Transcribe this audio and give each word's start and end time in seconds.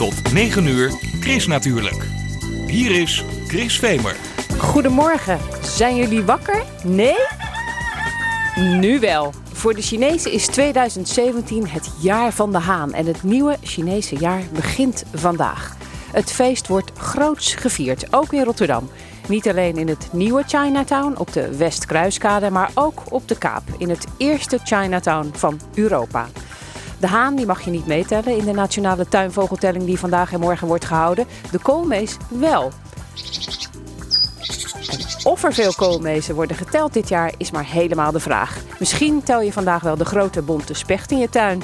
Tot 0.00 0.32
9 0.32 0.66
uur, 0.66 0.92
Chris 1.20 1.46
natuurlijk. 1.46 2.06
Hier 2.66 3.00
is 3.00 3.24
Chris 3.46 3.78
Vemer. 3.78 4.16
Goedemorgen. 4.58 5.38
Zijn 5.62 5.96
jullie 5.96 6.22
wakker? 6.22 6.62
Nee? 6.84 7.16
Nu 8.56 9.00
wel. 9.00 9.32
Voor 9.52 9.74
de 9.74 9.82
Chinezen 9.82 10.32
is 10.32 10.46
2017 10.46 11.68
het 11.68 11.90
jaar 12.00 12.32
van 12.32 12.52
de 12.52 12.58
haan 12.58 12.92
en 12.92 13.06
het 13.06 13.22
nieuwe 13.22 13.56
Chinese 13.62 14.16
jaar 14.16 14.42
begint 14.52 15.04
vandaag. 15.14 15.76
Het 16.12 16.32
feest 16.32 16.68
wordt 16.68 16.92
groots 16.98 17.54
gevierd, 17.54 18.12
ook 18.12 18.32
in 18.32 18.44
Rotterdam. 18.44 18.90
Niet 19.28 19.48
alleen 19.48 19.76
in 19.76 19.88
het 19.88 20.08
nieuwe 20.12 20.42
Chinatown 20.46 21.14
op 21.18 21.32
de 21.32 21.56
Westkruiskade, 21.56 22.50
maar 22.50 22.70
ook 22.74 23.02
op 23.08 23.28
de 23.28 23.38
Kaap, 23.38 23.62
in 23.78 23.88
het 23.90 24.06
eerste 24.16 24.58
Chinatown 24.64 25.30
van 25.32 25.60
Europa. 25.74 26.28
De 27.00 27.06
haan 27.06 27.34
die 27.34 27.46
mag 27.46 27.60
je 27.60 27.70
niet 27.70 27.86
meetellen 27.86 28.36
in 28.36 28.44
de 28.44 28.52
nationale 28.52 29.08
tuinvogeltelling 29.08 29.84
die 29.84 29.98
vandaag 29.98 30.32
en 30.32 30.40
morgen 30.40 30.66
wordt 30.66 30.84
gehouden. 30.84 31.26
De 31.50 31.58
koolmees 31.58 32.16
wel. 32.28 32.70
Of 35.24 35.44
er 35.44 35.52
veel 35.52 35.72
koolmezen 35.72 36.34
worden 36.34 36.56
geteld 36.56 36.92
dit 36.92 37.08
jaar 37.08 37.32
is 37.36 37.50
maar 37.50 37.64
helemaal 37.64 38.12
de 38.12 38.20
vraag. 38.20 38.58
Misschien 38.78 39.22
tel 39.22 39.40
je 39.40 39.52
vandaag 39.52 39.82
wel 39.82 39.96
de 39.96 40.04
grote 40.04 40.42
bonte 40.42 40.74
specht 40.74 41.10
in 41.10 41.18
je 41.18 41.28
tuin. 41.28 41.62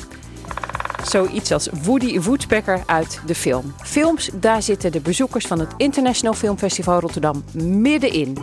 Zoiets 1.06 1.52
als 1.52 1.69
Woody 1.83 2.20
Woodpecker 2.20 2.83
uit 2.87 3.20
de 3.27 3.34
film. 3.34 3.74
Films, 3.83 4.30
daar 4.34 4.62
zitten 4.62 4.92
de 4.92 5.01
bezoekers 5.01 5.47
van 5.47 5.59
het 5.59 5.74
International 5.77 6.34
Filmfestival 6.34 7.01
Rotterdam 7.01 7.45
middenin. 7.52 8.38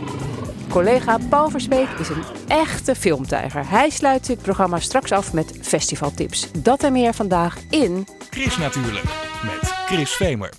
Collega 0.68 1.18
Paul 1.28 1.50
Verspeek 1.50 1.88
is 1.98 2.08
een 2.08 2.24
echte 2.48 2.94
filmtijger. 2.94 3.68
Hij 3.68 3.90
sluit 3.90 4.26
dit 4.26 4.42
programma 4.42 4.78
straks 4.78 5.12
af 5.12 5.32
met 5.32 5.58
festivaltips. 5.62 6.50
Dat 6.58 6.82
en 6.82 6.92
meer 6.92 7.14
vandaag 7.14 7.56
in... 7.70 8.06
Chris 8.30 8.58
natuurlijk, 8.58 9.04
met 9.42 9.72
Chris 9.86 10.10
Vemer. 10.10 10.52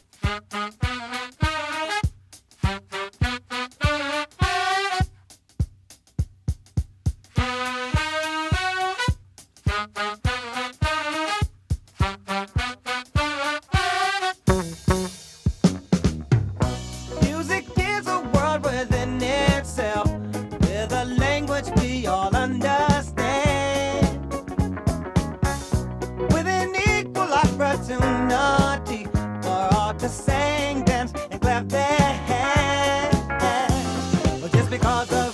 Because 34.77 35.24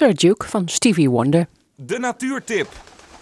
Sir 0.00 0.14
Duke 0.14 0.48
van 0.48 0.68
Stevie 0.68 1.10
Wonder. 1.10 1.46
De 1.74 1.98
natuurtip. 1.98 2.68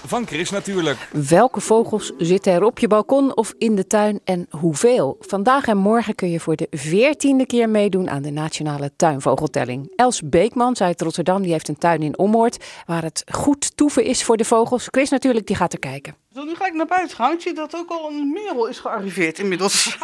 van 0.06 0.26
Chris 0.26 0.50
natuurlijk. 0.50 1.08
Welke 1.28 1.60
vogels 1.60 2.12
zitten 2.19 2.52
er 2.52 2.62
op 2.62 2.78
je 2.78 2.86
balkon 2.86 3.36
of 3.36 3.54
in 3.58 3.75
de 3.75 3.86
tuin 3.86 4.20
en 4.25 4.46
hoeveel? 4.50 5.16
Vandaag 5.20 5.66
en 5.66 5.76
morgen 5.76 6.14
kun 6.14 6.30
je 6.30 6.40
voor 6.40 6.56
de 6.56 6.66
veertiende 6.70 7.46
keer 7.46 7.69
meedoen 7.69 8.10
aan 8.10 8.22
de 8.22 8.30
Nationale 8.30 8.90
Tuinvogeltelling. 8.96 9.92
Els 9.96 10.22
Beekman 10.25 10.80
uit 10.80 11.00
Rotterdam 11.00 11.42
die 11.42 11.52
heeft 11.52 11.69
een 11.69 11.78
tuin 11.78 12.02
in 12.02 12.19
Ommoord 12.19 12.64
waar 12.86 13.02
het 13.02 13.22
goed 13.32 13.76
toeven 13.76 14.04
is 14.04 14.25
voor 14.25 14.36
de 14.36 14.44
vogels. 14.44 14.88
Chris 14.90 15.10
natuurlijk, 15.10 15.46
die 15.46 15.56
gaat 15.56 15.72
er 15.72 15.78
kijken. 15.78 16.14
Zo, 16.34 16.44
nu 16.44 16.54
ga 16.54 16.66
ik 16.66 16.75
naar 16.75 16.86
buiten 16.86 17.16
gaan. 17.16 17.32
Ik 17.32 17.40
zie 17.40 17.54
dat 17.54 17.76
ook 17.76 17.90
al 17.90 18.10
een 18.10 18.32
merel 18.32 18.66
is 18.66 18.78
gearriveerd 18.78 19.38
inmiddels. 19.38 19.82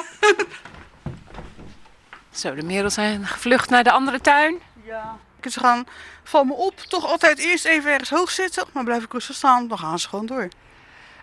Zo, 2.30 2.54
de 2.54 2.62
merels 2.62 2.94
zijn 2.94 3.26
gevlucht 3.26 3.70
naar 3.70 3.84
de 3.84 3.90
andere 3.90 4.20
tuin. 4.20 4.58
Ja. 4.86 5.18
Ze 5.50 5.60
gaan, 5.60 5.84
val 6.24 6.44
me 6.44 6.52
op, 6.52 6.78
toch 6.78 7.06
altijd 7.06 7.38
eerst 7.38 7.64
even 7.64 7.90
ergens 7.90 8.10
hoog 8.10 8.30
zitten. 8.30 8.64
Maar 8.72 8.84
blijf 8.84 9.04
ik 9.04 9.12
rustig 9.12 9.36
staan, 9.36 9.68
dan 9.68 9.78
gaan 9.78 9.98
ze 9.98 10.08
gewoon 10.08 10.26
door. 10.26 10.48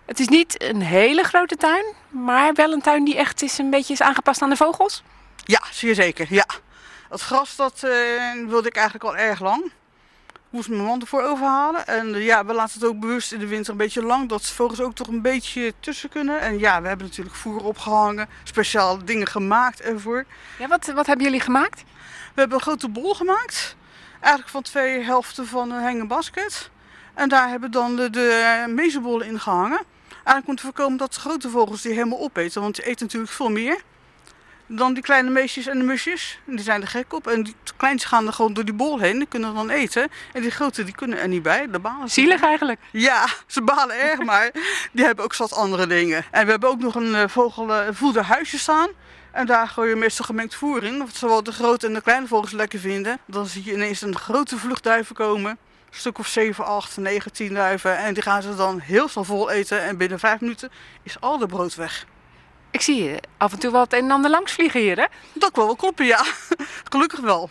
Het 0.06 0.20
is 0.20 0.28
niet 0.28 0.62
een 0.62 0.82
hele 0.82 1.22
grote 1.22 1.56
tuin, 1.56 1.84
maar 2.08 2.54
wel 2.54 2.72
een 2.72 2.80
tuin 2.80 3.04
die 3.04 3.16
echt 3.16 3.42
is 3.42 3.58
een 3.58 3.70
beetje 3.70 3.92
is 3.92 4.02
aangepast 4.02 4.42
aan 4.42 4.50
de 4.50 4.56
vogels. 4.56 5.02
Ja, 5.44 5.62
zeer 5.70 5.94
zeker. 5.94 6.26
Ja. 6.30 6.46
Het 7.08 7.20
gras 7.20 7.56
dat 7.56 7.82
eh, 7.82 7.90
wilde 8.46 8.68
ik 8.68 8.76
eigenlijk 8.76 9.04
al 9.04 9.16
erg 9.16 9.40
lang. 9.40 9.72
Moest 10.50 10.68
mijn 10.68 10.82
man 10.82 11.00
ervoor 11.00 11.22
overhalen. 11.22 11.86
En 11.86 12.14
eh, 12.14 12.24
ja, 12.24 12.44
we 12.44 12.52
laten 12.52 12.80
het 12.80 12.88
ook 12.88 13.00
bewust 13.00 13.32
in 13.32 13.38
de 13.38 13.46
winter 13.46 13.72
een 13.72 13.78
beetje 13.78 14.02
lang. 14.02 14.28
Dat 14.28 14.46
vogels 14.46 14.80
ook 14.80 14.94
toch 14.94 15.06
een 15.06 15.22
beetje 15.22 15.74
tussen 15.80 16.08
kunnen. 16.08 16.40
En 16.40 16.58
ja, 16.58 16.82
we 16.82 16.88
hebben 16.88 17.06
natuurlijk 17.06 17.36
voer 17.36 17.64
opgehangen. 17.64 18.28
Speciaal 18.44 19.04
dingen 19.04 19.26
gemaakt 19.26 19.80
ervoor. 19.80 20.24
Ja, 20.58 20.68
wat, 20.68 20.86
wat 20.86 21.06
hebben 21.06 21.24
jullie 21.24 21.40
gemaakt? 21.40 21.82
We 22.34 22.40
hebben 22.40 22.58
een 22.58 22.64
grote 22.64 22.88
bol 22.88 23.14
gemaakt. 23.14 23.76
Eigenlijk 24.22 24.52
van 24.52 24.62
twee 24.62 25.02
helften 25.02 25.46
van 25.46 25.70
een 25.70 25.82
hangen 25.82 26.06
basket. 26.06 26.70
En 27.14 27.28
daar 27.28 27.48
hebben 27.48 27.70
dan 27.70 27.96
de, 27.96 28.10
de 28.10 28.64
mezenbollen 28.68 29.26
in 29.26 29.40
gehangen. 29.40 29.80
Eigenlijk 30.08 30.48
om 30.48 30.56
te 30.56 30.62
voorkomen 30.62 30.98
dat 30.98 31.14
de 31.14 31.20
grote 31.20 31.48
vogels 31.48 31.82
die 31.82 31.92
helemaal 31.92 32.20
opeten. 32.20 32.62
Want 32.62 32.74
die 32.74 32.84
eten 32.84 33.06
natuurlijk 33.06 33.32
veel 33.32 33.50
meer 33.50 33.80
dan 34.66 34.94
die 34.94 35.02
kleine 35.02 35.30
meisjes 35.30 35.66
en 35.66 35.78
de 35.78 35.84
musjes. 35.84 36.38
En 36.46 36.56
die 36.56 36.64
zijn 36.64 36.80
er 36.80 36.88
gek 36.88 37.12
op. 37.12 37.26
En 37.26 37.42
die 37.42 37.54
kleintjes 37.76 38.10
gaan 38.10 38.26
er 38.26 38.32
gewoon 38.32 38.52
door 38.52 38.64
die 38.64 38.74
bol 38.74 38.98
heen. 38.98 39.18
Die 39.18 39.26
kunnen 39.26 39.54
dan 39.54 39.70
eten. 39.70 40.08
En 40.32 40.42
die 40.42 40.50
grote 40.50 40.84
die 40.84 40.94
kunnen 40.94 41.18
er 41.18 41.28
niet 41.28 41.42
bij. 41.42 41.70
De 41.70 41.78
balen. 41.78 42.10
Zielig 42.10 42.42
eigenlijk. 42.42 42.80
Ja, 42.90 43.26
ze 43.46 43.62
balen 43.62 44.00
erg, 44.00 44.18
maar 44.18 44.50
die 44.92 45.04
hebben 45.04 45.24
ook 45.24 45.34
zat 45.34 45.52
andere 45.52 45.86
dingen. 45.86 46.24
En 46.30 46.44
we 46.44 46.50
hebben 46.50 46.68
ook 46.68 46.80
nog 46.80 46.94
een 46.94 47.14
uh, 47.14 47.22
vogelvoederhuisje 47.26 48.58
staan. 48.58 48.88
En 49.32 49.46
daar 49.46 49.68
gooi 49.68 49.88
je 49.88 49.96
meestal 49.96 50.24
gemengd 50.24 50.54
voer 50.54 50.82
in. 50.84 50.98
Wat 50.98 51.14
zowel 51.14 51.42
de 51.42 51.52
grote 51.52 51.86
en 51.86 51.94
de 51.94 52.00
kleine 52.00 52.26
vogels 52.26 52.52
lekker 52.52 52.78
vinden. 52.78 53.18
Dan 53.26 53.46
zie 53.46 53.64
je 53.64 53.72
ineens 53.72 54.00
een 54.00 54.16
grote 54.16 54.58
vluchtduiven 54.58 55.14
komen. 55.14 55.50
Een 55.50 55.98
stuk 55.98 56.18
of 56.18 56.26
7, 56.26 56.64
8, 56.64 56.96
9, 56.96 57.32
10 57.32 57.54
duiven. 57.54 57.96
En 57.96 58.14
die 58.14 58.22
gaan 58.22 58.42
ze 58.42 58.56
dan 58.56 58.78
heel 58.78 59.08
snel 59.08 59.24
vol 59.24 59.50
eten. 59.50 59.82
En 59.82 59.96
binnen 59.96 60.18
5 60.18 60.40
minuten 60.40 60.70
is 61.02 61.20
al 61.20 61.38
de 61.38 61.46
brood 61.46 61.74
weg. 61.74 62.06
Ik 62.70 62.80
zie 62.80 63.02
je 63.02 63.22
af 63.36 63.52
en 63.52 63.58
toe 63.58 63.72
wel 63.72 63.80
het 63.80 63.92
een 63.92 64.04
en 64.04 64.10
ander 64.10 64.30
langs 64.30 64.52
vliegen 64.52 64.80
hier, 64.80 64.96
hè? 64.96 65.06
Dat 65.32 65.50
kan 65.50 65.66
wel 65.66 65.76
kloppen, 65.76 66.06
ja. 66.06 66.24
Gelukkig 66.90 67.20
wel. 67.20 67.50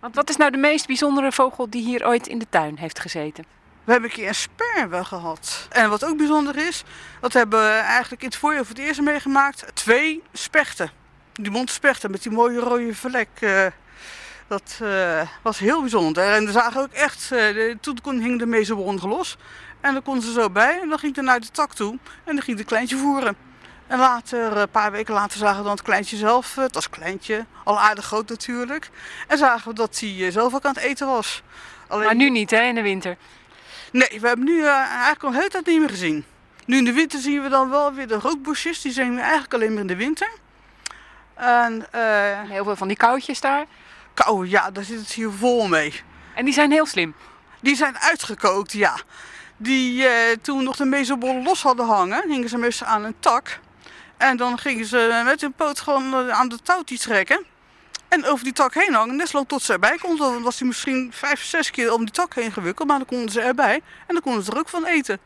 Want 0.00 0.14
wat 0.14 0.28
is 0.28 0.36
nou 0.36 0.50
de 0.50 0.56
meest 0.56 0.86
bijzondere 0.86 1.32
vogel 1.32 1.70
die 1.70 1.82
hier 1.82 2.06
ooit 2.06 2.26
in 2.26 2.38
de 2.38 2.46
tuin 2.48 2.78
heeft 2.78 3.00
gezeten? 3.00 3.44
We 3.84 3.92
hebben 3.92 4.10
een 4.10 4.16
keer 4.16 4.28
een 4.28 4.34
sperwer 4.34 5.04
gehad. 5.04 5.66
En 5.70 5.90
wat 5.90 6.04
ook 6.04 6.16
bijzonder 6.16 6.56
is, 6.56 6.84
dat 7.20 7.32
hebben 7.32 7.60
we 7.60 7.68
eigenlijk 7.68 8.22
in 8.22 8.28
het 8.28 8.36
voorjaar 8.36 8.64
voor 8.64 8.76
het 8.76 8.84
eerst 8.84 9.00
meegemaakt. 9.00 9.64
Twee 9.74 10.22
spechten. 10.32 10.99
Die 11.42 11.50
mondspechten 11.50 12.10
met 12.10 12.22
die 12.22 12.32
mooie 12.32 12.58
rode 12.58 12.94
vlek. 12.94 13.28
Uh, 13.40 13.66
dat 14.46 14.78
uh, 14.82 15.20
was 15.42 15.58
heel 15.58 15.80
bijzonder. 15.80 16.32
En 16.32 16.46
we 16.46 16.52
zagen 16.52 16.80
ook 16.80 16.92
echt, 16.92 17.30
uh, 17.32 17.74
toen 17.80 18.20
hing 18.20 18.38
de 18.38 18.46
mezelbron 18.46 19.00
los. 19.02 19.36
En 19.80 19.92
dan 19.92 20.02
konden 20.02 20.22
ze 20.22 20.32
zo 20.32 20.50
bij 20.50 20.80
en 20.80 20.88
dan 20.88 20.98
ging 20.98 21.14
hij 21.14 21.24
naar 21.24 21.40
de 21.40 21.50
tak 21.50 21.72
toe. 21.72 21.98
En 22.24 22.34
dan 22.34 22.42
ging 22.42 22.56
de 22.56 22.64
kleintje 22.64 22.96
voeren. 22.96 23.36
En 23.86 23.98
later, 23.98 24.56
een 24.56 24.70
paar 24.70 24.92
weken 24.92 25.14
later, 25.14 25.38
zagen 25.38 25.56
we 25.56 25.62
dan 25.62 25.72
het 25.72 25.82
kleintje 25.82 26.16
zelf. 26.16 26.54
Het 26.54 26.74
was 26.74 26.90
kleintje, 26.90 27.46
al 27.64 27.80
aardig 27.80 28.04
groot 28.04 28.28
natuurlijk. 28.28 28.90
En 29.28 29.38
zagen 29.38 29.68
we 29.68 29.74
dat 29.74 30.00
hij 30.00 30.30
zelf 30.30 30.54
ook 30.54 30.64
aan 30.64 30.74
het 30.74 30.82
eten 30.82 31.06
was. 31.06 31.42
Alleen... 31.88 32.04
Maar 32.04 32.14
nu 32.14 32.30
niet, 32.30 32.50
hè, 32.50 32.62
in 32.62 32.74
de 32.74 32.82
winter? 32.82 33.16
Nee, 33.92 34.20
we 34.20 34.26
hebben 34.26 34.46
nu 34.46 34.66
eigenlijk 34.66 35.22
al 35.22 35.32
hele 35.32 35.48
tijd 35.48 35.66
niet 35.66 35.78
meer 35.78 35.88
gezien. 35.88 36.24
Nu 36.66 36.76
in 36.76 36.84
de 36.84 36.92
winter 36.92 37.18
zien 37.18 37.42
we 37.42 37.48
dan 37.48 37.70
wel 37.70 37.92
weer 37.92 38.08
de 38.08 38.18
rookbosjes. 38.18 38.80
Die 38.80 38.92
zijn 38.92 39.14
we 39.14 39.20
eigenlijk 39.20 39.54
alleen 39.54 39.72
maar 39.72 39.80
in 39.80 39.86
de 39.86 39.96
winter. 39.96 40.30
En, 41.40 41.86
uh, 41.94 42.50
heel 42.50 42.64
veel 42.64 42.76
van 42.76 42.88
die 42.88 42.96
koudjes 42.96 43.40
daar. 43.40 43.64
Kou, 44.14 44.48
ja, 44.48 44.70
daar 44.70 44.84
zit 44.84 44.98
het 44.98 45.12
hier 45.12 45.30
vol 45.30 45.68
mee. 45.68 46.02
En 46.34 46.44
die 46.44 46.54
zijn 46.54 46.70
heel 46.70 46.86
slim? 46.86 47.14
Die 47.60 47.76
zijn 47.76 47.98
uitgekookt, 47.98 48.72
ja. 48.72 48.96
Die, 49.56 50.02
uh, 50.02 50.10
toen 50.42 50.58
we 50.58 50.64
nog 50.64 50.76
de 50.76 50.84
mezelbol 50.84 51.42
los 51.42 51.62
hadden 51.62 51.86
hangen, 51.86 52.28
hingen 52.28 52.48
ze 52.48 52.58
meestal 52.58 52.86
aan 52.86 53.04
een 53.04 53.14
tak. 53.20 53.60
En 54.16 54.36
dan 54.36 54.58
gingen 54.58 54.84
ze 54.84 55.22
met 55.24 55.40
hun 55.40 55.52
poot 55.52 55.80
gewoon 55.80 56.32
aan 56.32 56.48
de 56.48 56.58
touwtje 56.62 56.98
trekken. 56.98 57.44
En 58.08 58.26
over 58.26 58.44
die 58.44 58.52
tak 58.52 58.74
heen 58.74 58.94
hangen, 58.94 59.16
net 59.16 59.32
tot 59.46 59.62
ze 59.62 59.72
erbij 59.72 59.96
konden. 59.96 60.32
Dan 60.32 60.42
was 60.42 60.58
hij 60.58 60.68
misschien 60.68 61.12
vijf, 61.12 61.42
zes 61.42 61.70
keer 61.70 61.92
om 61.92 62.00
die 62.00 62.14
tak 62.14 62.34
heen 62.34 62.52
gewikkeld, 62.52 62.88
maar 62.88 62.98
dan 62.98 63.06
konden 63.06 63.30
ze 63.30 63.40
erbij. 63.40 63.74
En 64.06 64.14
dan 64.14 64.20
konden 64.22 64.42
ze 64.42 64.50
er 64.50 64.58
ook 64.58 64.68
van 64.68 64.84
eten. 64.84 65.18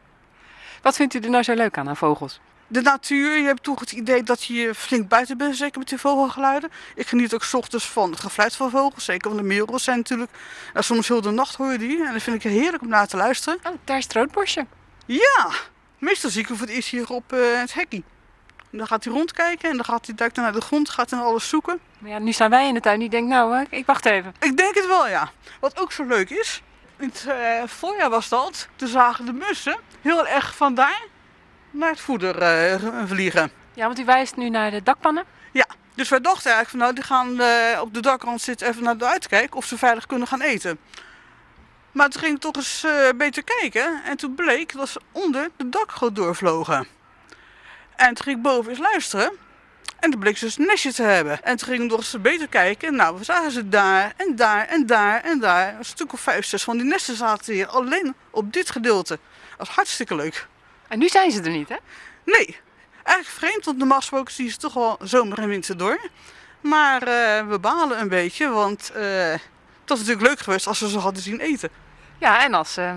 Wat 0.82 0.96
vindt 0.96 1.14
u 1.14 1.18
er 1.18 1.30
nou 1.30 1.42
zo 1.42 1.54
leuk 1.54 1.78
aan, 1.78 1.88
aan 1.88 1.96
vogels? 1.96 2.40
De 2.66 2.80
natuur, 2.82 3.36
je 3.36 3.44
hebt 3.44 3.62
toch 3.62 3.80
het 3.80 3.92
idee 3.92 4.22
dat 4.22 4.44
je 4.44 4.74
flink 4.74 5.08
buiten 5.08 5.36
bent, 5.36 5.56
zeker 5.56 5.78
met 5.78 5.88
die 5.88 5.98
vogelgeluiden. 5.98 6.70
Ik 6.94 7.06
geniet 7.06 7.34
ook 7.34 7.44
s 7.44 7.54
ochtends 7.54 7.86
van 7.86 8.10
het 8.10 8.20
gefluit 8.20 8.56
van 8.56 8.70
vogels, 8.70 9.04
zeker 9.04 9.28
van 9.28 9.36
de 9.36 9.46
merels 9.46 9.84
zijn 9.84 9.96
natuurlijk... 9.96 10.30
Soms 10.74 11.08
heel 11.08 11.20
de 11.20 11.30
nacht 11.30 11.54
hoor 11.54 11.72
je 11.72 11.78
die 11.78 12.06
en 12.06 12.12
dat 12.12 12.22
vind 12.22 12.44
ik 12.44 12.50
heerlijk 12.50 12.82
om 12.82 12.88
naar 12.88 13.06
te 13.06 13.16
luisteren. 13.16 13.58
Oh, 13.62 13.72
daar 13.84 13.96
is 13.96 14.04
het 14.04 14.12
roodborstje. 14.12 14.66
Ja, 15.06 15.50
meestal 15.98 16.30
zie 16.30 16.40
ik 16.40 16.48
hem 16.48 16.56
voor 16.56 16.66
het 16.66 16.74
eerst 16.76 16.88
hier 16.88 17.08
op 17.08 17.32
uh, 17.32 17.60
het 17.60 17.74
hekkie. 17.74 18.04
En 18.70 18.78
dan 18.78 18.86
gaat 18.86 19.04
hij 19.04 19.12
rondkijken 19.12 19.70
en 19.70 19.76
dan 19.76 19.84
gaat 19.84 20.06
hij 20.06 20.14
duikt 20.14 20.36
naar 20.36 20.52
de 20.52 20.60
grond, 20.60 20.90
gaat 20.90 21.10
hij 21.10 21.20
alles 21.20 21.48
zoeken. 21.48 21.80
Maar 21.98 22.10
ja, 22.10 22.18
nu 22.18 22.32
staan 22.32 22.50
wij 22.50 22.68
in 22.68 22.74
de 22.74 22.80
tuin. 22.80 22.98
Die 22.98 23.08
denkt, 23.08 23.28
nou, 23.28 23.66
ik 23.70 23.86
wacht 23.86 24.04
even. 24.04 24.34
Ik 24.40 24.56
denk 24.56 24.74
het 24.74 24.86
wel, 24.86 25.08
ja. 25.08 25.30
Wat 25.60 25.80
ook 25.80 25.92
zo 25.92 26.04
leuk 26.04 26.30
is, 26.30 26.62
in 26.96 27.08
het 27.08 27.24
uh, 27.28 27.62
voorjaar 27.66 28.10
was 28.10 28.28
dat, 28.28 28.68
toen 28.76 28.88
zagen 28.88 29.26
de 29.26 29.32
mussen 29.32 29.76
heel 30.00 30.26
erg 30.26 30.56
vandaar 30.56 31.02
naar 31.74 31.90
het 31.90 32.00
voeder 32.00 32.42
uh, 32.42 33.06
vliegen. 33.06 33.50
Ja, 33.72 33.86
want 33.86 33.98
u 33.98 34.04
wijst 34.04 34.36
nu 34.36 34.48
naar 34.48 34.70
de 34.70 34.82
dakpannen? 34.82 35.24
Ja, 35.52 35.66
dus 35.94 36.08
wij 36.08 36.20
dachten 36.20 36.52
eigenlijk 36.52 36.70
van 36.70 36.78
nou, 36.78 36.94
die 36.94 37.04
gaan 37.04 37.40
uh, 37.40 37.80
op 37.80 37.94
de 37.94 38.00
dakrand 38.00 38.40
zitten 38.40 38.68
even 38.68 38.82
naar 38.82 38.96
de 38.98 39.06
uitkijk 39.06 39.54
of 39.54 39.64
ze 39.64 39.78
veilig 39.78 40.06
kunnen 40.06 40.28
gaan 40.28 40.40
eten. 40.40 40.78
Maar 41.92 42.08
toen 42.08 42.22
ging 42.22 42.34
ik 42.34 42.40
toch 42.40 42.56
eens 42.56 42.86
beter 43.16 43.44
kijken 43.44 44.02
en 44.04 44.16
toen 44.16 44.34
bleek 44.34 44.72
dat 44.72 44.88
ze 44.88 45.00
onder 45.12 45.50
de 45.56 45.68
dakgoot 45.68 46.16
doorvlogen. 46.16 46.86
En 47.96 48.14
toen 48.14 48.24
ging 48.24 48.36
ik 48.36 48.42
boven 48.42 48.70
eens 48.70 48.80
luisteren. 48.80 49.32
En 50.00 50.10
toen 50.10 50.20
bleek 50.20 50.36
ze 50.36 50.44
dus 50.44 50.58
een 50.58 50.66
nestje 50.66 50.92
te 50.92 51.02
hebben. 51.02 51.42
En 51.42 51.56
toen 51.56 51.68
ging 51.68 51.82
ik 51.82 51.90
nog 51.90 51.98
eens 51.98 52.20
beter 52.20 52.48
kijken. 52.48 52.96
Nou, 52.96 53.18
we 53.18 53.24
zagen 53.24 53.50
ze 53.50 53.68
daar 53.68 54.12
en 54.16 54.36
daar 54.36 54.66
en 54.66 54.86
daar 54.86 55.20
en 55.20 55.40
daar. 55.40 55.74
Een 55.78 55.84
stuk 55.84 56.12
of 56.12 56.20
vijf, 56.20 56.46
zes 56.46 56.62
van 56.62 56.76
die 56.76 56.86
nesten 56.86 57.16
zaten 57.16 57.54
hier 57.54 57.66
alleen 57.66 58.14
op 58.30 58.52
dit 58.52 58.70
gedeelte. 58.70 59.18
Dat 59.48 59.66
was 59.66 59.76
hartstikke 59.76 60.14
leuk. 60.14 60.46
En 60.94 61.00
nu 61.00 61.08
zijn 61.08 61.30
ze 61.30 61.42
er 61.42 61.50
niet, 61.50 61.68
hè? 61.68 61.76
Nee. 62.24 62.56
Eigenlijk 63.02 63.38
vreemd, 63.38 63.64
want 63.64 63.78
normaal 63.78 63.98
gesproken 63.98 64.34
zie 64.34 64.44
je 64.44 64.50
ze 64.50 64.56
toch 64.56 64.74
wel 64.74 64.98
zomer 65.02 65.38
en 65.38 65.48
winter 65.48 65.76
door. 65.76 65.98
Maar 66.60 67.00
uh, 67.00 67.48
we 67.48 67.58
balen 67.58 68.00
een 68.00 68.08
beetje, 68.08 68.48
want 68.48 68.92
uh, 68.96 69.02
het 69.30 69.40
was 69.86 69.98
natuurlijk 69.98 70.26
leuk 70.26 70.38
geweest 70.38 70.66
als 70.66 70.80
we 70.80 70.88
ze 70.88 70.98
hadden 70.98 71.22
zien 71.22 71.40
eten. 71.40 71.68
Ja, 72.18 72.44
en 72.44 72.54
als 72.54 72.72
ze 72.72 72.94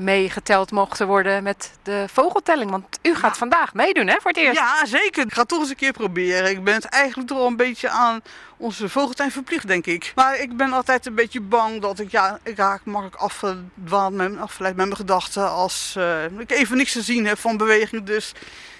meegeteld 0.00 0.70
mochten 0.70 1.06
worden 1.06 1.42
met 1.42 1.70
de 1.82 2.04
vogeltelling. 2.12 2.70
Want 2.70 2.98
u 3.02 3.14
gaat 3.14 3.38
vandaag 3.38 3.74
meedoen, 3.74 4.06
hè, 4.06 4.16
voor 4.20 4.30
het 4.30 4.40
eerst? 4.40 4.58
Ja, 4.58 4.86
zeker. 4.86 5.24
Ik 5.24 5.32
ga 5.32 5.40
het 5.40 5.48
toch 5.48 5.60
eens 5.60 5.70
een 5.70 5.76
keer 5.76 5.92
proberen. 5.92 6.50
Ik 6.50 6.64
ben 6.64 6.74
het 6.74 6.84
eigenlijk 6.84 7.28
toch 7.28 7.38
al 7.38 7.46
een 7.46 7.56
beetje 7.56 7.88
aan 7.88 8.22
onze 8.56 8.88
vogeltuin 8.88 9.30
verplicht, 9.30 9.66
denk 9.66 9.86
ik. 9.86 10.12
Maar 10.14 10.38
ik 10.38 10.56
ben 10.56 10.72
altijd 10.72 11.06
een 11.06 11.14
beetje 11.14 11.40
bang 11.40 11.80
dat 11.80 11.98
ik, 11.98 12.10
ja, 12.10 12.38
ik 12.42 12.56
raak 12.56 12.84
makkelijk 12.84 13.16
afgedwaald 13.16 14.14
met, 14.14 14.38
afgeleid 14.38 14.76
met 14.76 14.86
mijn 14.86 14.96
gedachten 14.96 15.50
als 15.50 15.94
uh, 15.98 16.24
ik 16.38 16.50
even 16.50 16.76
niks 16.76 16.92
te 16.92 17.02
zien 17.02 17.26
heb 17.26 17.38
van 17.38 17.56
beweging. 17.56 18.04
Dus 18.04 18.32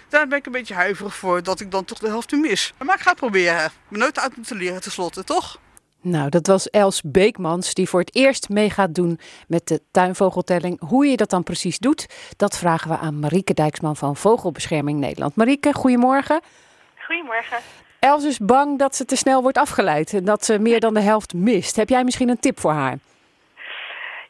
daar 0.09 0.29
ben 0.29 0.39
ik 0.39 0.47
een 0.47 0.53
beetje 0.53 0.75
huiverig 0.75 1.15
voor 1.15 1.43
dat 1.43 1.61
ik 1.61 1.71
dan 1.71 1.85
toch 1.85 1.99
de 1.99 2.09
helft 2.09 2.33
mis. 2.33 2.73
Maar 2.85 2.97
ik 2.97 3.03
ga 3.03 3.11
het 3.11 3.19
proberen. 3.19 3.65
Ik 3.65 3.73
ben 3.89 3.99
nooit 3.99 4.19
uit 4.19 4.37
moeten 4.37 4.57
leren 4.57 4.81
tenslotte, 4.81 5.25
toch? 5.25 5.59
Nou, 6.03 6.29
dat 6.29 6.47
was 6.47 6.71
Els 6.71 7.03
Beekmans 7.03 7.75
die 7.75 7.89
voor 7.89 8.01
het 8.01 8.15
eerst 8.15 8.49
mee 8.49 8.71
gaat 8.71 8.95
doen 8.95 9.19
met 9.49 9.69
de 9.69 9.81
tuinvogeltelling. 9.91 10.81
Hoe 10.89 11.07
je 11.07 11.17
dat 11.17 11.31
dan 11.31 11.43
precies 11.43 11.79
doet, 11.79 12.07
dat 12.37 12.59
vragen 12.59 12.91
we 12.91 12.99
aan 12.99 13.19
Marieke 13.19 13.55
Dijksman 13.55 13.97
van 13.97 14.17
Vogelbescherming 14.17 14.99
Nederland. 14.99 15.37
Marieke, 15.37 15.73
goedemorgen. 15.75 16.41
Goedemorgen. 17.07 17.59
Els 17.99 18.25
is 18.25 18.39
bang 18.39 18.79
dat 18.79 18.97
ze 18.97 19.05
te 19.05 19.17
snel 19.17 19.43
wordt 19.43 19.59
afgeleid 19.59 20.15
en 20.15 20.25
dat 20.25 20.45
ze 20.45 20.59
meer 20.59 20.81
dan 20.81 20.95
de 20.95 21.01
helft 21.01 21.35
mist. 21.35 21.77
Heb 21.77 21.89
jij 21.89 22.05
misschien 22.05 22.29
een 22.29 22.41
tip 22.41 22.61
voor 22.61 22.73
haar? 22.73 22.99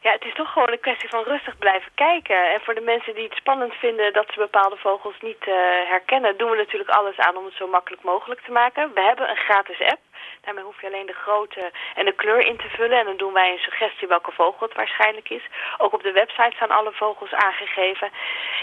Ja, 0.05 0.11
het 0.11 0.25
is 0.25 0.33
toch 0.33 0.51
gewoon 0.53 0.71
een 0.71 0.87
kwestie 0.87 1.09
van 1.09 1.23
rustig 1.23 1.57
blijven 1.57 1.91
kijken. 1.95 2.51
En 2.53 2.61
voor 2.61 2.75
de 2.75 2.89
mensen 2.93 3.13
die 3.15 3.23
het 3.23 3.41
spannend 3.43 3.73
vinden 3.73 4.13
dat 4.13 4.27
ze 4.31 4.39
bepaalde 4.39 4.77
vogels 4.77 5.17
niet 5.21 5.43
uh, 5.47 5.55
herkennen, 5.93 6.37
doen 6.37 6.49
we 6.49 6.55
natuurlijk 6.55 6.89
alles 6.89 7.17
aan 7.17 7.37
om 7.37 7.45
het 7.45 7.53
zo 7.53 7.67
makkelijk 7.67 8.03
mogelijk 8.03 8.41
te 8.41 8.51
maken. 8.51 8.93
We 8.93 9.01
hebben 9.01 9.29
een 9.29 9.45
gratis 9.47 9.81
app. 9.81 10.01
Daarmee 10.41 10.63
hoef 10.63 10.81
je 10.81 10.87
alleen 10.87 11.05
de 11.05 11.21
grootte 11.23 11.71
en 11.95 12.05
de 12.05 12.15
kleur 12.21 12.45
in 12.45 12.57
te 12.57 12.69
vullen. 12.77 12.99
En 12.99 13.05
dan 13.05 13.17
doen 13.17 13.33
wij 13.33 13.51
een 13.51 13.67
suggestie 13.67 14.07
welke 14.07 14.31
vogel 14.31 14.67
het 14.67 14.75
waarschijnlijk 14.75 15.29
is. 15.29 15.45
Ook 15.77 15.93
op 15.93 16.03
de 16.03 16.11
website 16.11 16.55
staan 16.55 16.77
alle 16.77 16.91
vogels 16.91 17.33
aangegeven. 17.33 18.09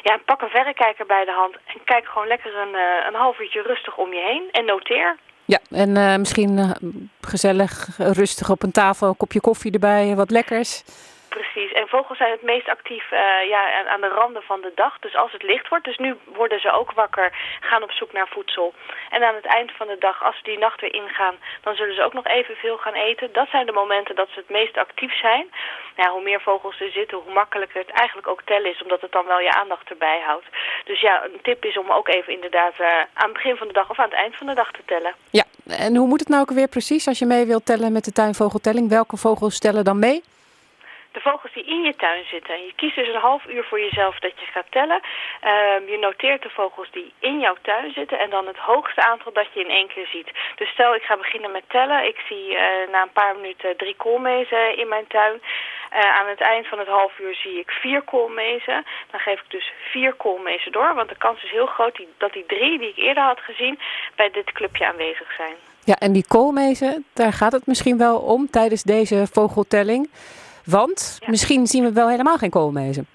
Ja, 0.02 0.18
pak 0.24 0.42
een 0.42 0.56
verrekijker 0.58 1.06
bij 1.06 1.24
de 1.24 1.32
hand 1.32 1.54
en 1.66 1.84
kijk 1.84 2.06
gewoon 2.06 2.28
lekker 2.28 2.56
een, 2.56 2.74
uh, 2.74 3.06
een 3.08 3.14
half 3.14 3.40
uurtje 3.40 3.62
rustig 3.62 3.96
om 3.96 4.12
je 4.12 4.20
heen. 4.20 4.48
En 4.50 4.64
noteer. 4.64 5.16
Ja, 5.44 5.58
en 5.70 5.96
uh, 5.96 6.16
misschien 6.16 6.50
gezellig, 7.20 7.98
rustig 7.98 8.50
op 8.50 8.62
een 8.62 8.72
tafel, 8.72 9.08
een 9.08 9.16
kopje 9.16 9.40
koffie 9.40 9.72
erbij, 9.72 10.14
wat 10.16 10.30
lekkers. 10.30 10.82
Precies. 11.38 11.72
En 11.72 11.88
vogels 11.88 12.18
zijn 12.18 12.30
het 12.30 12.42
meest 12.42 12.68
actief 12.68 13.04
uh, 13.12 13.18
ja, 13.48 13.62
aan 13.92 14.00
de 14.00 14.14
randen 14.20 14.42
van 14.42 14.60
de 14.60 14.72
dag. 14.74 14.98
Dus 14.98 15.16
als 15.16 15.32
het 15.32 15.42
licht 15.42 15.68
wordt, 15.68 15.84
dus 15.84 15.96
nu 15.96 16.16
worden 16.24 16.60
ze 16.60 16.70
ook 16.70 16.92
wakker, 16.92 17.28
gaan 17.60 17.82
op 17.82 17.90
zoek 17.90 18.12
naar 18.12 18.28
voedsel. 18.28 18.74
En 19.10 19.22
aan 19.22 19.34
het 19.34 19.44
eind 19.44 19.70
van 19.72 19.86
de 19.86 19.96
dag, 19.98 20.24
als 20.24 20.36
ze 20.36 20.42
die 20.42 20.58
nacht 20.58 20.80
weer 20.80 20.94
ingaan, 20.94 21.34
dan 21.62 21.74
zullen 21.74 21.94
ze 21.94 22.02
ook 22.02 22.12
nog 22.12 22.26
even 22.26 22.56
veel 22.56 22.76
gaan 22.76 22.94
eten. 22.94 23.32
Dat 23.32 23.48
zijn 23.50 23.66
de 23.66 23.72
momenten 23.72 24.14
dat 24.14 24.28
ze 24.28 24.38
het 24.38 24.48
meest 24.48 24.76
actief 24.76 25.18
zijn. 25.18 25.50
Ja, 25.96 26.10
hoe 26.10 26.22
meer 26.22 26.40
vogels 26.40 26.80
er 26.80 26.90
zitten, 26.90 27.18
hoe 27.18 27.32
makkelijker 27.32 27.80
het 27.80 27.90
eigenlijk 27.90 28.28
ook 28.28 28.42
tellen 28.42 28.70
is, 28.70 28.82
omdat 28.82 29.00
het 29.00 29.12
dan 29.12 29.26
wel 29.26 29.40
je 29.40 29.52
aandacht 29.52 29.90
erbij 29.90 30.20
houdt. 30.26 30.46
Dus 30.84 31.00
ja, 31.00 31.24
een 31.24 31.40
tip 31.42 31.64
is 31.64 31.78
om 31.78 31.90
ook 31.90 32.08
even 32.08 32.32
inderdaad 32.32 32.74
uh, 32.80 32.86
aan 32.88 33.30
het 33.30 33.32
begin 33.32 33.56
van 33.56 33.66
de 33.66 33.72
dag 33.72 33.90
of 33.90 33.98
aan 33.98 34.10
het 34.10 34.18
eind 34.24 34.36
van 34.36 34.46
de 34.46 34.54
dag 34.54 34.70
te 34.70 34.82
tellen. 34.84 35.14
Ja, 35.30 35.44
en 35.66 35.96
hoe 35.96 36.08
moet 36.08 36.20
het 36.20 36.28
nou 36.28 36.42
ook 36.42 36.50
weer 36.50 36.68
precies 36.68 37.06
als 37.06 37.18
je 37.18 37.26
mee 37.26 37.46
wilt 37.46 37.66
tellen 37.66 37.92
met 37.92 38.04
de 38.04 38.12
tuinvogeltelling? 38.12 38.88
Welke 38.88 39.16
vogels 39.16 39.58
tellen 39.58 39.84
dan 39.84 39.98
mee? 39.98 40.22
De 41.12 41.20
vogels 41.20 41.52
die 41.52 41.64
in 41.64 41.82
je 41.82 41.96
tuin 41.96 42.24
zitten. 42.24 42.64
Je 42.66 42.72
kiest 42.76 42.94
dus 42.94 43.08
een 43.08 43.20
half 43.30 43.46
uur 43.46 43.64
voor 43.64 43.80
jezelf 43.80 44.18
dat 44.18 44.40
je 44.40 44.46
gaat 44.46 44.70
tellen. 44.70 45.00
Uh, 45.44 45.88
je 45.92 45.98
noteert 46.00 46.42
de 46.42 46.50
vogels 46.50 46.90
die 46.90 47.12
in 47.18 47.40
jouw 47.40 47.56
tuin 47.62 47.92
zitten 47.92 48.18
en 48.18 48.30
dan 48.30 48.46
het 48.46 48.56
hoogste 48.56 49.02
aantal 49.02 49.32
dat 49.32 49.46
je 49.52 49.60
in 49.60 49.70
één 49.70 49.88
keer 49.88 50.06
ziet. 50.06 50.30
Dus 50.56 50.68
stel 50.68 50.94
ik 50.94 51.02
ga 51.02 51.16
beginnen 51.16 51.50
met 51.50 51.68
tellen. 51.68 52.06
Ik 52.06 52.18
zie 52.28 52.46
uh, 52.50 52.60
na 52.92 53.02
een 53.02 53.18
paar 53.20 53.36
minuten 53.36 53.76
drie 53.76 53.96
koolmezen 53.96 54.76
in 54.76 54.88
mijn 54.88 55.06
tuin. 55.06 55.40
Uh, 55.92 56.18
aan 56.18 56.28
het 56.28 56.40
eind 56.40 56.66
van 56.66 56.78
het 56.78 56.88
half 56.88 57.18
uur 57.18 57.34
zie 57.34 57.58
ik 57.58 57.70
vier 57.70 58.02
koolmezen. 58.02 58.84
Dan 59.10 59.20
geef 59.20 59.40
ik 59.40 59.50
dus 59.50 59.72
vier 59.90 60.12
koolmezen 60.12 60.72
door. 60.72 60.94
Want 60.94 61.08
de 61.08 61.16
kans 61.16 61.42
is 61.44 61.50
heel 61.50 61.66
groot 61.66 61.96
die, 61.96 62.08
dat 62.18 62.32
die 62.32 62.46
drie 62.46 62.78
die 62.78 62.88
ik 62.88 62.96
eerder 62.96 63.22
had 63.22 63.40
gezien 63.40 63.78
bij 64.16 64.30
dit 64.30 64.52
clubje 64.52 64.86
aanwezig 64.86 65.32
zijn. 65.36 65.54
Ja, 65.84 65.94
en 65.94 66.12
die 66.12 66.26
koolmezen, 66.28 67.04
daar 67.14 67.32
gaat 67.32 67.52
het 67.52 67.66
misschien 67.66 67.98
wel 67.98 68.18
om 68.18 68.50
tijdens 68.50 68.82
deze 68.82 69.26
vogeltelling. 69.32 70.10
Want 70.70 71.16
ja. 71.20 71.30
misschien 71.30 71.66
zien 71.66 71.84
we 71.84 71.92
wel 71.92 72.08
helemaal 72.08 72.36
geen 72.36 72.50
koolmezen. 72.50 73.06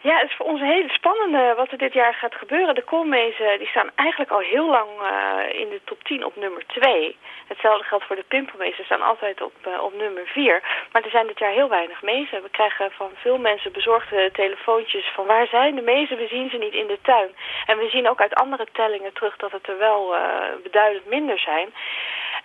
Ja, 0.00 0.18
het 0.18 0.30
is 0.30 0.36
voor 0.36 0.46
ons 0.46 0.60
een 0.60 0.76
hele 0.76 0.88
spannende 0.88 1.54
wat 1.56 1.70
er 1.70 1.78
dit 1.78 1.92
jaar 1.92 2.14
gaat 2.14 2.34
gebeuren. 2.34 2.74
De 2.74 2.90
koolmezen 2.92 3.58
die 3.58 3.66
staan 3.66 3.90
eigenlijk 3.94 4.30
al 4.30 4.38
heel 4.38 4.70
lang 4.70 4.90
uh, 5.00 5.60
in 5.60 5.68
de 5.68 5.80
top 5.84 6.04
10 6.04 6.24
op 6.24 6.36
nummer 6.36 6.64
2. 6.66 7.16
Hetzelfde 7.46 7.84
geldt 7.84 8.04
voor 8.04 8.16
de 8.16 8.24
pimpelmezen, 8.28 8.76
Ze 8.76 8.84
staan 8.84 9.02
altijd 9.02 9.42
op, 9.42 9.54
uh, 9.68 9.82
op 9.82 9.94
nummer 9.94 10.26
4. 10.26 10.62
Maar 10.92 11.02
er 11.02 11.10
zijn 11.10 11.26
dit 11.26 11.38
jaar 11.38 11.52
heel 11.52 11.68
weinig 11.68 12.02
mezen. 12.02 12.42
We 12.42 12.50
krijgen 12.50 12.90
van 12.90 13.10
veel 13.14 13.38
mensen 13.38 13.72
bezorgde 13.72 14.30
telefoontjes 14.32 15.06
van 15.14 15.26
waar 15.26 15.46
zijn 15.46 15.74
de 15.74 15.82
mezen? 15.82 16.16
We 16.16 16.26
zien 16.26 16.50
ze 16.50 16.56
niet 16.56 16.74
in 16.74 16.86
de 16.86 16.98
tuin. 17.02 17.30
En 17.66 17.78
we 17.78 17.88
zien 17.88 18.08
ook 18.08 18.20
uit 18.20 18.34
andere 18.34 18.66
tellingen 18.72 19.12
terug 19.12 19.36
dat 19.36 19.52
het 19.52 19.68
er 19.68 19.78
wel 19.78 20.14
uh, 20.14 20.20
beduidend 20.62 21.06
minder 21.06 21.38
zijn. 21.38 21.68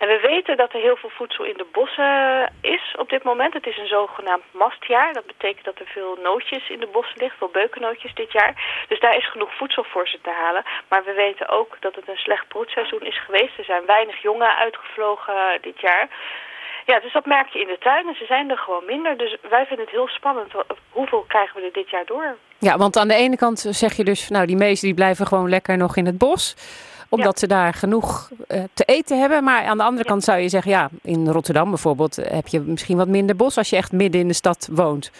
En 0.04 0.10
we 0.10 0.28
weten 0.34 0.56
dat 0.56 0.72
er 0.72 0.80
heel 0.80 0.96
veel 0.96 1.14
voedsel 1.18 1.44
in 1.44 1.56
de 1.56 1.66
bossen 1.72 2.12
is 2.60 2.94
op 2.98 3.08
dit 3.08 3.22
moment. 3.22 3.52
Het 3.54 3.66
is 3.66 3.78
een 3.78 3.96
zogenaamd 3.98 4.44
mastjaar. 4.50 5.12
Dat 5.12 5.26
betekent 5.26 5.64
dat 5.64 5.78
er 5.78 5.86
veel 5.86 6.18
nootjes 6.22 6.68
in 6.68 6.80
de 6.80 6.92
bossen 6.92 7.18
liggen, 7.18 7.38
veel 7.38 7.58
beukennootjes 7.60 8.14
dit 8.14 8.32
jaar. 8.32 8.84
Dus 8.88 9.00
daar 9.00 9.16
is 9.16 9.30
genoeg 9.30 9.56
voedsel 9.56 9.84
voor 9.84 10.08
ze 10.08 10.18
te 10.22 10.34
halen. 10.42 10.64
Maar 10.88 11.04
we 11.04 11.12
weten 11.12 11.48
ook 11.48 11.76
dat 11.80 11.94
het 11.94 12.08
een 12.08 12.24
slecht 12.26 12.48
broedseizoen 12.48 13.04
is 13.12 13.24
geweest. 13.24 13.58
Er 13.58 13.64
zijn 13.64 13.86
weinig 13.86 14.22
jongen 14.22 14.56
uitgevlogen 14.56 15.58
dit 15.60 15.80
jaar. 15.80 16.08
Ja, 16.86 17.00
dus 17.00 17.12
dat 17.12 17.26
merk 17.26 17.48
je 17.48 17.60
in 17.60 17.66
de 17.66 17.78
tuin 17.78 18.08
en 18.08 18.14
ze 18.14 18.24
zijn 18.24 18.50
er 18.50 18.58
gewoon 18.58 18.84
minder. 18.84 19.16
Dus 19.16 19.36
wij 19.48 19.66
vinden 19.66 19.84
het 19.84 19.94
heel 19.94 20.08
spannend. 20.08 20.52
Hoeveel 20.90 21.24
krijgen 21.28 21.60
we 21.60 21.66
er 21.66 21.72
dit 21.72 21.90
jaar 21.90 22.06
door? 22.06 22.36
Ja, 22.58 22.76
want 22.76 22.96
aan 22.96 23.08
de 23.08 23.14
ene 23.14 23.36
kant 23.36 23.58
zeg 23.58 23.96
je 23.96 24.04
dus, 24.04 24.28
nou 24.28 24.46
die 24.46 24.56
meesten 24.56 24.88
die 24.88 24.96
blijven 24.96 25.26
gewoon 25.26 25.48
lekker 25.48 25.76
nog 25.76 25.96
in 25.96 26.06
het 26.06 26.18
bos 26.18 26.54
omdat 27.14 27.38
ze 27.38 27.46
daar 27.46 27.74
genoeg 27.74 28.30
uh, 28.48 28.62
te 28.74 28.84
eten 28.84 29.20
hebben. 29.20 29.44
Maar 29.44 29.64
aan 29.64 29.78
de 29.78 29.84
andere 29.84 30.08
kant 30.08 30.24
zou 30.24 30.38
je 30.38 30.48
zeggen, 30.48 30.70
ja, 30.70 30.88
in 31.02 31.28
Rotterdam 31.28 31.68
bijvoorbeeld 31.68 32.16
heb 32.16 32.46
je 32.46 32.60
misschien 32.60 32.96
wat 32.96 33.08
minder 33.08 33.36
bos 33.36 33.56
als 33.56 33.70
je 33.70 33.76
echt 33.76 33.92
midden 33.92 34.20
in 34.20 34.28
de 34.28 34.34
stad 34.34 34.68
woont. 34.72 35.10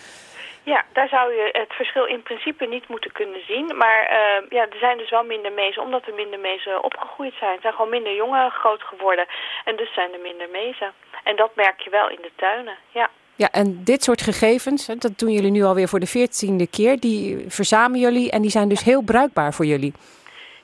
Ja, 0.63 0.85
daar 0.93 1.09
zou 1.09 1.33
je 1.33 1.49
het 1.53 1.73
verschil 1.73 2.05
in 2.05 2.23
principe 2.23 2.67
niet 2.67 2.89
moeten 2.89 3.13
kunnen 3.13 3.41
zien. 3.47 3.77
Maar 3.77 4.01
uh, 4.11 4.51
ja, 4.51 4.63
er 4.63 4.79
zijn 4.81 4.99
dus 4.99 5.11
wel 5.11 5.25
minder 5.25 5.53
mezen, 5.53 5.83
omdat 5.83 6.07
er 6.07 6.15
minder 6.15 6.41
mezen 6.41 6.85
opgegroeid 6.85 7.35
zijn. 7.39 7.55
Er 7.55 7.61
zijn 7.61 7.75
gewoon 7.75 7.91
minder 7.91 8.15
jongen 8.15 8.51
groot 8.51 8.83
geworden. 8.83 9.27
En 9.65 9.77
dus 9.77 9.95
zijn 9.95 10.13
er 10.13 10.21
minder 10.21 10.49
mezen. 10.53 10.93
En 11.25 11.37
dat 11.37 11.51
merk 11.55 11.81
je 11.81 11.91
wel 11.91 12.09
in 12.11 12.19
de 12.23 12.31
tuinen, 12.37 12.77
ja. 12.91 13.11
Ja, 13.37 13.49
en 13.51 13.85
dit 13.85 14.03
soort 14.03 14.23
gegevens, 14.23 14.87
dat 14.87 15.19
doen 15.19 15.31
jullie 15.31 15.51
nu 15.51 15.63
alweer 15.63 15.89
voor 15.89 16.01
de 16.01 16.07
veertiende 16.07 16.67
keer. 16.67 17.01
Die 17.01 17.45
verzamelen 17.49 18.01
jullie 18.01 18.31
en 18.31 18.43
die 18.43 18.51
zijn 18.51 18.69
dus 18.69 18.85
heel 18.85 19.03
bruikbaar 19.03 19.53
voor 19.55 19.65
jullie. 19.65 19.93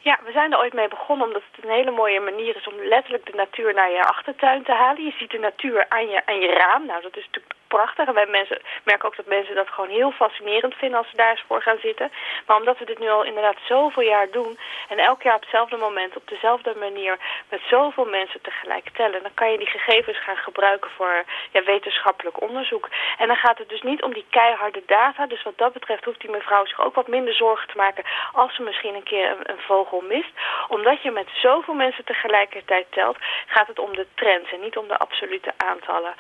Ja, 0.02 0.18
we 0.24 0.32
zijn 0.32 0.52
er 0.52 0.58
ooit 0.58 0.72
mee 0.72 0.88
begonnen 0.88 1.26
omdat 1.26 1.42
het 1.50 1.64
een 1.64 1.70
hele 1.70 1.90
mooie 1.90 2.20
manier 2.20 2.56
is 2.56 2.66
om 2.66 2.74
letterlijk 2.82 3.26
de 3.26 3.36
natuur 3.36 3.74
naar 3.74 3.90
je 3.90 4.04
achtertuin 4.04 4.62
te 4.62 4.72
halen. 4.72 5.04
Je 5.04 5.14
ziet 5.18 5.30
de 5.30 5.38
natuur 5.38 5.86
aan 5.88 6.08
je, 6.08 6.26
aan 6.26 6.40
je 6.40 6.52
raam. 6.52 6.86
Nou, 6.86 7.02
dat 7.02 7.16
is 7.16 7.24
natuurlijk 7.24 7.54
prachtig. 7.76 8.06
En 8.06 8.14
wij 8.14 8.26
mensen, 8.26 8.58
merken 8.84 9.08
ook 9.08 9.16
dat 9.16 9.34
mensen 9.36 9.54
dat 9.54 9.68
gewoon 9.68 9.90
heel 9.98 10.10
fascinerend 10.10 10.74
vinden 10.74 10.98
als 10.98 11.10
ze 11.10 11.16
daar 11.16 11.30
eens 11.30 11.44
voor 11.46 11.62
gaan 11.62 11.78
zitten. 11.88 12.12
Maar 12.46 12.56
omdat 12.56 12.78
we 12.78 12.84
dit 12.84 12.98
nu 12.98 13.08
al 13.08 13.24
inderdaad 13.24 13.58
zoveel 13.74 14.02
jaar 14.14 14.30
doen 14.30 14.58
en 14.88 14.98
elk 14.98 15.22
jaar 15.22 15.34
op 15.34 15.40
hetzelfde 15.40 15.76
moment, 15.76 16.16
op 16.16 16.28
dezelfde 16.28 16.74
manier, 16.78 17.18
met 17.48 17.60
zoveel 17.74 18.04
mensen 18.04 18.40
tegelijk 18.40 18.88
tellen, 18.92 19.22
dan 19.22 19.34
kan 19.34 19.50
je 19.50 19.58
die 19.58 19.74
gegevens 19.76 20.18
gaan 20.18 20.36
gebruiken 20.36 20.90
voor 20.90 21.24
ja, 21.50 21.62
wetenschappelijk 21.64 22.40
onderzoek. 22.40 22.88
En 23.18 23.26
dan 23.26 23.36
gaat 23.36 23.58
het 23.58 23.68
dus 23.68 23.82
niet 23.82 24.02
om 24.02 24.12
die 24.12 24.26
keiharde 24.30 24.82
data. 24.86 25.26
Dus 25.26 25.42
wat 25.42 25.58
dat 25.58 25.72
betreft 25.72 26.04
hoeft 26.04 26.20
die 26.20 26.30
mevrouw 26.30 26.66
zich 26.66 26.80
ook 26.80 26.94
wat 26.94 27.08
minder 27.08 27.34
zorgen 27.34 27.68
te 27.68 27.76
maken 27.76 28.04
als 28.32 28.54
ze 28.54 28.62
misschien 28.62 28.94
een 28.94 29.10
keer 29.12 29.30
een, 29.30 29.50
een 29.50 29.60
vogel 29.66 30.00
mist. 30.00 30.32
Omdat 30.68 31.02
je 31.02 31.10
met 31.10 31.28
zoveel 31.32 31.74
mensen 31.74 32.04
tegelijkertijd 32.04 32.86
telt, 32.90 33.16
gaat 33.46 33.66
het 33.66 33.78
om 33.78 33.96
de 33.96 34.06
trends 34.14 34.52
en 34.52 34.60
niet 34.60 34.76
om 34.76 34.88
de 34.88 34.98
absolute 34.98 35.52
aantallen. 35.56 36.14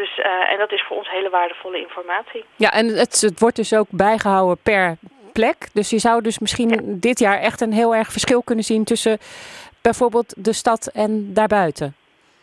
Dus, 0.00 0.18
uh, 0.18 0.52
en 0.52 0.58
dat 0.58 0.72
is 0.72 0.84
voor 0.86 0.96
ons 0.96 1.10
hele 1.10 1.30
waardevolle 1.30 1.80
informatie. 1.80 2.44
Ja, 2.56 2.70
en 2.72 2.86
het, 2.86 3.20
het 3.20 3.40
wordt 3.40 3.56
dus 3.56 3.74
ook 3.74 3.86
bijgehouden 3.90 4.58
per 4.62 4.96
plek. 5.32 5.68
Dus 5.72 5.90
je 5.90 5.98
zou 5.98 6.22
dus 6.22 6.38
misschien 6.38 6.68
ja. 6.68 6.80
dit 6.82 7.18
jaar 7.18 7.38
echt 7.38 7.60
een 7.60 7.72
heel 7.72 7.94
erg 7.94 8.12
verschil 8.12 8.42
kunnen 8.42 8.64
zien 8.64 8.84
tussen 8.84 9.18
bijvoorbeeld 9.82 10.44
de 10.44 10.52
stad 10.52 10.86
en 10.86 11.34
daarbuiten. 11.34 11.94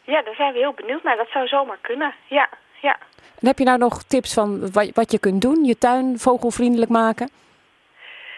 Ja, 0.03 0.22
daar 0.22 0.36
zijn 0.36 0.53
we 0.53 0.60
heel 0.60 0.74
benieuwd 0.74 1.03
naar. 1.03 1.17
Dat 1.17 1.29
zou 1.29 1.48
zomaar 1.48 1.77
kunnen, 1.81 2.13
ja. 2.27 2.50
ja. 2.81 2.98
En 3.39 3.48
heb 3.48 3.57
je 3.57 3.65
nou 3.65 3.77
nog 3.77 4.03
tips 4.03 4.33
van 4.33 4.72
wat, 4.72 4.89
wat 4.93 5.12
je 5.12 5.19
kunt 5.19 5.41
doen? 5.41 5.63
Je 5.63 5.77
tuin 5.77 6.19
vogelvriendelijk 6.19 6.91
maken? 6.91 7.29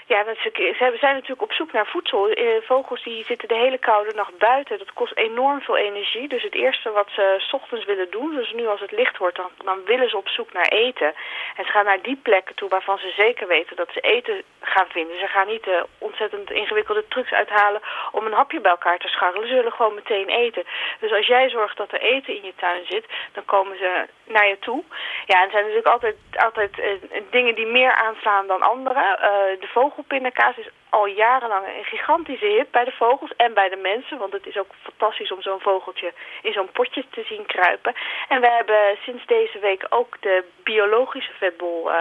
Ja, 0.07 0.23
ze 0.23 0.97
zijn 0.99 1.13
natuurlijk 1.13 1.41
op 1.41 1.53
zoek 1.53 1.71
naar 1.71 1.87
voedsel. 1.87 2.29
Eh, 2.29 2.45
vogels 2.61 3.03
die 3.03 3.25
zitten 3.25 3.47
de 3.47 3.55
hele 3.55 3.77
koude 3.77 4.13
nacht 4.15 4.37
buiten. 4.37 4.77
Dat 4.77 4.93
kost 4.93 5.17
enorm 5.17 5.61
veel 5.61 5.77
energie. 5.77 6.27
Dus 6.27 6.43
het 6.43 6.53
eerste 6.53 6.91
wat 6.91 7.09
ze 7.09 7.35
s 7.37 7.53
ochtends 7.53 7.85
willen 7.85 8.11
doen, 8.11 8.35
dus 8.35 8.51
nu 8.51 8.67
als 8.67 8.79
het 8.79 8.91
licht 8.91 9.17
wordt, 9.17 9.35
dan, 9.35 9.49
dan 9.63 9.83
willen 9.85 10.09
ze 10.09 10.17
op 10.17 10.27
zoek 10.27 10.53
naar 10.53 10.67
eten. 10.67 11.13
En 11.55 11.65
ze 11.65 11.71
gaan 11.71 11.85
naar 11.85 12.01
die 12.01 12.15
plekken 12.15 12.55
toe 12.55 12.69
waarvan 12.69 12.97
ze 12.97 13.13
zeker 13.17 13.47
weten 13.47 13.75
dat 13.75 13.89
ze 13.93 13.99
eten 13.99 14.43
gaan 14.61 14.87
vinden. 14.87 15.19
Ze 15.19 15.27
gaan 15.27 15.47
niet 15.47 15.67
uh, 15.67 15.83
ontzettend 15.97 16.51
ingewikkelde 16.51 17.07
trucs 17.07 17.31
uithalen 17.31 17.81
om 18.11 18.25
een 18.25 18.33
hapje 18.33 18.59
bij 18.59 18.71
elkaar 18.71 18.97
te 18.97 19.07
scharrelen. 19.07 19.47
Ze 19.47 19.53
willen 19.55 19.71
gewoon 19.71 19.95
meteen 19.95 20.29
eten. 20.29 20.63
Dus 20.99 21.11
als 21.11 21.27
jij 21.27 21.49
zorgt 21.49 21.77
dat 21.77 21.91
er 21.91 22.01
eten 22.01 22.35
in 22.35 22.43
je 22.43 22.53
tuin 22.55 22.85
zit, 22.85 23.05
dan 23.33 23.45
komen 23.45 23.77
ze 23.77 24.05
naar 24.23 24.47
je 24.47 24.59
toe. 24.59 24.83
Ja, 25.25 25.43
en 25.43 25.51
zijn 25.51 25.63
natuurlijk 25.63 25.93
altijd, 25.93 26.15
altijd 26.31 26.77
uh, 26.77 26.85
dingen 27.29 27.55
die 27.55 27.65
meer 27.65 27.93
aanslaan 27.95 28.47
dan 28.47 28.61
andere. 28.61 29.17
De 29.59 29.67
vogelpindakaas 29.95 30.57
is 30.57 30.69
al 30.89 31.05
jarenlang 31.05 31.65
een 31.67 31.83
gigantische 31.83 32.45
hit 32.45 32.71
bij 32.71 32.83
de 32.83 32.91
vogels 32.91 33.35
en 33.37 33.53
bij 33.53 33.69
de 33.69 33.75
mensen. 33.75 34.17
Want 34.17 34.33
het 34.33 34.45
is 34.45 34.57
ook 34.57 34.71
fantastisch 34.81 35.31
om 35.31 35.41
zo'n 35.41 35.59
vogeltje 35.59 36.13
in 36.41 36.53
zo'n 36.53 36.71
potje 36.71 37.05
te 37.09 37.23
zien 37.23 37.45
kruipen. 37.45 37.93
En 38.27 38.41
we 38.41 38.47
hebben 38.47 38.97
sinds 39.03 39.25
deze 39.25 39.59
week 39.59 39.85
ook 39.89 40.21
de 40.21 40.43
biologische 40.63 41.33
vetbol 41.33 41.89
uh, 41.89 41.95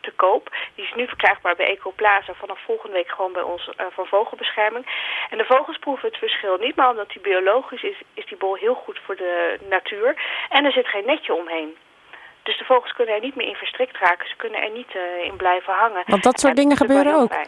te 0.00 0.12
koop. 0.16 0.50
Die 0.74 0.84
is 0.84 0.94
nu 0.94 1.06
verkrijgbaar 1.06 1.56
bij 1.56 1.66
Ecoplaza. 1.66 2.34
Vanaf 2.34 2.60
volgende 2.64 2.94
week 2.94 3.10
gewoon 3.10 3.32
bij 3.32 3.42
ons 3.42 3.68
uh, 3.68 3.86
van 3.90 4.06
vogelbescherming. 4.06 4.86
En 5.30 5.38
de 5.38 5.44
vogels 5.44 5.78
proeven 5.78 6.08
het 6.08 6.18
verschil 6.18 6.56
niet. 6.56 6.76
Maar 6.76 6.90
omdat 6.90 7.10
die 7.10 7.20
biologisch 7.20 7.82
is, 7.82 8.00
is 8.14 8.26
die 8.26 8.36
bol 8.36 8.54
heel 8.54 8.74
goed 8.74 8.98
voor 9.04 9.16
de 9.16 9.58
natuur. 9.68 10.16
En 10.48 10.64
er 10.64 10.72
zit 10.72 10.86
geen 10.86 11.06
netje 11.06 11.34
omheen. 11.34 11.76
Dus 12.44 12.58
de 12.58 12.64
vogels 12.64 12.92
kunnen 12.92 13.14
er 13.14 13.20
niet 13.20 13.34
meer 13.34 13.46
in 13.46 13.62
verstrikt 13.64 13.96
raken. 13.98 14.28
Ze 14.28 14.36
kunnen 14.36 14.62
er 14.62 14.70
niet 14.70 14.94
uh, 14.94 15.24
in 15.24 15.36
blijven 15.36 15.72
hangen. 15.72 16.02
Want 16.06 16.22
dat 16.22 16.40
soort 16.40 16.56
dingen 16.56 16.76
gebeuren 16.76 17.14
ook? 17.14 17.28
Bij. 17.28 17.46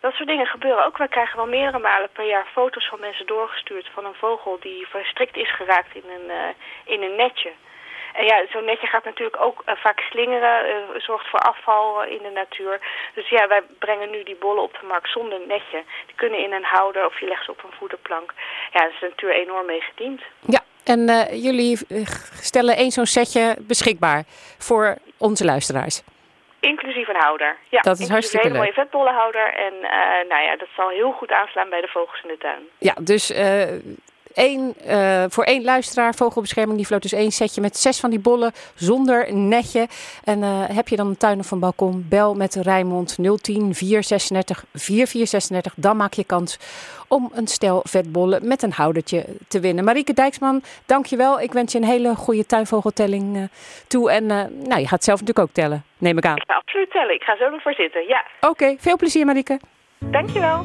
Dat 0.00 0.14
soort 0.14 0.28
dingen 0.28 0.46
gebeuren 0.46 0.84
ook. 0.84 0.98
Wij 0.98 1.08
krijgen 1.08 1.36
wel 1.36 1.46
meerdere 1.46 1.78
malen 1.78 2.08
per 2.12 2.26
jaar 2.26 2.46
foto's 2.52 2.88
van 2.88 3.00
mensen 3.00 3.26
doorgestuurd 3.26 3.88
van 3.94 4.04
een 4.04 4.14
vogel 4.14 4.56
die 4.60 4.86
verstrikt 4.86 5.36
is 5.36 5.54
geraakt 5.54 5.94
in 5.94 6.10
een, 6.16 6.26
uh, 6.26 6.94
in 6.94 7.02
een 7.02 7.16
netje. 7.16 7.52
En 8.14 8.24
ja, 8.24 8.46
zo'n 8.50 8.64
netje 8.64 8.86
gaat 8.86 9.04
natuurlijk 9.04 9.40
ook 9.40 9.62
eh, 9.64 9.76
vaak 9.76 10.00
slingeren, 10.00 10.64
eh, 10.64 11.00
zorgt 11.00 11.28
voor 11.28 11.40
afval 11.40 12.02
eh, 12.02 12.10
in 12.10 12.22
de 12.22 12.30
natuur. 12.30 12.80
Dus 13.14 13.28
ja, 13.28 13.48
wij 13.48 13.62
brengen 13.78 14.10
nu 14.10 14.22
die 14.22 14.36
bollen 14.36 14.62
op 14.62 14.76
de 14.80 14.86
markt 14.86 15.10
zonder 15.10 15.40
netje. 15.46 15.82
Die 16.06 16.14
kunnen 16.14 16.38
in 16.38 16.52
een 16.52 16.64
houder 16.64 17.06
of 17.06 17.20
je 17.20 17.26
legt 17.26 17.44
ze 17.44 17.50
op 17.50 17.64
een 17.64 17.78
voederplank. 17.78 18.32
Ja, 18.72 18.80
daar 18.80 18.90
is 18.90 18.98
de 19.00 19.08
natuur 19.08 19.30
enorm 19.30 19.66
mee 19.66 19.80
gediend. 19.80 20.22
Ja, 20.40 20.60
en 20.84 21.08
eh, 21.08 21.42
jullie 21.42 21.78
eh, 21.88 22.06
stellen 22.40 22.76
één 22.76 22.90
zo'n 22.90 23.06
setje 23.06 23.56
beschikbaar 23.60 24.24
voor 24.58 24.96
onze 25.18 25.44
luisteraars. 25.44 26.02
Inclusief 26.60 27.08
een 27.08 27.16
houder. 27.18 27.56
Ja, 27.68 27.80
Dat 27.80 27.98
is 27.98 28.08
hartstikke 28.08 28.46
een 28.46 28.52
hele 28.52 28.64
leuk. 28.64 28.74
mooie 28.74 28.86
vetbollenhouder. 28.86 29.54
En 29.54 29.72
eh, 29.74 30.28
nou 30.28 30.42
ja, 30.42 30.56
dat 30.56 30.68
zal 30.76 30.88
heel 30.88 31.12
goed 31.12 31.30
aanslaan 31.32 31.68
bij 31.70 31.80
de 31.80 31.88
vogels 31.88 32.22
in 32.22 32.28
de 32.28 32.38
tuin. 32.38 32.62
Ja, 32.78 32.94
dus 33.00 33.32
één, 34.34 34.74
eh, 34.86 35.24
voor 35.28 35.44
één 35.44 35.64
luisteraar, 35.64 36.14
vogelbescherming, 36.14 36.76
die 36.76 36.86
floot 36.86 37.02
dus 37.02 37.12
één 37.12 37.30
setje 37.30 37.60
met 37.60 37.76
zes 37.76 38.00
van 38.00 38.10
die 38.10 38.18
bollen 38.18 38.52
zonder 38.74 39.34
netje. 39.34 39.88
En 40.24 40.42
eh, 40.42 40.62
heb 40.68 40.88
je 40.88 40.96
dan 40.96 41.06
een 41.06 41.16
tuin 41.16 41.38
of 41.38 41.50
een 41.50 41.58
balkon, 41.58 42.06
bel 42.08 42.34
met 42.34 42.54
Rijnmond 42.54 43.16
010 43.42 43.74
436 43.74 44.64
4436. 44.72 45.74
Dan 45.76 45.96
maak 45.96 46.12
je 46.12 46.24
kans 46.24 46.58
om 47.08 47.30
een 47.34 47.46
stel 47.46 47.80
vetbollen 47.84 48.48
met 48.48 48.62
een 48.62 48.72
houdertje 48.72 49.24
te 49.48 49.60
winnen. 49.60 49.84
Marieke 49.84 50.12
Dijksman, 50.12 50.62
dankjewel. 50.86 51.40
Ik 51.40 51.52
wens 51.52 51.72
je 51.72 51.78
een 51.78 51.84
hele 51.84 52.14
goede 52.14 52.46
tuinvogeltelling 52.46 53.36
eh, 53.36 53.42
toe. 53.86 54.10
En 54.10 54.26
nou, 54.26 54.80
je 54.80 54.88
gaat 54.88 55.04
zelf 55.04 55.20
natuurlijk 55.20 55.48
ook 55.48 55.54
tellen, 55.54 55.84
neem 55.98 56.18
ik 56.18 56.24
aan. 56.26 56.36
Ik 56.36 56.44
ga 56.46 56.54
absoluut 56.54 56.90
tellen. 56.90 57.14
Ik 57.14 57.22
ga 57.22 57.36
zo 57.36 57.44
ervoor 57.44 57.74
zitten. 57.74 58.06
Ja, 58.06 58.24
Oké, 58.40 58.74
veel 58.78 58.96
plezier 58.96 59.26
Marieke. 59.26 59.60
dankjewel. 59.98 60.64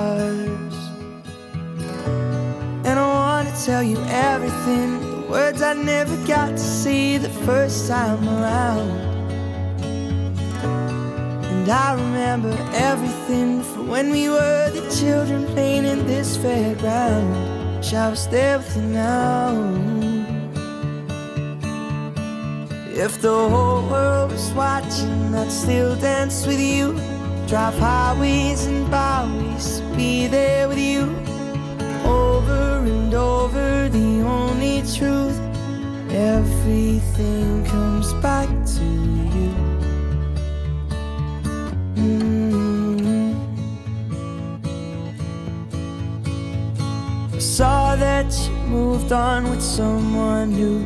Tell 3.65 3.83
you 3.83 3.97
everything. 4.07 4.99
The 4.99 5.27
words 5.29 5.61
I 5.61 5.73
never 5.73 6.15
got 6.25 6.49
to 6.49 6.57
see 6.57 7.17
the 7.17 7.29
first 7.45 7.87
time 7.87 8.27
around. 8.27 8.89
And 11.51 11.69
I 11.69 11.93
remember 11.93 12.57
everything 12.73 13.61
from 13.61 13.87
when 13.87 14.09
we 14.09 14.29
were 14.29 14.71
the 14.71 14.81
children 14.99 15.45
playing 15.53 15.85
in 15.85 16.07
this 16.07 16.37
fairground. 16.37 17.77
Wish 17.77 17.93
I 17.93 18.09
was 18.09 18.27
there 18.29 18.57
with 18.57 18.75
you 18.75 18.81
now. 18.81 19.51
If 23.05 23.21
the 23.21 23.49
whole 23.49 23.87
world 23.89 24.31
was 24.31 24.51
watching, 24.53 25.35
I'd 25.35 25.51
still 25.51 25.95
dance 25.95 26.47
with 26.47 26.59
you. 26.59 26.93
Drive 27.47 27.77
highways 27.77 28.65
and 28.65 28.89
byways, 28.89 29.81
be 29.95 30.27
there 30.27 30.67
with 30.67 30.79
you 30.79 31.30
and 32.91 33.13
over 33.13 33.89
the 33.89 34.21
only 34.37 34.81
truth. 34.95 35.39
Everything 36.11 37.63
comes 37.65 38.13
back 38.15 38.49
to 38.75 38.83
you. 39.35 39.51
Mm. 41.95 43.35
I 47.33 47.39
saw 47.39 47.95
that 47.95 48.29
you 48.45 48.55
moved 48.67 49.11
on 49.11 49.49
with 49.49 49.61
someone 49.61 50.49
new. 50.51 50.79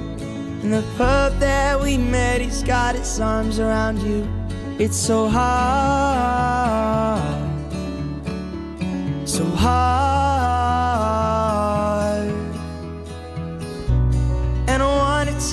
In 0.63 0.71
the 0.71 0.83
pub 0.97 1.39
that 1.39 1.79
we 1.79 1.97
met 1.97 2.41
he's 2.41 2.63
got 2.63 2.95
his 2.95 3.19
arms 3.19 3.59
around 3.59 3.99
you. 4.01 4.27
It's 4.77 4.97
so 4.97 5.27
hard. 5.27 6.45
So 9.25 9.45
hard. 9.45 10.34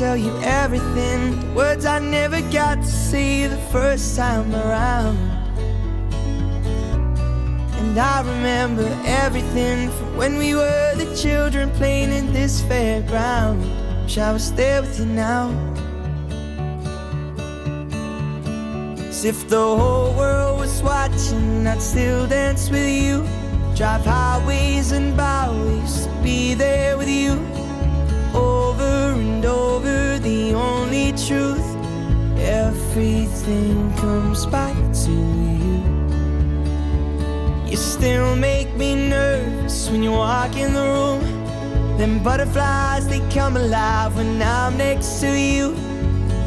Tell 0.03 0.17
you 0.17 0.37
everything, 0.43 1.39
the 1.39 1.53
words 1.55 1.87
I 1.87 2.01
never 2.01 2.41
got 2.51 2.79
to 2.79 2.93
see 3.09 3.47
the 3.47 3.63
first 3.71 4.17
time 4.17 4.53
around. 4.53 5.17
And 7.79 7.97
I 7.97 8.19
remember 8.23 8.89
everything 9.05 9.91
from 9.91 10.17
when 10.17 10.39
we 10.39 10.57
were 10.57 10.93
the 10.97 11.15
children 11.15 11.71
playing 11.79 12.11
in 12.11 12.33
this 12.33 12.63
fairground. 12.63 13.61
Wish 14.03 14.19
I 14.19 14.33
was 14.33 14.53
there 14.55 14.83
with 14.83 14.99
you 14.99 15.07
now. 15.07 15.51
As 19.09 19.25
if 19.25 19.49
the 19.49 19.67
whole 19.79 20.13
world 20.17 20.59
was 20.59 20.83
watching, 20.83 21.65
I'd 21.65 21.81
still 21.81 22.27
dance 22.27 22.71
with 22.71 22.91
you. 22.91 23.25
Drive 23.77 24.05
highways 24.05 24.91
and 24.91 25.17
byways, 25.17 26.09
be 26.25 26.55
there 26.55 26.99
with 26.99 27.09
you. 27.09 27.62
And 29.43 29.51
over, 29.51 30.21
the 30.21 30.55
only 30.55 31.11
truth. 31.27 31.67
Everything 32.39 33.93
comes 33.97 34.47
back 34.47 34.77
to 35.03 35.11
you. 35.11 35.83
You 37.67 37.77
still 37.77 38.37
make 38.37 38.73
me 38.77 39.09
nervous 39.09 39.91
when 39.91 40.05
you 40.05 40.13
walk 40.13 40.57
in 40.57 40.73
the 40.75 40.81
room. 40.81 41.99
Them 41.99 42.23
butterflies, 42.23 43.09
they 43.09 43.19
come 43.31 43.57
alive 43.57 44.15
when 44.15 44.41
I'm 44.41 44.77
next 44.77 45.19
to 45.23 45.37
you. 45.37 45.75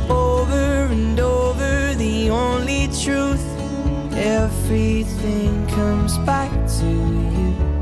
Over 0.10 0.88
and 0.89 1.19
over, 1.19 1.95
the 1.95 2.29
only 2.29 2.88
truth. 3.03 3.45
Everything 4.13 5.67
comes 5.67 6.17
back 6.19 6.49
to 6.79 6.86
you. 6.86 7.75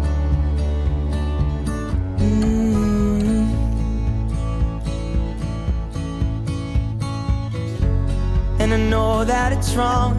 Know 8.94 9.26
that 9.26 9.52
it's 9.52 9.74
wrong, 9.76 10.16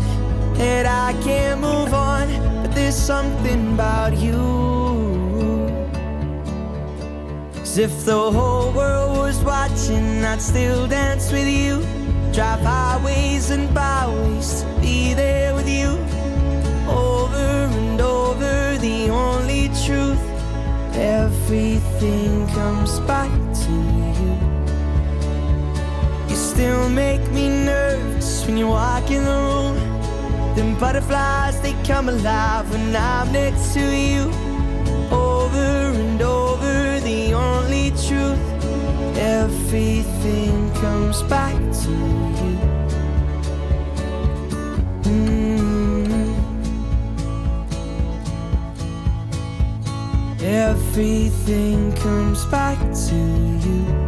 that 0.55 0.85
I 0.85 1.13
can't 1.23 1.61
move 1.61 1.95
on, 1.95 2.27
but 2.61 2.75
there's 2.75 2.97
something 2.97 3.75
about 3.75 4.13
you. 4.17 4.41
As 7.63 7.79
if 7.79 8.05
the 8.05 8.23
whole 8.37 8.73
world 8.73 9.17
was 9.17 9.39
watching, 9.45 10.25
I'd 10.25 10.43
still 10.43 10.89
dance 10.89 11.31
with 11.31 11.47
you. 11.47 11.73
Drive 12.33 12.63
highways 12.63 13.51
and 13.51 13.73
byways 13.73 14.63
to 14.63 14.81
be 14.81 15.15
there 15.15 15.55
with 15.55 15.69
you. 15.69 15.91
Over 16.89 17.51
and 17.81 18.01
over, 18.01 18.77
the 18.79 19.09
only 19.11 19.71
truth. 19.85 20.25
Everything 20.97 22.49
comes 22.49 22.99
back 23.11 23.31
still 26.55 26.89
make 26.89 27.21
me 27.33 27.49
nervous 27.49 28.47
when 28.47 28.57
you 28.57 28.69
walk 28.69 29.11
in 29.11 29.25
the 29.25 29.39
room. 29.47 29.75
Them 30.55 30.79
butterflies, 30.79 31.61
they 31.61 31.75
come 31.83 32.09
alive 32.09 32.71
when 32.71 32.95
I'm 32.95 33.33
next 33.33 33.75
to 33.75 33.81
you. 33.81 34.23
Over 35.11 35.67
and 36.03 36.23
over, 36.23 37.01
the 37.01 37.35
only 37.35 37.91
truth. 38.07 38.45
Everything 39.19 40.73
comes 40.75 41.23
back 41.25 41.57
to 41.83 41.91
you. 42.41 42.57
Mm. 45.11 46.35
Everything 50.41 51.93
comes 51.97 52.45
back 52.47 52.79
to 53.09 53.17
you. 53.67 54.04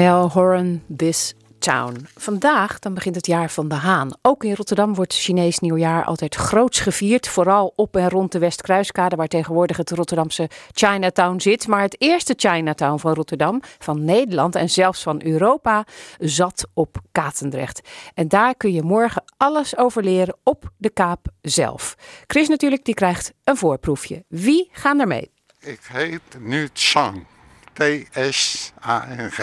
Ja, 0.00 0.28
Horan 0.28 0.82
This 0.96 1.34
Chinatown. 1.62 2.06
Vandaag 2.14 2.78
dan 2.78 2.94
begint 2.94 3.14
het 3.14 3.26
jaar 3.26 3.50
van 3.50 3.68
de 3.68 3.74
haan. 3.74 4.10
Ook 4.22 4.44
in 4.44 4.54
Rotterdam 4.54 4.94
wordt 4.94 5.14
Chinees 5.14 5.58
nieuwjaar 5.58 6.04
altijd 6.04 6.34
groots 6.34 6.80
gevierd. 6.80 7.28
Vooral 7.28 7.72
op 7.76 7.96
en 7.96 8.08
rond 8.08 8.32
de 8.32 8.38
Westkruiskade, 8.38 9.16
waar 9.16 9.28
tegenwoordig 9.28 9.76
het 9.76 9.90
Rotterdamse 9.90 10.50
Chinatown 10.72 11.40
zit. 11.40 11.66
Maar 11.66 11.80
het 11.80 12.00
eerste 12.00 12.34
Chinatown 12.36 12.98
van 12.98 13.14
Rotterdam, 13.14 13.60
van 13.78 14.04
Nederland 14.04 14.54
en 14.54 14.70
zelfs 14.70 15.02
van 15.02 15.22
Europa, 15.24 15.86
zat 16.18 16.68
op 16.74 16.96
Katendrecht. 17.12 17.88
En 18.14 18.28
daar 18.28 18.54
kun 18.54 18.72
je 18.72 18.82
morgen 18.82 19.24
alles 19.36 19.76
over 19.76 20.04
leren 20.04 20.36
op 20.42 20.70
de 20.76 20.90
Kaap 20.90 21.26
zelf. 21.40 21.94
Chris 22.26 22.48
natuurlijk, 22.48 22.84
die 22.84 22.94
krijgt 22.94 23.32
een 23.44 23.56
voorproefje. 23.56 24.24
Wie 24.28 24.68
gaan 24.72 25.00
er 25.00 25.06
mee? 25.06 25.30
Ik 25.60 25.80
heet 25.88 26.22
nu 26.38 26.68
Tsang. 26.68 27.26
T-S-A-N-G. 27.72 29.40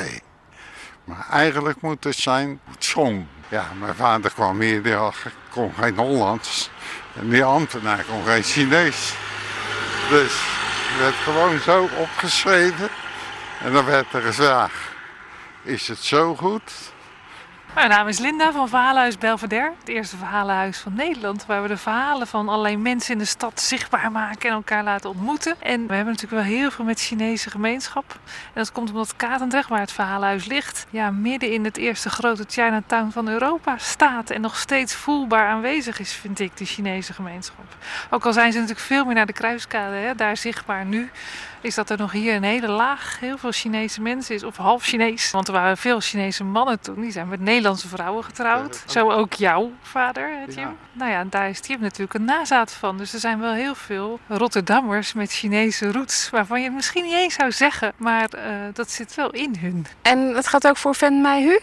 Maar 1.09 1.25
eigenlijk 1.29 1.81
moet 1.81 2.03
het 2.03 2.15
zijn 2.15 2.59
Tsong. 2.77 3.25
Ja, 3.47 3.67
mijn 3.79 3.95
vader 3.95 4.31
kwam 4.31 4.59
hier, 4.59 4.83
die 4.83 4.95
kon 5.49 5.73
geen 5.79 5.97
Hollands. 5.97 6.69
En 7.19 7.29
die 7.29 7.43
ambtenaar 7.43 8.03
kon 8.03 8.25
geen 8.25 8.43
Chinees. 8.43 9.13
Dus 10.09 10.33
het 10.33 10.99
werd 10.99 11.15
gewoon 11.15 11.59
zo 11.59 11.89
opgeschreven. 11.97 12.89
En 13.63 13.73
dan 13.73 13.85
werd 13.85 14.13
er 14.13 14.21
gevraagd, 14.21 14.73
is 15.61 15.87
het 15.87 15.97
zo 15.97 16.35
goed? 16.35 16.71
Mijn 17.73 17.89
naam 17.89 18.07
is 18.07 18.19
Linda 18.19 18.51
van 18.51 18.69
Verhalenhuis 18.69 19.17
Belvedere. 19.17 19.71
Het 19.79 19.87
eerste 19.87 20.17
verhalenhuis 20.17 20.77
van 20.77 20.93
Nederland. 20.93 21.45
Waar 21.45 21.61
we 21.61 21.67
de 21.67 21.77
verhalen 21.77 22.27
van 22.27 22.49
allerlei 22.49 22.77
mensen 22.77 23.13
in 23.13 23.19
de 23.19 23.25
stad 23.25 23.61
zichtbaar 23.61 24.11
maken 24.11 24.49
en 24.49 24.55
elkaar 24.55 24.83
laten 24.83 25.09
ontmoeten. 25.09 25.55
En 25.61 25.87
we 25.87 25.93
hebben 25.93 26.13
natuurlijk 26.13 26.41
wel 26.41 26.57
heel 26.57 26.71
veel 26.71 26.85
met 26.85 26.99
Chinese 26.99 27.49
gemeenschap. 27.49 28.11
En 28.23 28.53
dat 28.53 28.71
komt 28.71 28.89
omdat 28.89 29.15
Katendrecht, 29.15 29.69
waar 29.69 29.79
het 29.79 29.91
verhalenhuis 29.91 30.45
ligt, 30.45 30.85
ja, 30.89 31.11
midden 31.11 31.51
in 31.51 31.65
het 31.65 31.77
eerste 31.77 32.09
grote 32.09 32.45
Chinatown 32.47 33.09
van 33.09 33.27
Europa 33.27 33.77
staat. 33.77 34.29
En 34.29 34.41
nog 34.41 34.57
steeds 34.57 34.95
voelbaar 34.95 35.47
aanwezig 35.47 35.99
is, 35.99 36.13
vind 36.13 36.39
ik, 36.39 36.57
de 36.57 36.65
Chinese 36.65 37.13
gemeenschap. 37.13 37.75
Ook 38.09 38.25
al 38.25 38.33
zijn 38.33 38.51
ze 38.51 38.59
natuurlijk 38.59 38.85
veel 38.85 39.05
meer 39.05 39.15
naar 39.15 39.25
de 39.25 39.33
kruiskade, 39.33 39.95
hè, 39.95 40.15
daar 40.15 40.37
zichtbaar 40.37 40.85
nu 40.85 41.09
is 41.61 41.75
dat 41.75 41.89
er 41.89 41.97
nog 41.97 42.11
hier 42.11 42.35
een 42.35 42.43
hele 42.43 42.67
laag 42.67 43.19
heel 43.19 43.37
veel 43.37 43.51
Chinese 43.51 44.01
mensen 44.01 44.35
is, 44.35 44.43
of 44.43 44.57
half 44.57 44.83
Chinees. 44.83 45.31
Want 45.31 45.47
er 45.47 45.53
waren 45.53 45.77
veel 45.77 45.99
Chinese 45.99 46.43
mannen 46.43 46.79
toen, 46.79 47.01
die 47.01 47.11
zijn 47.11 47.27
met 47.27 47.39
Nederlandse 47.39 47.87
vrouwen 47.87 48.23
getrouwd. 48.23 48.83
Zo 48.87 49.11
ook 49.11 49.33
jouw 49.33 49.71
vader, 49.81 50.31
Jim. 50.47 50.59
Ja. 50.59 50.73
Nou 50.91 51.11
ja, 51.11 51.23
daar 51.23 51.49
is 51.49 51.59
Jim 51.67 51.79
natuurlijk 51.81 52.13
een 52.13 52.25
nazaat 52.25 52.71
van. 52.71 52.97
Dus 52.97 53.13
er 53.13 53.19
zijn 53.19 53.39
wel 53.39 53.53
heel 53.53 53.75
veel 53.75 54.19
Rotterdammers 54.27 55.13
met 55.13 55.31
Chinese 55.31 55.91
roots, 55.91 56.29
waarvan 56.29 56.59
je 56.59 56.65
het 56.65 56.75
misschien 56.75 57.03
niet 57.03 57.13
eens 57.13 57.33
zou 57.33 57.51
zeggen, 57.51 57.93
maar 57.97 58.29
eh, 58.29 58.51
dat 58.73 58.91
zit 58.91 59.15
wel 59.15 59.29
in 59.29 59.55
hun. 59.59 59.85
En 60.01 60.33
dat 60.33 60.47
gaat 60.47 60.67
ook 60.67 60.77
voor 60.77 60.95
Van 60.95 61.21
Meijhu? 61.21 61.59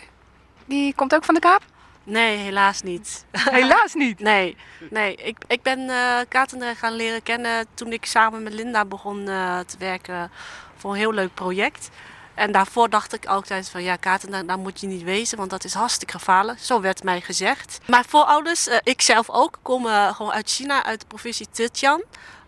Die 0.65 0.95
komt 0.95 1.15
ook 1.15 1.25
van 1.25 1.35
de 1.35 1.41
Kaap? 1.41 1.63
Nee, 2.07 2.37
helaas 2.37 2.83
niet. 2.83 3.25
Helaas 3.59 3.95
niet. 3.95 4.21
Nee, 4.21 4.57
nee. 4.91 5.15
Ik, 5.15 5.37
ik 5.47 5.63
ben 5.63 5.91
eh 5.91 6.19
Katendrecht 6.29 6.79
gaan 6.79 6.93
leren 6.93 7.23
kennen 7.23 7.67
toen 7.75 7.93
ik 7.93 8.07
samen 8.07 8.43
met 8.43 8.53
Linda 8.53 8.85
begon 8.85 9.29
eh, 9.29 9.59
te 9.59 9.79
werken 9.79 10.31
voor 10.77 10.91
een 10.91 10.97
heel 10.97 11.13
leuk 11.13 11.35
project. 11.35 11.89
En 12.35 12.53
daarvoor 12.53 12.91
dacht 12.91 13.15
ik 13.15 13.27
altijd 13.27 13.69
van 13.69 13.83
ja, 13.83 13.97
Katendrecht, 13.97 14.47
daar 14.49 14.59
moet 14.59 14.81
je 14.81 14.87
niet 14.87 15.03
wezen, 15.03 15.39
want 15.39 15.51
dat 15.51 15.65
is 15.65 15.75
hartstikke 15.75 16.19
gevaarlijk. 16.19 16.59
Zo 16.59 16.81
werd 16.81 17.03
mij 17.03 17.21
gezegd. 17.21 17.79
Mijn 17.87 18.05
voorouders, 18.09 18.69
eh, 18.69 18.79
ik 18.83 19.03
zelf 19.03 19.31
ook, 19.31 19.59
komen 19.63 20.15
gewoon 20.15 20.33
uit 20.33 20.51
China, 20.51 20.85
uit 20.85 21.01
de 21.01 21.07
provincie 21.07 21.47
Zhejiang. 21.53 22.05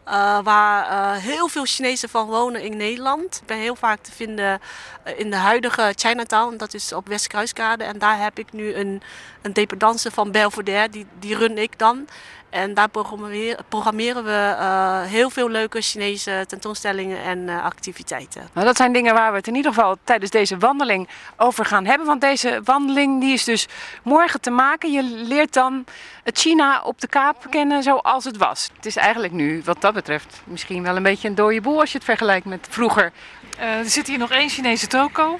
Eh, 0.08 0.38
waar 0.42 0.88
eh, 0.88 1.22
heel 1.22 1.48
veel 1.48 1.64
Chinezen 1.64 2.08
van 2.08 2.26
wonen 2.26 2.62
in 2.62 2.76
Nederland. 2.76 3.36
Ik 3.40 3.46
ben 3.46 3.58
heel 3.58 3.76
vaak 3.76 4.02
te 4.02 4.12
vinden 4.12 4.60
eh, 5.02 5.18
in 5.18 5.30
de 5.30 5.36
huidige 5.36 5.92
Chinatown, 5.96 6.56
dat 6.56 6.74
is 6.74 6.92
op 6.92 7.08
Westkruiskade. 7.08 7.84
En 7.84 7.98
daar 7.98 8.20
heb 8.20 8.38
ik 8.38 8.52
nu 8.52 8.74
een, 8.74 9.02
een 9.42 9.52
dependance 9.52 10.10
van 10.10 10.30
Belvedere, 10.30 10.88
die, 10.88 11.06
die 11.18 11.36
run 11.36 11.58
ik 11.58 11.78
dan. 11.78 12.08
En 12.50 12.74
daar 12.74 12.88
programmeren, 12.88 13.64
programmeren 13.68 14.24
we 14.24 14.54
eh, 14.58 15.02
heel 15.02 15.30
veel 15.30 15.50
leuke 15.50 15.80
Chinese 15.80 16.44
tentoonstellingen 16.46 17.22
en 17.22 17.48
eh, 17.48 17.64
activiteiten. 17.64 18.48
Nou, 18.52 18.66
dat 18.66 18.76
zijn 18.76 18.92
dingen 18.92 19.14
waar 19.14 19.30
we 19.30 19.36
het 19.36 19.46
in 19.46 19.54
ieder 19.54 19.72
geval 19.72 19.96
tijdens 20.04 20.30
deze 20.30 20.58
wandeling 20.58 21.08
over 21.36 21.64
gaan 21.64 21.84
hebben. 21.84 22.06
Want 22.06 22.20
deze 22.20 22.60
wandeling 22.64 23.20
die 23.20 23.32
is 23.32 23.44
dus 23.44 23.68
morgen 24.02 24.40
te 24.40 24.50
maken. 24.50 24.92
Je 24.92 25.02
leert 25.02 25.52
dan 25.52 25.84
het 26.24 26.38
China 26.38 26.82
op 26.82 27.00
de 27.00 27.06
Kaap 27.06 27.46
kennen 27.50 27.82
zoals 27.82 28.24
het 28.24 28.36
was. 28.36 28.70
Het 28.76 28.86
is 28.86 28.96
eigenlijk 28.96 29.32
nu, 29.32 29.62
wat 29.64 29.80
dat 29.80 29.94
betreft, 29.94 30.40
misschien 30.44 30.82
wel 30.82 30.96
een 30.96 31.02
beetje 31.02 31.28
een 31.28 31.34
dode 31.34 31.60
boel 31.60 31.80
als 31.80 31.90
je 31.90 31.96
het 31.96 32.06
vergelijkt 32.06 32.46
met 32.46 32.66
vroeger. 32.70 33.12
Eh, 33.58 33.78
er 33.78 33.90
zit 33.90 34.06
hier 34.06 34.18
nog 34.18 34.30
één 34.30 34.48
Chinese 34.48 34.86
toko. 34.86 35.38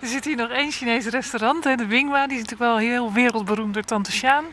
Er 0.00 0.08
zit 0.08 0.24
hier 0.24 0.36
nog 0.36 0.50
één 0.50 0.70
Chinese 0.70 1.10
restaurant, 1.10 1.64
hè, 1.64 1.74
de 1.74 1.86
Wingwa. 1.86 2.26
Die 2.26 2.36
is 2.36 2.42
natuurlijk 2.42 2.70
wel 2.70 2.78
heel 2.78 3.12
wereldberoemd 3.12 3.74
door 3.74 3.82
Tante 3.82 4.12
Sjaan. 4.12 4.44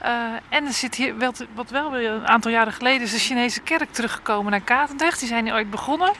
Eh, 0.00 0.32
en 0.48 0.66
er 0.66 0.72
zit 0.72 0.94
hier, 0.94 1.18
wat, 1.18 1.46
wat 1.54 1.70
wel 1.70 1.90
weer 1.90 2.10
een 2.10 2.28
aantal 2.28 2.50
jaren 2.50 2.72
geleden, 2.72 3.02
is 3.02 3.12
de 3.12 3.18
Chinese 3.18 3.60
kerk 3.60 3.92
teruggekomen 3.92 4.50
naar 4.50 4.60
Katendrecht. 4.60 5.18
Die 5.18 5.28
zijn 5.28 5.44
hier 5.44 5.54
ooit 5.54 5.70
begonnen. 5.70 6.12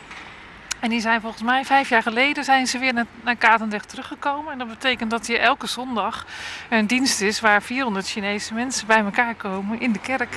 En 0.80 0.90
die 0.90 1.00
zijn 1.00 1.20
volgens 1.20 1.42
mij 1.42 1.64
vijf 1.64 1.88
jaar 1.88 2.02
geleden 2.02 2.44
zijn 2.44 2.66
ze 2.66 2.78
weer 2.78 2.92
naar, 2.92 3.06
naar 3.22 3.36
Katendrecht 3.36 3.88
teruggekomen. 3.88 4.52
En 4.52 4.58
dat 4.58 4.68
betekent 4.68 5.10
dat 5.10 5.26
hier 5.26 5.40
elke 5.40 5.66
zondag 5.66 6.26
een 6.70 6.86
dienst 6.86 7.20
is 7.20 7.40
waar 7.40 7.62
400 7.62 8.08
Chinese 8.08 8.54
mensen 8.54 8.86
bij 8.86 8.98
elkaar 8.98 9.34
komen 9.34 9.80
in 9.80 9.92
de 9.92 9.98
kerk. 9.98 10.34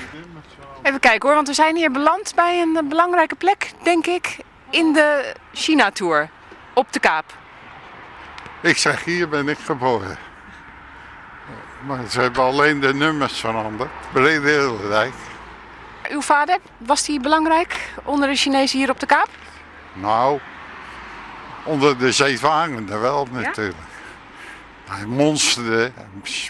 Even 0.81 0.99
kijken 0.99 1.27
hoor, 1.27 1.35
want 1.35 1.47
we 1.47 1.53
zijn 1.53 1.75
hier 1.75 1.91
beland 1.91 2.35
bij 2.35 2.61
een 2.61 2.87
belangrijke 2.89 3.35
plek, 3.35 3.71
denk 3.83 4.07
ik, 4.07 4.37
in 4.69 4.93
de 4.93 5.35
China-tour 5.53 6.29
op 6.73 6.93
de 6.93 6.99
Kaap. 6.99 7.37
Ik 8.61 8.77
zeg, 8.77 9.03
hier 9.03 9.29
ben 9.29 9.47
ik 9.47 9.57
geboren. 9.57 10.17
Maar 11.85 12.09
ze 12.09 12.21
hebben 12.21 12.43
alleen 12.43 12.79
de 12.79 12.93
nummers 12.93 13.39
veranderd. 13.39 13.89
Brede 14.11 14.49
Hilderijk. 14.49 15.13
Uw 16.09 16.21
vader, 16.21 16.57
was 16.77 17.03
die 17.03 17.19
belangrijk 17.19 17.93
onder 18.03 18.29
de 18.29 18.35
Chinezen 18.35 18.79
hier 18.79 18.89
op 18.89 18.99
de 18.99 19.05
Kaap? 19.05 19.29
Nou, 19.93 20.39
onder 21.63 21.97
de 21.97 22.11
zeevarenden 22.11 23.01
wel 23.01 23.27
natuurlijk. 23.31 23.77
Hij 24.89 25.05
monsterde 25.05 25.91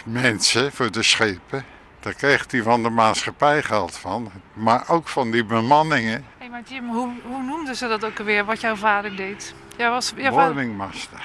mensen 0.04 0.72
voor 0.72 0.90
de 0.90 1.02
schepen. 1.02 1.64
Daar 2.00 2.14
kreeg 2.14 2.44
hij 2.50 2.62
van 2.62 2.82
de 2.82 2.90
maatschappij 2.90 3.62
geld 3.62 3.96
van. 3.96 4.30
Maar 4.52 4.84
ook 4.88 5.08
van 5.08 5.30
die 5.30 5.44
bemanningen. 5.44 6.24
Hé, 6.38 6.48
maar 6.48 6.62
Jim, 6.68 6.88
hoe, 6.88 7.10
hoe 7.22 7.42
noemden 7.42 7.76
ze 7.76 7.88
dat 7.88 8.04
ook 8.04 8.18
alweer, 8.18 8.44
wat 8.44 8.60
jouw 8.60 8.76
vader 8.76 9.16
deed? 9.16 9.54
Jij 9.76 9.90
was, 9.90 10.12
jouw 10.16 10.30
Boardingmaster. 10.30 11.22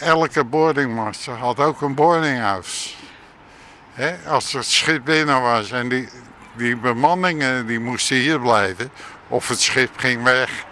Elke 0.00 0.44
boardingmaster 0.44 1.34
had 1.34 1.60
ook 1.60 1.80
een 1.80 1.94
boardinghouse. 1.94 2.94
Hè, 3.96 4.28
als 4.28 4.52
het 4.52 4.64
schip 4.64 5.04
binnen 5.04 5.40
was 5.42 5.70
en 5.70 5.88
die, 5.88 6.08
die 6.56 6.76
bemanningen 6.76 7.66
die 7.66 7.80
moesten 7.80 8.16
hier 8.16 8.40
blijven. 8.40 8.90
Of 9.28 9.48
het 9.48 9.60
schip 9.60 9.98
ging 9.98 10.22
weg, 10.22 10.64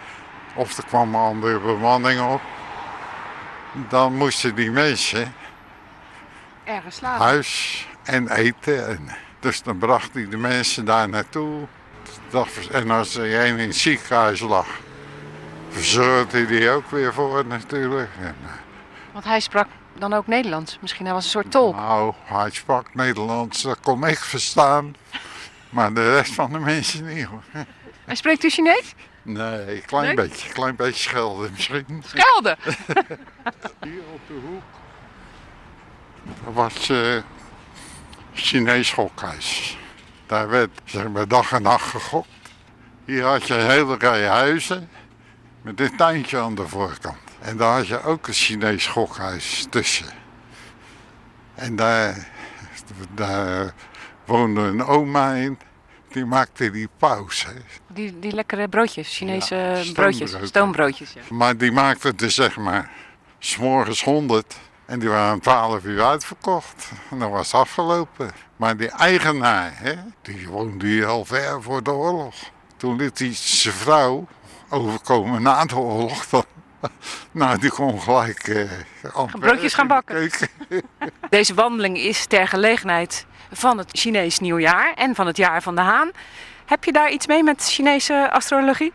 of 0.55 0.77
er 0.79 0.85
kwam 0.85 1.15
een 1.15 1.21
andere 1.21 1.59
bemanning 1.61 2.21
op. 2.21 2.41
Dan 3.89 4.17
moesten 4.17 4.55
die 4.55 4.71
mensen 4.71 5.35
Ergens 6.65 6.97
slapen. 6.97 7.25
huis 7.27 7.87
en 8.03 8.31
eten. 8.31 8.89
En, 8.89 9.09
dus 9.41 9.63
dan 9.63 9.79
bracht 9.79 10.15
hij 10.15 10.29
de 10.29 10.37
mensen 10.37 10.85
daar 10.85 11.09
naartoe. 11.09 11.67
En 12.71 12.91
als 12.91 13.15
er 13.15 13.41
een 13.45 13.59
in 13.59 13.67
het 13.67 13.77
ziekenhuis 13.77 14.41
lag, 14.41 14.67
verzorgde 15.69 16.37
hij 16.37 16.47
die 16.47 16.71
ook 16.71 16.91
weer 16.91 17.13
voor 17.13 17.47
natuurlijk. 17.47 18.11
Eh, 18.21 18.29
Want 19.13 19.25
hij 19.25 19.41
sprak 19.41 19.67
dan 19.99 20.13
ook 20.13 20.27
Nederlands. 20.27 20.79
Misschien 20.81 21.05
hij 21.05 21.15
was 21.15 21.25
een 21.25 21.31
soort 21.31 21.51
tolk. 21.51 21.75
Nou, 21.77 22.15
hij 22.25 22.51
sprak 22.51 22.95
Nederlands, 22.95 23.63
dat 23.63 23.81
kon 23.81 24.07
ik 24.07 24.19
verstaan. 24.19 24.95
Maar 25.71 25.95
de 25.95 26.15
rest 26.15 26.33
van 26.35 26.53
de 26.53 26.59
mensen 26.59 27.15
niet 27.15 27.25
hoor. 27.25 27.43
En 28.05 28.17
spreekt 28.17 28.45
u 28.45 28.49
Chinees? 28.51 28.95
Nee, 29.23 29.81
klein 29.81 30.05
Nee? 30.05 30.15
beetje, 30.15 30.53
klein 30.53 30.77
beetje 30.77 31.03
schelden 31.03 31.51
misschien. 31.53 32.03
Gelden. 32.07 32.57
Hier 33.85 34.03
op 34.13 34.21
de 34.27 34.41
hoek. 34.47 34.63
Was 36.55 36.89
eh 36.89 37.17
Chinees 38.35 38.93
gokhuis. 38.93 39.79
Daar 40.27 40.49
werd 40.49 40.71
zeg 40.85 41.09
maar 41.09 41.29
dag 41.29 41.53
en 41.53 41.63
nacht 41.63 41.91
gegokt. 41.91 42.29
Hier 43.05 43.25
had 43.25 43.47
je 43.47 43.55
een 43.55 43.71
hele 43.71 43.97
rij 43.97 44.27
huizen 44.27 44.89
met 45.63 45.81
een 45.81 45.97
tuintje 45.97 46.39
aan 46.39 46.55
de 46.55 46.69
voorkant. 46.69 47.17
En 47.45 47.57
daar 47.57 47.77
had 47.77 47.87
je 47.87 48.03
ook 48.03 48.27
een 48.27 48.33
Chinees 48.35 48.87
gokhuis 48.87 49.67
tussen. 49.71 50.07
En 51.55 51.77
daar, 51.77 52.29
daar 53.15 53.73
woonde 54.25 54.61
een 54.61 54.85
oma 54.85 55.33
in. 55.33 55.59
Die 56.09 56.25
maakte 56.25 56.71
die 56.71 56.89
pauze. 56.99 57.47
Die, 57.87 58.19
die 58.19 58.33
lekkere 58.33 58.69
broodjes, 58.69 59.17
Chinese 59.17 59.55
Ja, 59.55 59.93
broodjes, 59.93 59.93
stoombroodjes. 59.93 60.49
stoombroodjes. 60.49 61.13
Ja. 61.13 61.21
Maar 61.31 61.57
die 61.57 61.73
maakte 61.73 62.13
er 62.17 62.31
zeg 62.31 62.57
maar 62.57 62.91
s'morgens 63.39 64.05
100 64.05 64.57
en 64.87 64.99
die 64.99 65.09
waren 65.09 65.35
om 65.35 65.41
12 65.41 65.85
uur 65.85 66.05
uitverkocht. 66.05 66.91
En 67.11 67.19
dan 67.19 67.31
was 67.31 67.53
het 67.53 67.61
afgelopen. 67.61 68.31
Maar 68.57 68.77
die 68.77 68.89
eigenaar, 68.89 69.71
hè, 69.75 69.95
die 70.23 70.49
woonde 70.49 70.87
hier 70.87 71.07
al 71.07 71.25
ver 71.25 71.63
voor 71.63 71.83
de 71.83 71.91
oorlog. 71.91 72.35
Toen 72.77 72.97
liet 72.97 73.19
hij 73.19 73.35
zijn 73.35 73.75
vrouw 73.75 74.27
overkomen 74.69 75.43
na 75.43 75.65
de 75.65 75.77
oorlog. 75.77 76.27
Dan 76.27 76.45
Nou, 77.31 77.59
die 77.59 77.71
kon 77.71 78.01
gelijk 78.01 78.47
uh, 78.47 78.71
gaan 79.03 79.31
broodjes 79.39 79.75
gaan 79.75 79.87
bakken. 79.87 80.31
Deze 81.31 81.55
wandeling 81.55 81.99
is 81.99 82.27
ter 82.27 82.49
gelegenheid 82.49 83.27
van 83.53 83.79
het 83.79 83.89
Chinees 83.93 84.39
nieuwjaar 84.39 84.93
en 84.95 85.15
van 85.15 85.27
het 85.27 85.37
jaar 85.37 85.63
van 85.63 85.75
de 85.75 85.81
haan. 85.81 86.11
Heb 86.67 86.85
je 86.85 86.93
daar 86.93 87.11
iets 87.11 87.27
mee 87.27 87.43
met 87.43 87.65
Chinese 87.65 88.31
astrologie? 88.31 88.93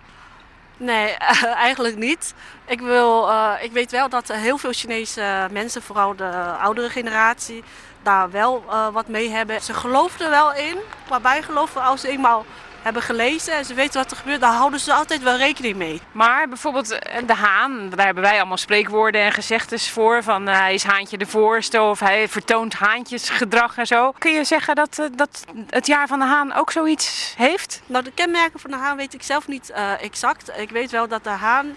Nee, 0.77 1.17
eigenlijk 1.67 1.95
niet. 1.95 2.33
Ik, 2.65 2.81
wil, 2.81 3.29
uh, 3.29 3.53
ik 3.61 3.71
weet 3.71 3.91
wel 3.91 4.09
dat 4.09 4.27
heel 4.27 4.57
veel 4.57 4.73
Chinese 4.73 5.47
mensen, 5.51 5.81
vooral 5.81 6.15
de 6.15 6.31
oudere 6.61 6.89
generatie, 6.89 7.63
daar 8.03 8.31
wel 8.31 8.63
uh, 8.67 8.87
wat 8.87 9.07
mee 9.07 9.29
hebben. 9.29 9.61
Ze 9.61 9.73
geloven 9.73 10.25
er 10.25 10.29
wel 10.29 10.53
in, 10.53 10.77
maar 11.09 11.21
bijgeloven 11.21 11.81
als 11.81 12.01
ze 12.01 12.07
eenmaal 12.07 12.45
hebben 12.81 13.01
gelezen 13.01 13.53
en 13.53 13.65
ze 13.65 13.73
weten 13.73 14.01
wat 14.01 14.11
er 14.11 14.17
gebeurt, 14.17 14.41
dan 14.41 14.53
houden 14.53 14.79
ze 14.79 14.93
altijd 14.93 15.23
wel 15.23 15.37
rekening 15.37 15.75
mee. 15.75 16.01
Maar 16.11 16.47
bijvoorbeeld 16.47 16.91
eh, 16.91 17.27
de 17.27 17.33
haan, 17.33 17.89
daar 17.89 18.05
hebben 18.05 18.23
wij 18.23 18.37
allemaal 18.37 18.57
spreekwoorden 18.57 19.21
en 19.21 19.31
gezegdes 19.31 19.89
voor. 19.89 20.23
Van 20.23 20.49
uh, 20.49 20.59
hij 20.59 20.73
is 20.73 20.83
haantje 20.83 21.17
de 21.17 21.25
voorste 21.25 21.81
of 21.81 21.99
hij 21.99 22.27
vertoont 22.27 22.73
haantjesgedrag 22.73 23.77
en 23.77 23.87
zo. 23.87 24.11
Kun 24.17 24.31
je 24.31 24.43
zeggen 24.43 24.75
dat, 24.75 24.97
uh, 24.99 25.05
dat 25.15 25.43
het 25.69 25.87
jaar 25.87 26.07
van 26.07 26.19
de 26.19 26.25
haan 26.25 26.53
ook 26.53 26.71
zoiets 26.71 27.33
heeft? 27.37 27.81
Nou, 27.85 28.03
de 28.03 28.11
kenmerken 28.11 28.59
van 28.59 28.71
de 28.71 28.77
haan 28.77 28.97
weet 28.97 29.13
ik 29.13 29.23
zelf 29.23 29.47
niet 29.47 29.69
uh, 29.69 30.03
exact. 30.03 30.51
Ik 30.57 30.69
weet 30.69 30.91
wel 30.91 31.07
dat 31.07 31.23
de 31.23 31.29
haan 31.29 31.75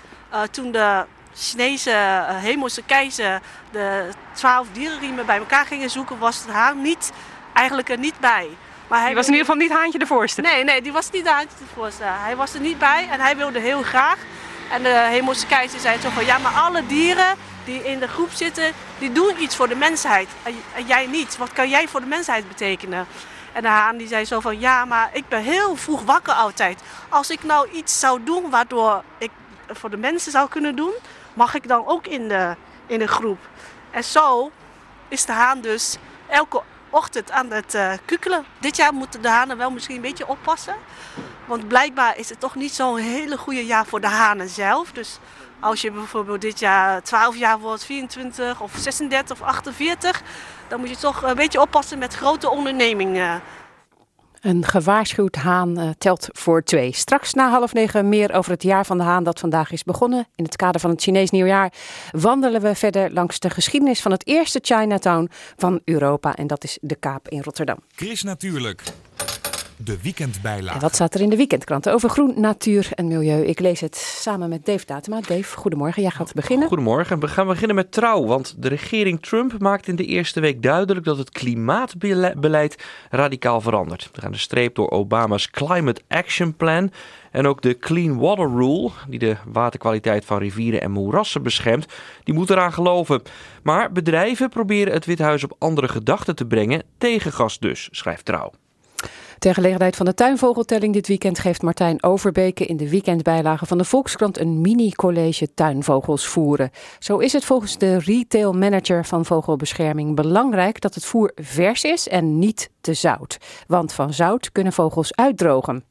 toen 0.50 0.72
de 0.72 1.04
Chinese 1.34 1.90
hemelse 2.28 2.82
keizer 2.82 3.40
de 3.70 4.08
twaalf 4.32 4.66
dierenriemen 4.72 5.26
bij 5.26 5.38
elkaar 5.38 5.66
gingen 5.66 5.90
zoeken, 5.90 6.18
was 6.18 6.46
de 6.46 6.52
haan 6.52 6.82
niet, 6.82 7.12
eigenlijk 7.52 7.88
er 7.88 7.98
niet 7.98 8.20
bij. 8.20 8.48
Maar 8.92 9.00
hij 9.00 9.10
die 9.10 9.16
was 9.16 9.26
in 9.26 9.32
ieder 9.32 9.46
geval 9.46 9.62
niet 9.62 9.72
Haantje 9.72 9.98
de 9.98 10.06
Voorste? 10.06 10.40
Nee, 10.40 10.64
nee, 10.64 10.82
die 10.82 10.92
was 10.92 11.10
niet 11.10 11.28
Haantje 11.28 11.58
de 11.58 11.64
Voorste. 11.74 12.02
Hij 12.04 12.36
was 12.36 12.54
er 12.54 12.60
niet 12.60 12.78
bij 12.78 13.08
en 13.10 13.20
hij 13.20 13.36
wilde 13.36 13.58
heel 13.58 13.82
graag. 13.82 14.16
En 14.70 14.82
de 14.82 14.88
hemelse 14.88 15.46
keizer 15.46 15.80
zei 15.80 16.00
zo 16.00 16.10
van, 16.10 16.24
ja, 16.24 16.38
maar 16.38 16.52
alle 16.52 16.86
dieren 16.86 17.36
die 17.64 17.84
in 17.84 17.98
de 17.98 18.08
groep 18.08 18.30
zitten, 18.30 18.72
die 18.98 19.12
doen 19.12 19.42
iets 19.42 19.56
voor 19.56 19.68
de 19.68 19.74
mensheid. 19.74 20.28
En 20.74 20.86
jij 20.86 21.06
niet. 21.06 21.36
Wat 21.36 21.52
kan 21.52 21.68
jij 21.68 21.88
voor 21.88 22.00
de 22.00 22.06
mensheid 22.06 22.48
betekenen? 22.48 23.06
En 23.52 23.62
de 23.62 23.68
haan 23.68 23.96
die 23.96 24.08
zei 24.08 24.24
zo 24.24 24.40
van, 24.40 24.60
ja, 24.60 24.84
maar 24.84 25.10
ik 25.12 25.28
ben 25.28 25.42
heel 25.42 25.76
vroeg 25.76 26.02
wakker 26.02 26.34
altijd. 26.34 26.82
Als 27.08 27.30
ik 27.30 27.42
nou 27.42 27.70
iets 27.70 28.00
zou 28.00 28.24
doen 28.24 28.50
waardoor 28.50 29.02
ik 29.18 29.30
voor 29.68 29.90
de 29.90 29.96
mensen 29.96 30.32
zou 30.32 30.48
kunnen 30.48 30.76
doen, 30.76 30.92
mag 31.34 31.54
ik 31.54 31.68
dan 31.68 31.86
ook 31.86 32.06
in 32.06 32.28
de, 32.28 32.56
in 32.86 32.98
de 32.98 33.08
groep. 33.08 33.38
En 33.90 34.04
zo 34.04 34.50
is 35.08 35.24
de 35.24 35.32
haan 35.32 35.60
dus 35.60 35.96
elke 36.28 36.62
ochtend 36.92 37.30
aan 37.30 37.50
het 37.50 37.74
uh, 37.74 37.92
kukelen. 38.04 38.44
Dit 38.58 38.76
jaar 38.76 38.94
moeten 38.94 39.22
de 39.22 39.28
hanen 39.28 39.56
wel 39.56 39.70
misschien 39.70 39.96
een 39.96 40.02
beetje 40.02 40.28
oppassen. 40.28 40.74
Want 41.44 41.68
blijkbaar 41.68 42.18
is 42.18 42.28
het 42.28 42.40
toch 42.40 42.54
niet 42.54 42.72
zo'n 42.72 42.96
hele 42.96 43.36
goede 43.36 43.66
jaar 43.66 43.86
voor 43.86 44.00
de 44.00 44.06
hanen 44.06 44.48
zelf. 44.48 44.92
Dus 44.92 45.18
als 45.60 45.80
je 45.80 45.90
bijvoorbeeld 45.90 46.40
dit 46.40 46.58
jaar 46.58 47.02
12 47.02 47.36
jaar 47.36 47.58
wordt, 47.58 47.84
24 47.84 48.60
of 48.60 48.72
36 48.76 49.40
of 49.40 49.46
48, 49.46 50.22
dan 50.68 50.80
moet 50.80 50.88
je 50.88 50.96
toch 50.96 51.22
een 51.22 51.34
beetje 51.34 51.60
oppassen 51.60 51.98
met 51.98 52.14
grote 52.14 52.50
ondernemingen. 52.50 53.42
Een 54.42 54.64
gewaarschuwd 54.64 55.36
haan 55.36 55.80
uh, 55.80 55.90
telt 55.98 56.28
voor 56.32 56.62
twee. 56.62 56.92
Straks 56.92 57.32
na 57.32 57.50
half 57.50 57.72
negen 57.72 58.08
meer 58.08 58.32
over 58.32 58.50
het 58.50 58.62
jaar 58.62 58.86
van 58.86 58.98
de 58.98 59.04
haan 59.04 59.24
dat 59.24 59.40
vandaag 59.40 59.70
is 59.70 59.84
begonnen. 59.84 60.26
In 60.34 60.44
het 60.44 60.56
kader 60.56 60.80
van 60.80 60.90
het 60.90 61.02
Chinees 61.02 61.30
nieuwjaar 61.30 61.72
wandelen 62.10 62.60
we 62.60 62.74
verder 62.74 63.12
langs 63.12 63.38
de 63.38 63.50
geschiedenis 63.50 64.00
van 64.02 64.12
het 64.12 64.26
eerste 64.26 64.58
Chinatown 64.62 65.30
van 65.56 65.80
Europa. 65.84 66.36
En 66.36 66.46
dat 66.46 66.64
is 66.64 66.78
de 66.80 66.94
Kaap 66.94 67.28
in 67.28 67.42
Rotterdam. 67.42 67.78
Chris 67.94 68.22
Natuurlijk. 68.22 68.82
De 69.84 70.02
weekendbijlage. 70.02 70.74
En 70.74 70.80
wat 70.80 70.94
staat 70.94 71.14
er 71.14 71.20
in 71.20 71.30
de 71.30 71.36
weekendkranten 71.36 71.92
over 71.92 72.10
groen, 72.10 72.34
natuur 72.36 72.88
en 72.94 73.06
milieu? 73.06 73.44
Ik 73.44 73.60
lees 73.60 73.80
het 73.80 73.96
samen 73.96 74.48
met 74.48 74.66
Dave 74.66 74.86
Datema. 74.86 75.20
Dave, 75.20 75.56
goedemorgen. 75.56 76.02
Jij 76.02 76.10
gaat 76.10 76.34
beginnen. 76.34 76.68
Goedemorgen. 76.68 77.20
We 77.20 77.28
gaan 77.28 77.46
beginnen 77.46 77.76
met 77.76 77.92
trouw. 77.92 78.24
Want 78.24 78.54
de 78.58 78.68
regering 78.68 79.22
Trump 79.22 79.58
maakt 79.58 79.88
in 79.88 79.96
de 79.96 80.04
eerste 80.04 80.40
week 80.40 80.62
duidelijk 80.62 81.04
dat 81.04 81.18
het 81.18 81.30
klimaatbeleid 81.30 82.84
radicaal 83.10 83.60
verandert. 83.60 84.10
We 84.12 84.20
gaan 84.20 84.32
de 84.32 84.38
streep 84.38 84.74
door 84.74 84.90
Obama's 84.90 85.50
Climate 85.50 86.02
Action 86.08 86.54
Plan. 86.54 86.92
En 87.30 87.46
ook 87.46 87.62
de 87.62 87.78
Clean 87.78 88.18
Water 88.18 88.48
Rule, 88.48 88.90
die 89.08 89.18
de 89.18 89.36
waterkwaliteit 89.46 90.24
van 90.24 90.38
rivieren 90.38 90.80
en 90.80 90.90
moerassen 90.90 91.42
beschermt, 91.42 91.86
die 92.24 92.34
moet 92.34 92.50
eraan 92.50 92.72
geloven. 92.72 93.22
Maar 93.62 93.92
bedrijven 93.92 94.48
proberen 94.48 94.92
het 94.92 95.06
Withuis 95.06 95.44
op 95.44 95.56
andere 95.58 95.88
gedachten 95.88 96.36
te 96.36 96.46
brengen, 96.46 96.82
tegen 96.98 97.32
gas 97.32 97.58
dus, 97.58 97.88
schrijft 97.90 98.24
Trouw. 98.24 98.52
Ter 99.42 99.54
gelegenheid 99.54 99.96
van 99.96 100.06
de 100.06 100.14
tuinvogeltelling 100.14 100.92
dit 100.92 101.08
weekend 101.08 101.38
geeft 101.38 101.62
Martijn 101.62 102.02
Overbeke 102.02 102.66
in 102.66 102.76
de 102.76 102.90
weekendbijlage 102.90 103.66
van 103.66 103.78
de 103.78 103.84
Volkskrant 103.84 104.38
een 104.38 104.60
mini-college 104.60 105.54
tuinvogels 105.54 106.26
voeren. 106.26 106.70
Zo 106.98 107.18
is 107.18 107.32
het 107.32 107.44
volgens 107.44 107.78
de 107.78 107.98
retail 107.98 108.52
manager 108.52 109.04
van 109.04 109.24
Vogelbescherming 109.24 110.16
belangrijk 110.16 110.80
dat 110.80 110.94
het 110.94 111.04
voer 111.04 111.32
vers 111.34 111.84
is 111.84 112.08
en 112.08 112.38
niet 112.38 112.70
te 112.80 112.94
zout. 112.94 113.38
Want 113.66 113.92
van 113.92 114.12
zout 114.12 114.52
kunnen 114.52 114.72
vogels 114.72 115.14
uitdrogen. 115.14 115.84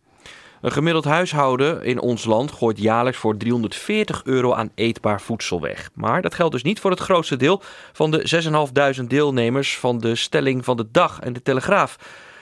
Een 0.61 0.71
gemiddeld 0.71 1.05
huishouden 1.05 1.83
in 1.83 2.01
ons 2.01 2.25
land 2.25 2.51
gooit 2.51 2.77
jaarlijks 2.77 3.19
voor 3.19 3.37
340 3.37 4.21
euro 4.23 4.53
aan 4.53 4.71
eetbaar 4.75 5.21
voedsel 5.21 5.61
weg. 5.61 5.89
Maar 5.93 6.21
dat 6.21 6.33
geldt 6.33 6.53
dus 6.53 6.63
niet 6.63 6.79
voor 6.79 6.91
het 6.91 6.99
grootste 6.99 7.37
deel 7.37 7.61
van 7.93 8.11
de 8.11 8.43
6.500 9.01 9.07
deelnemers 9.07 9.77
van 9.77 9.97
de 9.97 10.15
stelling 10.15 10.65
van 10.65 10.77
de 10.77 10.87
dag 10.91 11.19
en 11.19 11.33
de 11.33 11.41
Telegraaf. 11.41 11.97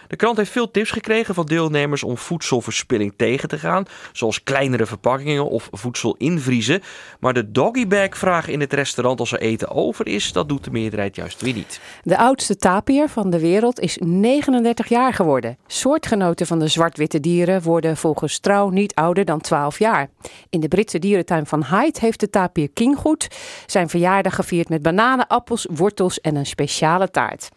De 0.10 0.16
krant 0.16 0.38
heeft 0.38 0.52
veel 0.52 0.72
tips 0.72 0.92
gekregen 0.92 1.34
van 1.34 1.46
deelnemers 1.46 2.04
om 2.04 2.18
voedselverspilling 2.18 3.14
tegen 3.16 3.50
te 3.50 3.60
gaan, 3.60 3.86
zoals 4.12 4.44
kleinere 4.44 4.86
verpakkingen 4.86 5.50
of 5.50 5.70
voedsel 5.72 6.16
invriezen. 6.18 6.82
Maar 7.20 7.34
de 7.34 7.52
doggybag 7.52 8.18
vragen 8.18 8.54
in 8.54 8.60
het 8.60 8.74
restaurant 8.74 9.20
als 9.20 9.32
er 9.32 9.40
eten 9.40 9.70
over 9.70 10.08
is, 10.08 10.32
dat 10.32 10.50
doet 10.50 10.64
de 10.64 10.72
meerderheid 10.72 11.16
juist 11.16 11.42
weer 11.42 11.54
niet. 11.54 11.82
De 12.04 12.18
oudste 12.18 12.56
tapier 12.56 13.10
van 13.10 13.30
de 13.30 13.40
wereld 13.40 13.80
is 13.80 13.98
39 14.04 14.88
jaar 14.88 15.14
geworden. 15.14 15.58
Soortgenoten 15.68 16.48
van 16.48 16.60
de 16.60 16.68
zwart-witte 16.68 17.20
dieren 17.20 17.62
worden 17.62 17.98
volgens 17.98 18.40
Trouw 18.40 18.70
niet 18.70 18.96
ouder 18.96 19.26
dan 19.26 19.42
12 19.42 19.80
jaar. 19.80 20.10
In 20.50 20.60
de 20.60 20.68
Britse 20.68 21.00
dierentuin 21.00 21.46
van 21.46 21.66
Hyde 21.66 22.00
heeft 22.00 22.20
de 22.20 22.30
tapir 22.30 22.70
Kinggoed 22.70 23.28
zijn 23.66 23.90
verjaardag 23.90 24.36
gevierd 24.36 24.70
met 24.70 24.82
bananen, 24.82 25.28
appels, 25.28 25.68
wortels 25.70 26.22
en 26.22 26.36
een 26.36 26.46
speciale 26.46 27.10
taart. 27.12 27.50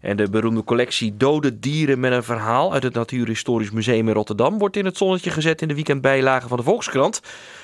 En 0.00 0.16
de 0.16 0.30
beroemde 0.30 0.64
collectie 0.64 1.16
Dode 1.16 1.58
Dieren 1.58 2.00
met 2.00 2.12
een 2.12 2.22
verhaal 2.22 2.72
uit 2.72 2.82
het 2.82 2.94
Natuurhistorisch 2.94 3.70
Museum 3.70 4.08
in 4.08 4.14
Rotterdam 4.14 4.58
wordt 4.58 4.76
in 4.76 4.84
het 4.84 4.96
zonnetje 4.96 5.30
gezet 5.30 5.62
in 5.62 5.68
de 5.68 5.74
weekendbijlage 5.74 6.48
van 6.48 6.56
de 6.56 6.62
Volkskrant. 6.62 7.20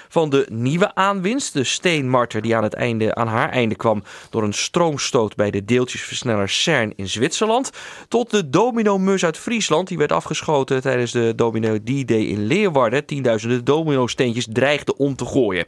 Van 0.09 0.31
de 0.31 0.46
nieuwe 0.51 0.94
aanwinst, 0.94 1.53
de 1.53 1.64
steenmarter 1.64 2.42
die 2.42 2.57
aan, 2.57 2.62
het 2.62 2.75
einde, 2.75 3.14
aan 3.14 3.27
haar 3.27 3.51
einde 3.51 3.75
kwam 3.75 4.03
door 4.31 4.42
een 4.42 4.53
stroomstoot 4.53 5.37
bij 5.37 5.51
de 5.51 5.64
deeltjesversneller 5.64 6.49
CERN 6.49 6.92
in 6.96 7.09
Zwitserland, 7.09 7.70
tot 8.09 8.31
de 8.31 8.51
domino-mus 8.51 9.25
uit 9.25 9.38
Friesland 9.38 9.88
die 9.88 9.99
werd 9.99 10.12
afgeschoten 10.12 10.83
tijdens 10.83 11.12
de 11.12 11.33
Domino 11.37 11.79
D-Day 11.79 12.22
in 12.22 12.46
Leeuwarden. 12.46 13.07
Tienduizenden 13.07 13.64
domino-steentjes 13.64 14.46
dreigden 14.53 14.99
om 14.99 15.16
te 15.16 15.27
gooien. 15.27 15.66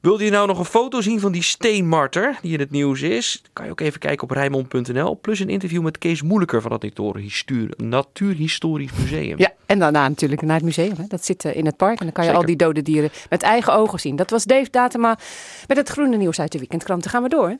Wilde 0.00 0.24
je 0.24 0.30
nou 0.30 0.46
nog 0.46 0.58
een 0.58 0.64
foto 0.64 1.00
zien 1.00 1.20
van 1.20 1.32
die 1.32 1.42
steenmarter 1.42 2.38
die 2.42 2.52
in 2.52 2.60
het 2.60 2.70
nieuws 2.70 3.02
is? 3.02 3.42
Kan 3.52 3.64
je 3.64 3.70
ook 3.70 3.80
even 3.80 4.00
kijken 4.00 4.22
op 4.22 4.30
rijmond.nl. 4.30 5.18
Plus 5.20 5.40
een 5.40 5.48
interview 5.48 5.82
met 5.82 5.98
Kees 5.98 6.22
Moeilijker 6.22 6.62
van 6.62 6.72
het 6.72 7.76
Natuurhistorisch 7.76 8.92
Museum. 8.98 9.38
Ja, 9.38 9.52
en 9.66 9.78
daarna 9.78 10.08
natuurlijk 10.08 10.42
naar 10.42 10.56
het 10.56 10.64
museum. 10.64 10.94
Hè. 10.96 11.04
Dat 11.08 11.24
zit 11.24 11.44
eh, 11.44 11.56
in 11.56 11.66
het 11.66 11.76
park 11.76 11.98
en 11.98 12.04
dan 12.04 12.14
kan 12.14 12.24
je 12.24 12.32
al 12.32 12.44
die 12.44 12.56
dode 12.56 12.82
dieren 12.82 13.10
met 13.30 13.42
eigen 13.42 13.74
ogen 13.74 14.00
zien. 14.00 14.16
Dat 14.16 14.30
was 14.30 14.44
Dave 14.44 14.70
Datema 14.70 15.18
met 15.66 15.76
het 15.76 15.88
groene 15.88 16.16
nieuws 16.16 16.40
uit 16.40 16.52
de 16.52 16.58
weekendkrant. 16.58 17.02
Dan 17.02 17.12
gaan 17.12 17.22
we 17.22 17.28
door 17.28 17.58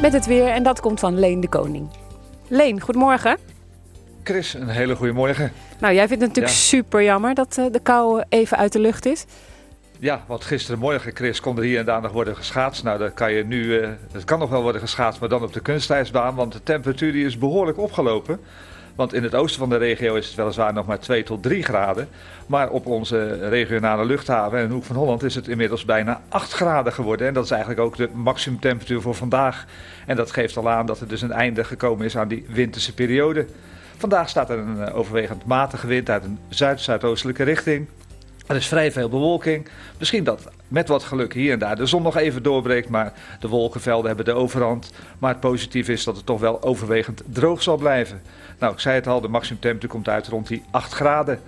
met 0.00 0.12
het 0.12 0.26
weer 0.26 0.48
en 0.48 0.62
dat 0.62 0.80
komt 0.80 1.00
van 1.00 1.18
Leen 1.18 1.40
de 1.40 1.48
Koning. 1.48 1.88
Leen, 2.48 2.80
goedemorgen. 2.80 3.38
Chris, 4.22 4.54
een 4.54 4.68
hele 4.68 4.96
goede 4.96 5.12
morgen. 5.12 5.52
Nou, 5.80 5.94
jij 5.94 6.08
vindt 6.08 6.22
het 6.22 6.30
natuurlijk 6.30 6.56
super 6.56 7.02
jammer 7.02 7.34
dat 7.34 7.56
uh, 7.58 7.66
de 7.70 7.80
kou 7.80 8.22
even 8.28 8.56
uit 8.56 8.72
de 8.72 8.78
lucht 8.78 9.06
is. 9.06 9.24
Ja, 9.98 10.24
want 10.26 10.44
gisterenmorgen, 10.44 11.14
Chris, 11.14 11.40
kon 11.40 11.56
er 11.56 11.62
hier 11.62 11.78
en 11.78 11.84
daar 11.84 12.00
nog 12.00 12.12
worden 12.12 12.36
geschaatst. 12.36 12.82
Nou, 12.82 12.98
dat 12.98 13.14
kan 13.14 13.32
je 13.32 13.44
nu, 13.44 13.80
uh, 13.80 13.88
kan 14.24 14.38
nog 14.38 14.50
wel 14.50 14.62
worden 14.62 14.80
geschaatst, 14.80 15.20
maar 15.20 15.28
dan 15.28 15.42
op 15.42 15.52
de 15.52 15.60
kunstijsbaan, 15.60 16.34
want 16.34 16.52
de 16.52 16.62
temperatuur 16.62 17.12
die 17.12 17.24
is 17.24 17.38
behoorlijk 17.38 17.78
opgelopen. 17.78 18.40
Want 18.94 19.14
in 19.14 19.22
het 19.22 19.34
oosten 19.34 19.58
van 19.58 19.68
de 19.68 19.76
regio 19.76 20.14
is 20.14 20.26
het 20.26 20.34
weliswaar 20.34 20.72
nog 20.72 20.86
maar 20.86 20.98
2 20.98 21.22
tot 21.22 21.42
3 21.42 21.62
graden. 21.62 22.08
Maar 22.46 22.70
op 22.70 22.86
onze 22.86 23.48
regionale 23.48 24.04
luchthaven 24.04 24.58
en 24.58 24.70
Hoek 24.70 24.84
van 24.84 24.96
Holland 24.96 25.22
is 25.22 25.34
het 25.34 25.48
inmiddels 25.48 25.84
bijna 25.84 26.20
8 26.28 26.52
graden 26.52 26.92
geworden. 26.92 27.26
En 27.26 27.34
dat 27.34 27.44
is 27.44 27.50
eigenlijk 27.50 27.80
ook 27.80 27.96
de 27.96 28.08
maximumtemperatuur 28.12 29.00
voor 29.00 29.14
vandaag. 29.14 29.66
En 30.06 30.16
dat 30.16 30.30
geeft 30.30 30.56
al 30.56 30.70
aan 30.70 30.86
dat 30.86 31.00
er 31.00 31.08
dus 31.08 31.22
een 31.22 31.32
einde 31.32 31.64
gekomen 31.64 32.04
is 32.04 32.16
aan 32.16 32.28
die 32.28 32.46
winterse 32.48 32.94
periode. 32.94 33.46
Vandaag 33.96 34.28
staat 34.28 34.50
er 34.50 34.58
een 34.58 34.82
eh, 34.82 34.96
overwegend 34.96 35.44
matige 35.44 35.86
wind 35.86 36.10
uit 36.10 36.24
een 36.24 36.38
zuid-zuidoostelijke 36.48 37.42
richting. 37.42 37.86
Er 38.46 38.56
is 38.56 38.66
vrij 38.66 38.92
veel 38.92 39.08
bewolking. 39.08 39.68
Misschien 39.98 40.24
dat 40.24 40.48
met 40.68 40.88
wat 40.88 41.02
geluk 41.02 41.34
hier 41.34 41.52
en 41.52 41.58
daar 41.58 41.76
de 41.76 41.86
zon 41.86 42.02
nog 42.02 42.16
even 42.16 42.42
doorbreekt, 42.42 42.88
maar 42.88 43.12
de 43.40 43.48
wolkenvelden 43.48 44.06
hebben 44.06 44.24
de 44.24 44.32
overhand. 44.32 44.92
Maar 45.18 45.30
het 45.30 45.40
positieve 45.40 45.92
is 45.92 46.04
dat 46.04 46.16
het 46.16 46.26
toch 46.26 46.40
wel 46.40 46.62
overwegend 46.62 47.22
droog 47.26 47.62
zal 47.62 47.76
blijven. 47.76 48.22
Nou, 48.58 48.72
ik 48.72 48.80
zei 48.80 48.94
het 48.94 49.06
al, 49.06 49.20
de 49.20 49.28
maximumtemperatuur 49.28 49.90
komt 49.90 50.08
uit 50.08 50.28
rond 50.28 50.46
die 50.46 50.62
8 50.70 50.92
graden. 50.92 51.40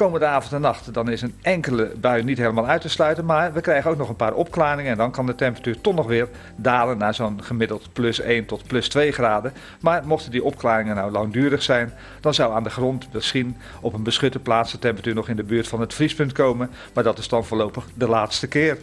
Komende 0.00 0.26
avond 0.26 0.52
en 0.52 0.60
nacht, 0.60 0.94
dan 0.94 1.10
is 1.10 1.22
een 1.22 1.34
enkele 1.42 1.92
bui 2.00 2.22
niet 2.22 2.38
helemaal 2.38 2.66
uit 2.66 2.80
te 2.80 2.88
sluiten. 2.88 3.24
Maar 3.24 3.52
we 3.52 3.60
krijgen 3.60 3.90
ook 3.90 3.96
nog 3.96 4.08
een 4.08 4.16
paar 4.16 4.32
opklaringen. 4.32 4.90
En 4.90 4.96
dan 4.96 5.10
kan 5.10 5.26
de 5.26 5.34
temperatuur 5.34 5.80
toch 5.80 5.94
nog 5.94 6.06
weer 6.06 6.28
dalen 6.56 6.98
naar 6.98 7.14
zo'n 7.14 7.42
gemiddeld 7.42 7.88
plus 7.92 8.20
1 8.20 8.46
tot 8.46 8.66
plus 8.66 8.88
2 8.88 9.12
graden. 9.12 9.52
Maar 9.80 10.06
mochten 10.06 10.30
die 10.30 10.44
opklaringen 10.44 10.96
nou 10.96 11.10
langdurig 11.10 11.62
zijn, 11.62 11.92
dan 12.20 12.34
zou 12.34 12.54
aan 12.54 12.62
de 12.62 12.70
grond 12.70 13.08
misschien 13.12 13.56
op 13.80 13.92
een 13.92 14.02
beschutte 14.02 14.38
plaats 14.38 14.72
de 14.72 14.78
temperatuur 14.78 15.14
nog 15.14 15.28
in 15.28 15.36
de 15.36 15.44
buurt 15.44 15.68
van 15.68 15.80
het 15.80 15.94
vriespunt 15.94 16.32
komen. 16.32 16.70
Maar 16.94 17.04
dat 17.04 17.18
is 17.18 17.28
dan 17.28 17.44
voorlopig 17.44 17.86
de 17.94 18.08
laatste 18.08 18.46
keer. 18.46 18.78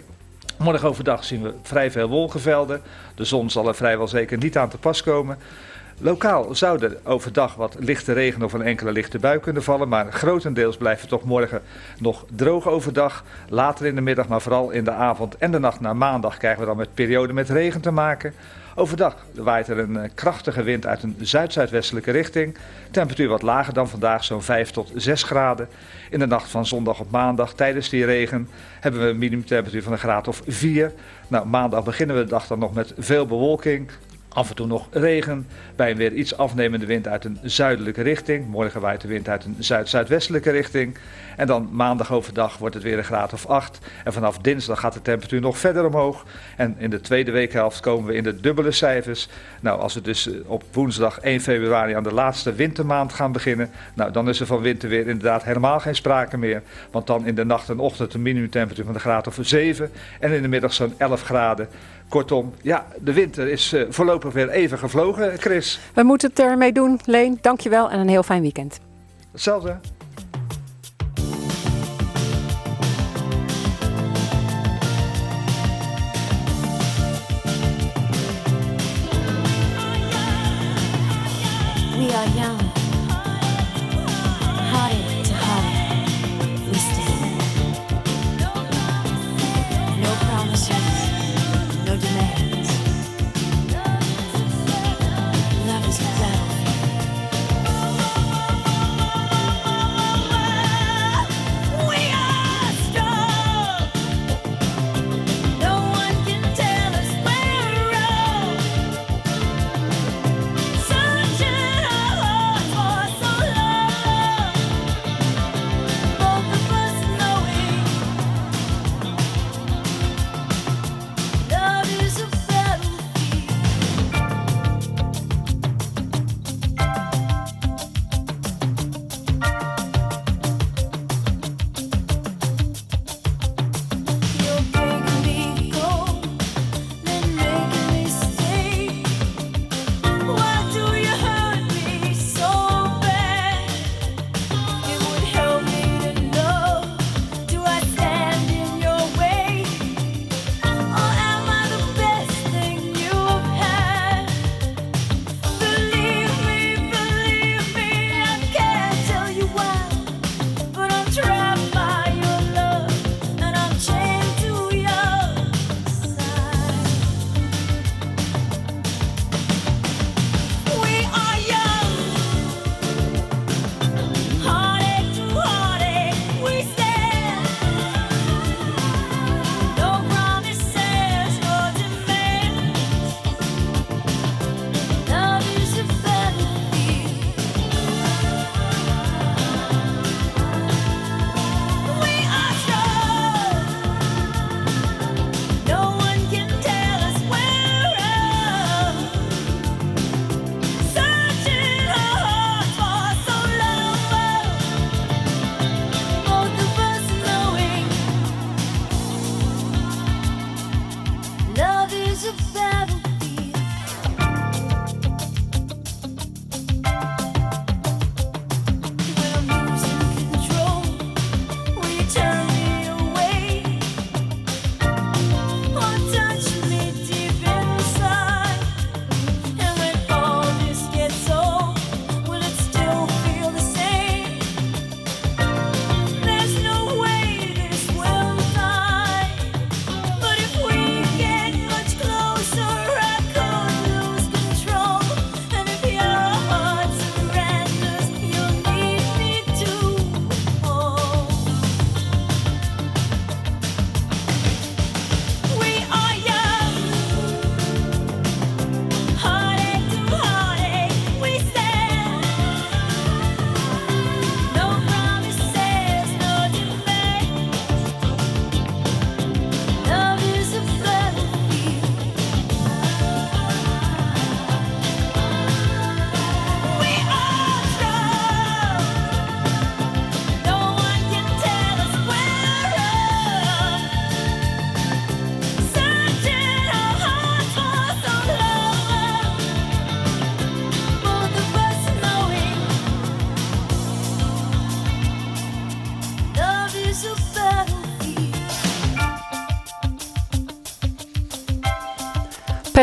Morgen 0.58 0.90
overdag 0.90 1.24
zien 1.24 1.42
we 1.42 1.54
vrij 1.62 1.92
veel 1.92 2.08
wolkenvelden. 2.08 2.82
De 3.16 3.26
zon 3.26 3.50
zal 3.50 3.68
er 3.68 3.76
vrijwel 3.76 4.08
zeker 4.08 4.38
niet 4.38 4.58
aan 4.58 4.70
te 4.70 4.78
pas 4.78 5.04
komen. 5.04 5.38
Lokaal 6.00 6.56
zou 6.56 6.84
er 6.84 6.98
overdag 7.04 7.56
wat 7.56 7.76
lichte 7.80 8.14
regen 8.14 8.44
of 8.44 8.54
een 8.54 8.62
enkele 8.62 8.92
lichte 8.92 9.20
bui 9.20 9.40
kunnen 9.40 9.64
vallen, 9.64 9.90
maar 9.90 10.12
grotendeels 10.12 10.78
blijft 10.78 11.02
het 11.02 11.10
toch 11.10 11.24
morgen 11.24 11.62
nog 12.00 12.26
droog 12.36 12.68
overdag. 12.68 13.24
Later 13.50 13.86
in 13.86 13.96
de 13.96 14.02
middag, 14.02 14.28
maar 14.28 14.42
vooral 14.42 14.70
in 14.70 14.84
de 14.84 14.92
avond 14.92 15.38
en 15.38 15.52
de 15.52 15.60
nacht 15.60 15.80
naar 15.80 15.96
maandag 15.96 16.38
krijgen 16.38 16.60
we 16.60 16.66
dan 16.66 16.78
met 16.78 16.94
periode 16.94 17.34
met 17.34 17.50
regen 17.50 17.82
te 17.82 17.92
maken. 17.92 18.34
Overdag 18.76 19.16
waait 19.34 19.68
er 19.68 19.80
een 19.80 19.98
eh, 19.98 20.10
krachtige 20.14 20.64
wind 20.64 20.86
uit 20.86 21.04
een 21.04 21.16
zuid-zuidwestelijke 21.20 22.12
richting. 22.12 22.58
Temperatuur 22.92 23.28
wat 23.28 23.42
lager 23.42 23.74
dan 23.74 23.90
vandaag, 23.90 24.24
zo'n 24.24 24.42
5 24.42 24.72
tot 24.72 24.92
6 24.96 25.24
graden. 25.24 25.68
In 26.10 26.20
de 26.20 26.28
nacht 26.28 26.50
van 26.50 26.66
zondag 26.66 27.00
op 27.00 27.12
maandag, 27.12 27.54
tijdens 27.54 27.90
die 27.90 28.06
regen, 28.06 28.50
hebben 28.80 29.02
we 29.02 29.08
een 29.08 29.18
minimumtemperatuur 29.18 29.84
van 29.84 29.92
een 29.92 29.98
graad 29.98 30.28
of 30.28 30.42
4. 30.48 30.92
Nou, 31.28 31.48
maandag 31.48 31.84
beginnen 31.84 32.16
we 32.16 32.24
de 32.24 32.30
dag 32.30 32.48
dan 32.48 32.60
nog 32.60 32.74
met 32.74 32.94
veel 32.98 33.26
bewolking. 33.26 33.90
Af 34.38 34.50
en 34.50 34.56
toe 34.56 34.68
nog 34.68 34.88
regen, 34.92 35.48
bij 35.76 35.92
een 35.92 35.98
weer 35.98 36.14
iets 36.14 36.38
afnemende 36.38 36.86
wind 36.86 37.08
uit 37.08 37.26
een 37.26 37.40
zuidelijke 37.44 38.02
richting. 38.02 38.48
Morgen 38.48 38.82
waait 38.82 39.02
de 39.02 39.08
wind 39.08 39.30
uit 39.30 39.46
een 39.46 39.56
zuid-zuidwestelijke 39.60 40.52
richting. 40.52 40.98
En 41.38 41.48
dan 41.48 41.70
maandag 41.72 42.12
overdag 42.12 42.58
wordt 42.58 42.76
het 42.76 42.84
weer 42.84 42.98
een 42.98 43.04
graad 43.04 43.34
of 43.34 43.46
8. 43.46 43.80
En 44.04 44.14
vanaf 44.14 44.38
dinsdag 44.38 44.80
gaat 44.80 44.94
de 44.94 45.02
temperatuur 45.02 45.42
nog 45.42 45.58
verder 45.58 45.86
omhoog. 45.86 46.26
En 46.58 46.76
in 46.78 46.90
de 46.90 47.02
tweede 47.02 47.32
weekhelft 47.32 47.80
komen 47.80 48.06
we 48.06 48.14
in 48.14 48.24
de 48.24 48.40
dubbele 48.40 48.72
cijfers. 48.72 49.30
Nou, 49.60 49.80
als 49.80 49.94
we 49.94 50.02
dus 50.02 50.32
eh, 50.32 50.50
op 50.50 50.64
woensdag 50.72 51.20
1 51.20 51.42
februari 51.42 51.94
aan 51.94 52.04
de 52.04 52.14
laatste 52.14 52.54
wintermaand 52.54 53.14
gaan 53.14 53.32
beginnen. 53.32 53.70
Nou, 53.94 54.12
dan 54.12 54.30
is 54.30 54.40
er 54.40 54.46
van 54.46 54.62
winterweer 54.62 55.08
inderdaad 55.08 55.44
helemaal 55.44 55.80
geen 55.80 55.96
sprake 55.96 56.38
meer. 56.38 56.62
Want 56.92 57.08
dan 57.08 57.26
in 57.26 57.36
de 57.36 57.46
nacht 57.46 57.70
en 57.70 57.80
ochtend 57.80 58.14
een 58.14 58.22
minimumtemperatuur 58.22 58.86
van 58.86 58.94
de 58.94 59.00
graad 59.00 59.28
of 59.28 59.38
7. 59.42 59.92
En 60.20 60.32
in 60.32 60.42
de 60.42 60.48
middag 60.48 60.74
zo'n 60.74 60.94
11 60.98 61.24
graden. 61.24 61.68
Kortom, 62.10 62.54
ja, 62.62 62.86
de 63.00 63.14
winter 63.14 63.48
is 63.48 63.74
uh, 63.74 63.86
voorlopig 63.90 64.34
weer 64.34 64.50
even 64.50 64.78
gevlogen, 64.78 65.38
Chris. 65.38 65.80
We 65.94 66.04
moeten 66.04 66.30
het 66.30 66.40
ermee 66.40 66.72
doen. 66.72 67.00
Leen, 67.06 67.38
dankjewel 67.42 67.90
en 67.90 68.00
een 68.00 68.08
heel 68.08 68.24
fijn 68.24 68.42
weekend. 68.42 68.80
Hetzelfde. 69.32 69.80
We 81.98 82.14
are 82.14 82.30
young, 82.36 82.67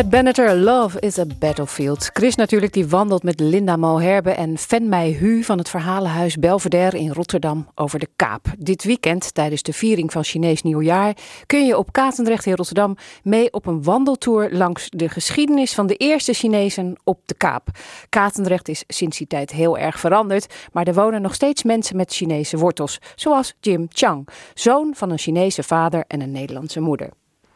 Benatar, 0.08 0.54
Love 0.54 1.00
is 1.00 1.18
a 1.18 1.24
Battlefield. 1.38 2.10
Chris 2.12 2.34
natuurlijk, 2.34 2.72
die 2.72 2.88
wandelt 2.88 3.22
met 3.22 3.40
Linda 3.40 3.76
Malherbe 3.76 4.30
en 4.30 4.58
Fen 4.58 4.88
Mei 4.88 5.16
Hu 5.16 5.42
van 5.42 5.58
het 5.58 5.68
Verhalenhuis 5.68 6.36
Belvedere 6.36 6.98
in 6.98 7.12
Rotterdam 7.12 7.68
over 7.74 7.98
de 7.98 8.08
Kaap. 8.16 8.46
Dit 8.58 8.84
weekend, 8.84 9.34
tijdens 9.34 9.62
de 9.62 9.72
viering 9.72 10.12
van 10.12 10.24
Chinees 10.24 10.62
Nieuwjaar, 10.62 11.16
kun 11.46 11.66
je 11.66 11.78
op 11.78 11.92
Katendrecht 11.92 12.46
in 12.46 12.54
Rotterdam 12.54 12.96
mee 13.22 13.52
op 13.52 13.66
een 13.66 13.82
wandeltour 13.82 14.52
langs 14.52 14.90
de 14.90 15.08
geschiedenis 15.08 15.74
van 15.74 15.86
de 15.86 15.96
eerste 15.96 16.32
Chinezen 16.32 16.96
op 17.04 17.20
de 17.26 17.34
Kaap. 17.34 17.68
Katendrecht 18.08 18.68
is 18.68 18.84
sinds 18.86 19.18
die 19.18 19.26
tijd 19.26 19.50
heel 19.50 19.78
erg 19.78 19.98
veranderd, 20.00 20.54
maar 20.72 20.86
er 20.86 20.94
wonen 20.94 21.22
nog 21.22 21.34
steeds 21.34 21.62
mensen 21.62 21.96
met 21.96 22.12
Chinese 22.12 22.56
wortels, 22.56 23.00
zoals 23.14 23.54
Jim 23.60 23.86
Chang, 23.88 24.28
zoon 24.54 24.92
van 24.94 25.10
een 25.10 25.18
Chinese 25.18 25.62
vader 25.62 26.04
en 26.06 26.20
een 26.20 26.32
Nederlandse 26.32 26.80
moeder. 26.80 27.10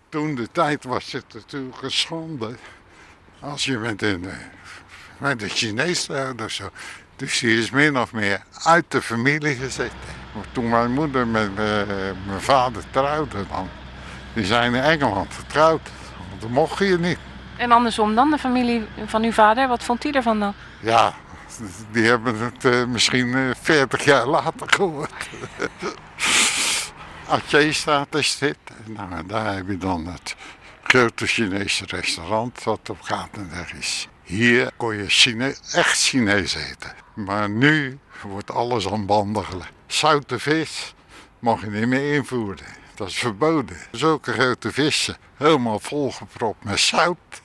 Toen 0.09 0.35
de 0.35 0.49
tijd 0.53 0.85
was 0.85 1.13
het 1.13 1.25
natuurlijk 1.35 1.77
geschonde 1.77 2.55
als 3.41 3.65
je 3.65 3.79
met 3.79 4.03
een, 4.03 4.25
eh, 4.25 4.37
met 5.19 5.43
een 5.43 5.49
Chinees 5.49 6.05
trouwde 6.05 6.45
of 6.45 6.51
zo. 6.51 6.71
Dus 7.17 7.39
die 7.39 7.59
is 7.59 7.71
min 7.71 7.99
of 7.99 8.13
meer 8.13 8.43
uit 8.63 8.85
de 8.89 9.03
familie 9.03 9.55
gezet. 9.55 9.93
Maar 10.35 10.45
Toen 10.53 10.69
mijn 10.69 10.93
moeder 10.93 11.27
met 11.27 11.49
eh, 11.49 11.87
mijn 12.27 12.41
vader 12.41 12.83
trouwde 12.91 13.47
dan, 13.49 13.69
die 14.35 14.45
zijn 14.45 14.75
in 14.75 14.83
Engeland 14.83 15.35
getrouwd. 15.35 15.89
Want 16.29 16.41
dat 16.41 16.51
mocht 16.51 16.79
je 16.79 16.99
niet. 16.99 17.19
En 17.57 17.73
andersom 17.73 18.15
dan, 18.15 18.31
de 18.31 18.39
familie 18.39 18.87
van 19.07 19.23
uw 19.23 19.33
vader, 19.33 19.69
wat 19.69 19.85
vond 19.85 20.03
hij 20.03 20.13
ervan 20.13 20.41
dan? 20.41 20.55
Ja, 20.81 21.15
die 21.91 22.05
hebben 22.05 22.39
het 22.39 22.65
eh, 22.65 22.85
misschien 22.85 23.35
eh, 23.35 23.51
40 23.61 24.05
jaar 24.05 24.27
later 24.27 24.67
gehoord. 24.67 25.29
Aceh-staat 27.29 28.15
is 28.15 28.39
dit. 28.39 28.57
Nou, 28.85 29.13
en 29.13 29.27
daar 29.27 29.55
heb 29.55 29.69
je 29.69 29.77
dan 29.77 30.07
het 30.07 30.37
grote 30.83 31.27
Chinese 31.27 31.85
restaurant 31.87 32.63
wat 32.63 32.91
op 32.91 33.03
Katendrecht 33.03 33.75
is. 33.75 34.09
Hier 34.23 34.71
kon 34.77 34.97
je 34.97 35.09
Chine 35.09 35.57
echt 35.73 35.99
Chinees 35.99 36.55
eten. 36.55 36.93
Maar 37.15 37.51
nu 37.51 37.99
wordt 38.23 38.51
alles 38.51 38.89
aan 38.89 39.07
banden 39.07 39.45
gelegd. 39.45 39.73
Zoute 39.87 40.39
vis 40.39 40.95
mag 41.39 41.61
je 41.61 41.71
niet 41.71 41.87
meer 41.87 42.15
invoeren. 42.15 42.67
Dat 42.95 43.09
is 43.09 43.19
verboden. 43.19 43.77
Zulke 43.91 44.33
grote 44.33 44.73
vissen, 44.73 45.17
helemaal 45.37 45.81
volgepropt 45.81 46.65
met 46.65 46.81
zout 46.81 47.43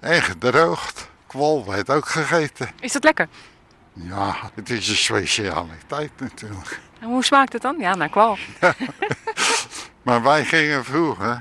en 0.00 0.22
gedroogd. 0.22 1.08
Kwal 1.26 1.64
werd 1.66 1.90
ook 1.90 2.08
gegeten. 2.08 2.70
Is 2.80 2.92
dat 2.92 3.04
lekker? 3.04 3.28
Ja, 3.92 4.50
het 4.54 4.70
is 4.70 4.88
een 4.88 4.96
specialiteit 4.96 6.10
natuurlijk. 6.18 6.80
En 7.00 7.08
hoe 7.08 7.24
smaakt 7.24 7.52
het 7.52 7.62
dan? 7.62 7.78
Ja, 7.78 7.94
naar 7.94 8.08
kwal. 8.08 8.38
Maar 10.08 10.22
wij 10.22 10.44
gingen 10.44 10.84
vroeger, 10.84 11.40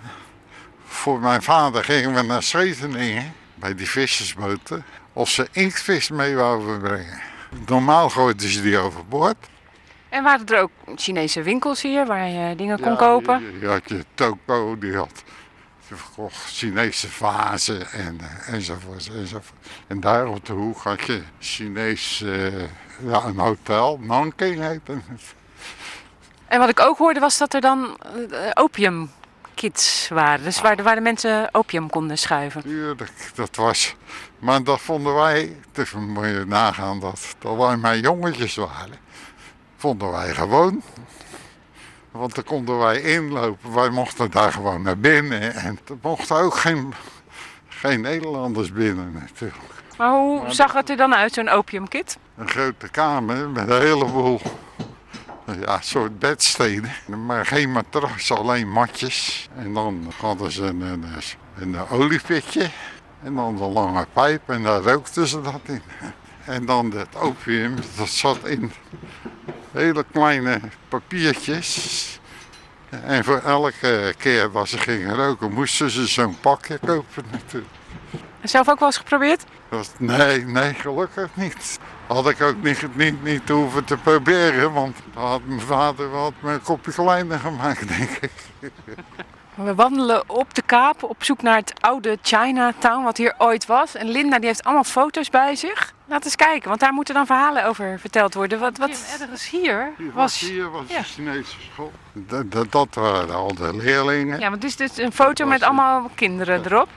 voor 0.86 1.20
mijn 1.20 1.42
vader 1.42 1.84
gingen 1.84 2.14
we 2.14 2.22
naar 2.22 2.44
Scheveningen, 2.44 3.34
bij 3.56 3.76
die 3.76 3.90
vissersboten, 3.90 4.86
of 5.14 5.30
ze 5.30 5.48
inktvis 5.52 6.10
mee 6.10 6.36
wouden 6.36 6.80
brengen. 6.82 7.20
Normaal 7.66 8.10
gooiden 8.10 8.50
ze 8.50 8.62
die 8.62 8.78
overboord. 8.78 9.36
En 10.10 10.24
waren 10.24 10.46
er 10.46 10.62
ook 10.62 10.72
Chinese 10.96 11.42
winkels 11.42 11.82
hier 11.82 12.06
waar 12.06 12.28
je 12.28 12.56
dingen 12.56 12.80
kon 12.80 12.92
Ja, 12.92 12.98
kopen? 12.98 13.42
Je, 13.42 13.60
je 13.60 13.68
had 13.68 13.90
je 13.90 14.06
toko, 14.14 14.78
die 14.78 14.96
had 14.96 15.24
die 15.88 15.98
verkocht 15.98 16.56
Chinese 16.58 17.10
vazen 17.10 17.92
en, 17.92 18.20
eh, 18.20 18.54
enzovoort, 18.54 19.10
enzovoort. 19.14 19.68
En 19.88 20.00
daar 20.00 20.28
op 20.28 20.46
de 20.46 20.54
hoek 20.54 20.78
had 20.78 21.06
je 21.06 21.22
Chinees, 21.40 22.22
eh, 22.22 22.60
ja, 23.00 23.24
een 23.24 23.40
hotel, 23.40 24.00
Nanking 24.02 24.60
heette 24.60 24.92
het. 24.92 25.36
En 26.48 26.60
wat 26.60 26.70
ik 26.70 26.80
ook 26.80 26.98
hoorde 26.98 27.20
was 27.20 27.38
dat 27.38 27.54
er 27.54 27.62
dan 27.62 27.98
eh, 28.32 28.40
opiumkits 28.54 30.08
waren. 30.10 30.44
Dus 30.44 30.62
waar, 30.62 30.76
de- 30.76 30.84
waar 30.84 30.96
de 30.96 31.02
mensen 31.02 31.50
opium 31.52 31.90
konden 31.90 32.18
schuiven. 32.18 32.62
Tuurlijk, 32.62 33.12
dat 33.36 33.56
was. 33.56 33.96
Maar 34.40 34.64
dat 34.64 34.82
vonden 34.82 35.16
wij, 35.16 35.56
dus 35.72 35.92
moet 35.92 36.26
je 36.26 36.44
nagaan 36.48 37.00
dat, 37.00 37.36
dat 37.40 37.56
wij 37.58 37.78
maar 37.78 37.98
jongetjes 37.98 38.56
waren, 38.56 38.98
vonden 39.78 40.12
wij 40.12 40.34
gewoon. 40.34 40.82
Want 42.12 42.36
dan 42.36 42.44
konden 42.44 42.80
wij 42.80 43.02
inlopen, 43.02 43.74
wij 43.74 43.90
mochten 43.90 44.32
daar 44.32 44.52
gewoon 44.52 44.82
naar 44.82 44.98
binnen. 44.98 45.54
En 45.54 45.80
er 45.88 45.96
mochten 46.02 46.36
ook 46.36 46.56
geen, 46.58 46.94
geen 47.68 48.02
Nederlanders 48.02 48.72
binnen 48.72 49.12
natuurlijk. 49.14 49.64
Maar 49.98 50.10
hoe 50.12 50.44
zag 50.48 50.74
het 50.74 50.90
er 50.90 50.98
dan 50.98 51.16
uit, 51.16 51.34
zo'n 51.34 51.50
opiumkit? 51.50 52.18
Een 52.38 52.50
grote 52.50 52.90
kamer 52.90 53.50
met 53.50 53.70
een 53.70 53.82
heleboel 53.82 54.42
ja, 55.66 55.82
soort 55.82 56.20
bedsteden. 56.20 56.92
Maar 57.26 57.46
geen 57.46 57.72
matras, 57.72 58.32
alleen 58.32 58.70
matjes. 58.72 59.50
En 59.56 59.74
dan 59.74 60.12
hadden 60.20 60.52
ze 60.52 60.64
een, 60.64 60.82
een, 60.82 61.06
een 61.60 61.90
oliepitje. 61.90 62.70
En 63.24 63.36
dan 63.36 63.62
een 63.62 63.72
lange 63.72 64.08
pijp 64.14 64.50
en 64.50 64.64
daar 64.64 64.82
rookten 64.82 65.28
ze 65.28 65.42
dat 65.42 65.62
in. 65.64 65.82
En 66.46 66.66
dan 66.66 66.90
dat 66.90 67.16
opium, 67.16 67.76
dat 67.98 68.10
zat 68.10 68.46
in 68.46 68.72
hele 69.72 70.06
kleine 70.12 70.60
papiertjes. 70.90 72.20
En 72.90 73.24
voor 73.24 73.42
elke 73.46 74.14
keer 74.18 74.52
dat 74.52 74.70
ze 74.70 74.78
gingen 74.78 75.16
roken, 75.16 75.54
moesten 75.54 75.90
ze 75.90 76.08
zo'n 76.08 76.40
pakje 76.40 76.78
kopen 76.78 77.24
natuurlijk. 77.32 77.74
Zelf 78.44 78.70
ook 78.70 78.80
wel 78.80 78.88
eens 78.88 78.98
geprobeerd? 78.98 79.44
Dat, 79.70 79.94
nee, 79.98 80.46
nee, 80.46 80.74
gelukkig 80.74 81.30
niet. 81.34 81.80
Had 82.08 82.30
ik 82.30 82.42
ook 82.42 82.64
niet, 82.64 82.96
niet, 82.96 83.24
niet 83.24 83.50
hoeven 83.50 83.86
te 83.86 83.98
proberen, 83.98 84.74
want 84.74 84.98
dan 85.14 85.24
had 85.24 85.42
mijn 85.46 85.62
vader 85.62 86.10
wat 86.10 86.34
een 86.44 86.62
kopje 86.62 86.92
kleiner 86.92 87.40
gemaakt, 87.40 87.88
denk 87.88 88.10
ik. 88.10 88.32
We 89.56 89.76
wandelen 89.76 90.30
op 90.30 90.54
de 90.54 90.62
Kaap 90.62 91.04
op 91.04 91.24
zoek 91.24 91.42
naar 91.42 91.56
het 91.56 91.74
oude 91.80 92.18
Chinatown, 92.22 93.04
wat 93.04 93.18
hier 93.18 93.36
ooit 93.38 93.66
was. 93.66 93.96
En 93.96 94.08
Linda 94.08 94.38
die 94.38 94.48
heeft 94.48 94.64
allemaal 94.64 94.84
foto's 94.84 95.30
bij 95.30 95.56
zich. 95.56 95.94
Laat 96.06 96.26
eens 96.26 96.36
kijken, 96.36 96.68
want 96.68 96.80
daar 96.80 96.94
moeten 96.94 97.14
dan 97.14 97.26
verhalen 97.26 97.66
over 97.66 98.00
verteld 98.00 98.34
worden. 98.34 98.60
Wat, 98.60 98.78
wat... 98.78 98.90
Ergens 99.20 99.50
hier 99.50 99.94
Hier 99.98 100.14
was, 100.14 100.14
was... 100.14 100.50
hier 100.50 100.70
was 100.72 100.84
ja. 100.88 100.98
de 100.98 101.04
Chinese 101.04 101.56
school. 101.72 101.92
Dat, 102.14 102.52
dat, 102.52 102.72
dat 102.72 102.88
waren 102.96 103.36
al 103.36 103.56
de 103.56 103.76
leerlingen. 103.76 104.40
Ja, 104.40 104.50
want 104.50 104.62
dit 104.62 104.70
is 104.70 104.76
dus 104.76 104.98
een 104.98 105.12
foto 105.12 105.46
met 105.46 105.64
allemaal 105.64 106.10
kinderen 106.16 106.66
erop. 106.66 106.90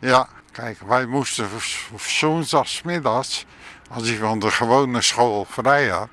Ja, 0.00 0.28
kijk, 0.52 0.78
wij 0.86 1.06
moesten 1.06 1.48
zondagsmiddags, 1.96 3.46
als 3.88 4.08
hij 4.08 4.16
van 4.16 4.38
de 4.38 4.50
gewone 4.50 5.02
school 5.02 5.46
vrij 5.48 5.88
had, 5.88 6.08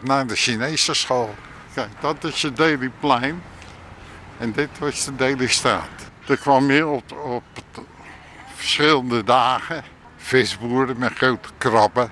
naar 0.00 0.26
de 0.26 0.36
Chinese 0.36 0.94
school. 0.94 1.34
Kijk, 1.74 1.88
dat 2.00 2.24
is 2.24 2.40
je 2.40 2.52
Dailyplein 2.52 3.42
en 4.38 4.52
dit 4.52 4.78
was 4.78 5.04
de 5.04 5.16
Dailystraat. 5.16 5.88
Er 6.26 6.36
kwam 6.36 6.68
hier 6.68 6.86
op, 6.86 7.12
op 7.12 7.42
verschillende 8.54 9.24
dagen 9.24 9.84
visboeren 10.16 10.98
met 10.98 11.12
grote 11.12 11.48
krabben 11.58 12.10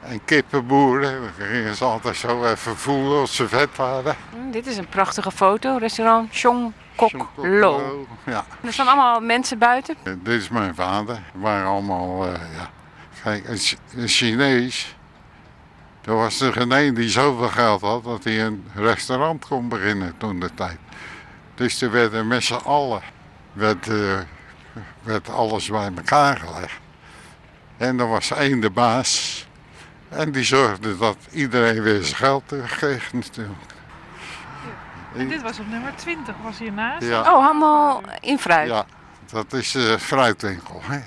en 0.00 0.24
kippenboeren. 0.24 1.20
Dan 1.20 1.46
gingen 1.46 1.74
ze 1.74 1.84
altijd 1.84 2.16
zo 2.16 2.44
even 2.44 2.76
voelen 2.76 3.22
of 3.22 3.30
ze 3.30 3.48
vet 3.48 3.76
waren. 3.76 4.16
Hm, 4.30 4.50
dit 4.50 4.66
is 4.66 4.76
een 4.76 4.88
prachtige 4.88 5.30
foto, 5.30 5.76
restaurant 5.76 6.28
Chong 6.32 6.72
Kok 6.96 7.12
Lo. 7.36 8.06
Ja. 8.26 8.44
Er 8.60 8.72
staan 8.72 8.86
allemaal 8.86 9.20
mensen 9.20 9.58
buiten. 9.58 9.96
Dit 10.02 10.40
is 10.40 10.48
mijn 10.48 10.74
vader. 10.74 11.22
We 11.32 11.40
waren 11.40 11.66
allemaal, 11.66 12.26
eh, 12.26 12.32
ja. 12.32 12.70
Kijk, 13.24 13.48
een, 13.48 13.56
Chi- 13.58 13.76
een 13.96 14.08
Chinees. 14.08 14.96
Er 16.04 16.14
was 16.14 16.40
er 16.40 16.52
geen 16.52 16.70
een 16.70 16.94
die 16.94 17.08
zoveel 17.08 17.48
geld 17.48 17.80
had 17.80 18.04
dat 18.04 18.24
hij 18.24 18.44
een 18.44 18.64
restaurant 18.74 19.46
kon 19.46 19.68
beginnen 19.68 20.14
toen 20.18 20.40
de 20.40 20.54
tijd. 20.54 20.78
Dus 21.54 21.80
er 21.80 21.90
werden 21.90 22.26
met 22.26 22.44
z'n 22.44 22.54
allen 22.54 23.02
werd, 23.52 23.88
eh, 23.88 24.18
werd 25.02 25.28
alles 25.28 25.68
bij 25.68 25.90
elkaar 25.96 26.36
gelegd. 26.36 26.78
En 27.76 28.00
er 28.00 28.08
was 28.08 28.30
één 28.30 28.60
de 28.60 28.70
baas. 28.70 29.46
En 30.08 30.32
die 30.32 30.44
zorgde 30.44 30.98
dat 30.98 31.16
iedereen 31.30 31.82
weer 31.82 32.02
zijn 32.02 32.16
geld 32.16 32.48
terugkreeg 32.48 33.12
natuurlijk. 33.12 33.72
En 35.16 35.28
dit 35.28 35.42
was 35.42 35.58
op 35.58 35.68
nummer 35.68 35.92
20, 35.96 36.34
was 36.42 36.58
hiernaast. 36.58 37.06
Ja. 37.06 37.20
Oh, 37.20 37.26
allemaal 37.26 38.02
in 38.20 38.38
fruit. 38.38 38.68
Ja, 38.68 38.86
dat 39.30 39.52
is 39.52 39.70
de 39.70 39.98
fruitwinkel. 39.98 40.80
Hè. 40.84 41.00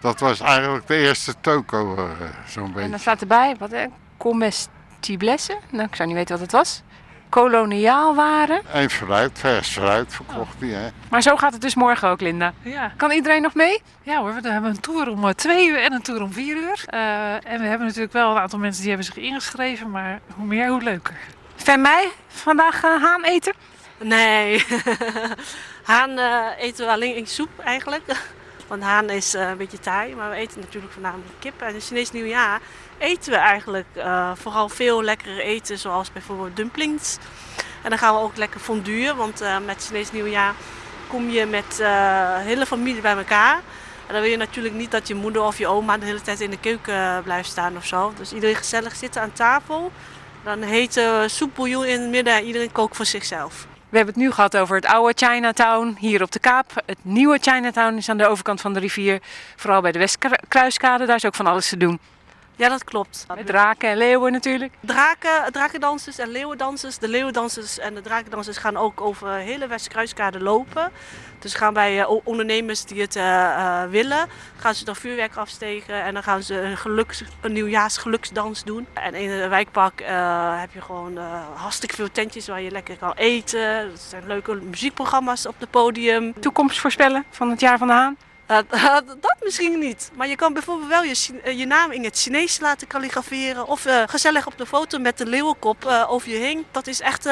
Dat 0.00 0.20
was 0.20 0.40
eigenlijk 0.40 0.86
de 0.86 0.96
eerste 0.96 1.34
toko, 1.40 1.96
eh, 1.96 2.02
zo'n 2.46 2.64
En 2.64 2.72
beetje. 2.72 2.90
dan 2.90 2.98
staat 2.98 3.20
erbij, 3.20 3.56
wat 3.58 3.70
hè? 3.70 3.84
Comestiblesse? 4.16 5.58
Nou, 5.70 5.88
ik 5.88 5.94
zou 5.96 6.08
niet 6.08 6.16
weten 6.16 6.32
wat 6.34 6.42
het 6.42 6.52
was. 6.52 6.82
Koloniaal 7.28 8.14
waren. 8.14 8.62
En 8.72 8.90
fruit, 8.90 9.38
vers 9.38 9.68
fruit 9.68 10.14
verkocht 10.14 10.54
hij. 10.60 10.68
Hè. 10.68 10.88
Maar 11.10 11.22
zo 11.22 11.36
gaat 11.36 11.52
het 11.52 11.60
dus 11.60 11.74
morgen 11.74 12.08
ook, 12.08 12.20
Linda. 12.20 12.52
Ja. 12.62 12.92
Kan 12.96 13.10
iedereen 13.10 13.42
nog 13.42 13.54
mee? 13.54 13.82
Ja 14.02 14.18
hoor, 14.20 14.34
we 14.42 14.48
hebben 14.50 14.70
een 14.70 14.80
tour 14.80 15.08
om 15.08 15.24
eh, 15.28 15.34
twee 15.34 15.68
uur 15.68 15.82
en 15.82 15.92
een 15.92 16.02
tour 16.02 16.22
om 16.22 16.32
vier 16.32 16.56
uur. 16.56 16.82
Eh, 16.86 17.32
en 17.32 17.60
we 17.60 17.66
hebben 17.66 17.86
natuurlijk 17.86 18.12
wel 18.12 18.30
een 18.30 18.38
aantal 18.38 18.58
mensen 18.58 18.80
die 18.80 18.88
hebben 18.90 19.06
zich 19.14 19.16
ingeschreven, 19.24 19.90
maar 19.90 20.20
hoe 20.36 20.46
meer, 20.46 20.68
hoe 20.68 20.82
leuker. 20.82 21.14
Van 21.56 21.80
mij 21.80 22.08
vandaag 22.28 22.80
haan 22.80 23.24
eten? 23.24 23.52
Nee, 24.02 24.64
haan 25.84 26.18
eh, 26.18 26.46
eten 26.58 26.86
we 26.86 26.92
alleen 26.92 27.16
in 27.16 27.26
soep 27.26 27.50
eigenlijk. 27.64 28.02
Want 28.70 28.82
haan 28.82 29.10
is 29.10 29.34
eh, 29.34 29.48
een 29.48 29.56
beetje 29.56 29.78
taai, 29.78 30.14
maar 30.14 30.30
we 30.30 30.36
eten 30.36 30.60
natuurlijk 30.60 30.92
voornamelijk 30.92 31.30
kip. 31.38 31.60
En 31.60 31.74
in 31.74 31.80
Chinees 31.80 32.12
nieuwjaar 32.12 32.60
eten 32.98 33.32
we 33.32 33.38
eigenlijk 33.38 33.86
eh, 33.94 34.30
vooral 34.34 34.68
veel 34.68 35.02
lekkere 35.02 35.42
eten, 35.42 35.78
zoals 35.78 36.12
bijvoorbeeld 36.12 36.56
dumplings. 36.56 37.18
En 37.82 37.90
dan 37.90 37.98
gaan 37.98 38.14
we 38.14 38.20
ook 38.20 38.36
lekker 38.36 38.60
fonduren, 38.60 39.16
want 39.16 39.40
eh, 39.40 39.56
met 39.66 39.84
Chinees 39.84 40.12
nieuwjaar 40.12 40.54
kom 41.08 41.30
je 41.30 41.46
met 41.46 41.76
de 41.76 42.36
hele 42.38 42.66
familie 42.66 43.00
bij 43.00 43.16
elkaar. 43.16 43.54
En 44.06 44.12
dan 44.12 44.20
wil 44.20 44.30
je 44.30 44.36
natuurlijk 44.36 44.74
niet 44.74 44.90
dat 44.90 45.08
je 45.08 45.14
moeder 45.14 45.42
of 45.42 45.58
je 45.58 45.66
oma 45.66 45.98
de 45.98 46.06
hele 46.06 46.22
tijd 46.22 46.40
in 46.40 46.50
de 46.50 46.60
keuken 46.60 47.22
blijft 47.22 47.48
staan 47.48 47.76
of 47.76 47.86
zo. 47.86 48.12
Dus 48.16 48.32
iedereen 48.32 48.56
gezellig 48.56 48.96
zitten 48.96 49.22
aan 49.22 49.32
tafel. 49.32 49.92
Dan 50.44 50.62
heet 50.62 50.96
uh, 50.96 51.22
soepbouillon 51.26 51.84
in 51.84 52.00
het 52.00 52.10
midden 52.10 52.34
en 52.34 52.44
iedereen 52.44 52.72
kookt 52.72 52.96
voor 52.96 53.06
zichzelf. 53.06 53.66
We 53.90 53.96
hebben 53.96 54.14
het 54.14 54.24
nu 54.24 54.30
gehad 54.30 54.56
over 54.56 54.76
het 54.76 54.86
oude 54.86 55.12
Chinatown 55.16 55.96
hier 55.98 56.22
op 56.22 56.32
de 56.32 56.38
Kaap. 56.38 56.72
Het 56.86 56.98
nieuwe 57.02 57.38
Chinatown 57.40 57.96
is 57.96 58.08
aan 58.08 58.16
de 58.16 58.26
overkant 58.26 58.60
van 58.60 58.72
de 58.72 58.80
rivier. 58.80 59.20
Vooral 59.56 59.80
bij 59.80 59.92
de 59.92 59.98
Westkruiskade, 59.98 61.06
daar 61.06 61.16
is 61.16 61.24
ook 61.24 61.34
van 61.34 61.46
alles 61.46 61.68
te 61.68 61.76
doen. 61.76 61.98
Ja, 62.60 62.68
dat 62.68 62.84
klopt. 62.84 63.26
Met 63.34 63.46
draken 63.46 63.90
en 63.90 63.96
leeuwen 63.96 64.32
natuurlijk. 64.32 64.72
Draken, 64.80 65.52
drakendansers 65.52 66.18
en 66.18 66.28
leeuwendansers. 66.28 66.98
De 66.98 67.08
leeuwendansers 67.08 67.78
en 67.78 67.94
de 67.94 68.00
drakendansers 68.00 68.56
gaan 68.56 68.76
ook 68.76 69.00
over 69.00 69.28
de 69.28 69.42
hele 69.42 69.66
Westkruiskade 69.66 70.40
lopen. 70.40 70.90
Dus 71.38 71.54
gaan 71.54 71.72
bij 71.72 71.98
uh, 71.98 72.10
ondernemers 72.24 72.84
die 72.84 73.00
het 73.00 73.16
uh, 73.16 73.22
uh, 73.22 73.82
willen, 73.84 74.28
gaan 74.56 74.74
ze 74.74 74.84
dan 74.84 74.96
vuurwerk 74.96 75.36
afsteken 75.36 76.02
en 76.02 76.14
dan 76.14 76.22
gaan 76.22 76.42
ze 76.42 76.60
een, 76.60 76.76
geluks, 76.76 77.22
een 77.40 77.52
nieuwjaarsgeluksdans 77.52 78.64
doen. 78.64 78.86
En 78.92 79.14
in 79.14 79.30
het 79.30 79.48
wijkpark 79.48 80.02
heb 80.60 80.72
je 80.72 80.80
gewoon 80.80 81.16
hartstikke 81.54 81.94
veel 81.94 82.10
tentjes 82.12 82.48
waar 82.48 82.62
je 82.62 82.70
lekker 82.70 82.96
kan 82.96 83.12
eten. 83.12 83.60
Er 83.60 83.90
zijn 84.08 84.26
leuke 84.26 84.54
muziekprogramma's 84.54 85.46
op 85.46 85.54
het 85.58 85.70
podium. 85.70 86.40
Toekomst 86.40 86.80
voorspellen 86.80 87.24
van 87.30 87.50
het 87.50 87.60
jaar 87.60 87.78
van 87.78 87.86
de 87.86 87.92
haan? 87.92 88.16
Uh, 88.70 88.92
dat 89.20 89.36
misschien 89.42 89.78
niet. 89.78 90.10
Maar 90.14 90.28
je 90.28 90.36
kan 90.36 90.52
bijvoorbeeld 90.52 90.88
wel 90.88 91.02
je, 91.02 91.56
je 91.56 91.66
naam 91.66 91.90
in 91.92 92.04
het 92.04 92.18
Chinees 92.18 92.60
laten 92.60 92.86
kalligraferen. 92.86 93.66
Of 93.66 93.86
uh, 93.86 94.02
gezellig 94.06 94.46
op 94.46 94.58
de 94.58 94.66
foto 94.66 94.98
met 94.98 95.18
de 95.18 95.26
leeuwenkop 95.26 95.84
uh, 95.84 96.10
over 96.10 96.30
je 96.30 96.36
heen. 96.36 96.66
Dat 96.70 96.86
is 96.86 97.00
echt 97.00 97.24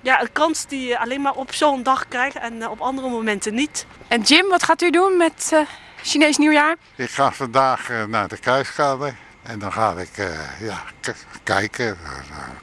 ja, 0.00 0.20
een 0.20 0.32
kans 0.32 0.66
die 0.66 0.86
je 0.86 0.98
alleen 0.98 1.20
maar 1.20 1.34
op 1.34 1.54
zo'n 1.54 1.82
dag 1.82 2.08
krijgt 2.08 2.36
en 2.36 2.68
op 2.68 2.80
andere 2.80 3.08
momenten 3.08 3.54
niet. 3.54 3.86
En 4.08 4.20
Jim, 4.20 4.48
wat 4.48 4.62
gaat 4.62 4.82
u 4.82 4.90
doen 4.90 5.16
met 5.16 5.52
Chinees 6.02 6.36
nieuwjaar? 6.36 6.76
Ik 6.96 7.10
ga 7.10 7.32
vandaag 7.32 7.88
naar 8.08 8.28
de 8.28 8.38
Kruiskade. 8.38 9.14
En 9.42 9.58
dan 9.58 9.72
ga 9.72 9.92
ik 9.92 10.16
ja, 10.60 10.82
kijken, 11.42 11.98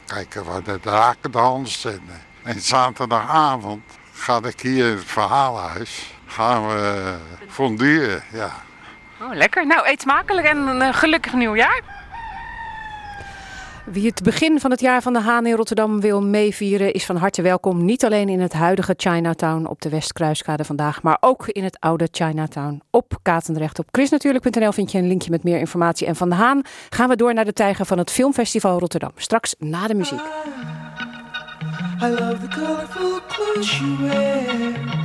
kijken 0.06 0.46
waar 0.46 0.64
de 0.64 0.80
draken 0.80 1.32
dansen. 1.32 1.92
En, 1.94 2.22
en 2.44 2.62
zaterdagavond 2.62 3.84
ga 4.14 4.40
ik 4.44 4.60
hier 4.62 4.90
in 4.90 4.96
het 4.98 5.06
verhalenhuis 5.06 6.15
gaan 6.26 6.68
we 6.68 7.14
fonderen, 7.48 8.24
ja. 8.34 8.52
Oh, 9.22 9.34
lekker. 9.34 9.68
Nou, 9.68 9.88
eet 9.88 10.02
smakelijk 10.02 10.48
en 10.48 10.58
een 10.58 10.94
gelukkig 10.94 11.34
nieuwjaar. 11.34 11.82
Wie 13.86 14.06
het 14.06 14.24
begin 14.24 14.60
van 14.60 14.72
het 14.72 14.80
jaar 14.80 15.02
van 15.02 15.14
de 15.14 15.20
Haan 15.20 15.46
in 15.46 15.56
Rotterdam 15.56 16.02
wil 16.02 16.22
meevieren, 16.22 16.94
is 16.94 17.06
van 17.06 17.16
harte 17.16 17.42
welkom. 17.42 17.86
Niet 17.86 18.06
alleen 18.06 18.30
in 18.30 18.40
het 18.40 18.54
huidige 18.54 18.94
Chinatown 18.98 19.66
op 19.66 19.82
de 19.82 19.90
Westkruiskade 19.90 20.64
vandaag, 20.64 21.02
maar 21.02 21.18
ook 21.20 21.48
in 21.48 21.64
het 21.64 21.80
oude 21.80 22.08
Chinatown 22.12 22.82
op 22.90 23.18
Katendrecht. 23.22 23.80
Op 23.80 23.88
chrisnatuurlijk.nl 23.92 24.72
vind 24.72 24.92
je 24.92 24.98
een 24.98 25.08
linkje 25.08 25.32
met 25.32 25.44
meer 25.44 25.60
informatie. 25.60 26.08
En 26.08 26.16
van 26.16 26.30
de 26.30 26.36
Haan 26.36 26.62
gaan 26.90 27.10
we 27.10 27.16
door 27.16 27.34
naar 27.34 27.46
de 27.46 27.54
tijger 27.54 27.86
van 27.86 27.98
het 27.98 28.12
Filmfestival 28.12 28.80
Rotterdam. 28.80 29.12
Straks 29.16 29.56
na 29.60 29.88
de 29.88 29.96
muziek. 29.96 30.20
I 32.02 32.08
love 32.08 32.48
the 32.48 32.60
colorful 32.60 33.20
clothes 33.28 33.68
she 33.68 33.96
wears. 34.00 35.05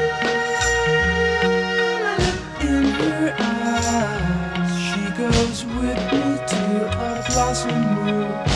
with 5.81 5.97
me 6.11 6.37
to 6.47 6.85
a 6.91 7.23
blossom 7.31 8.05
room. 8.05 8.50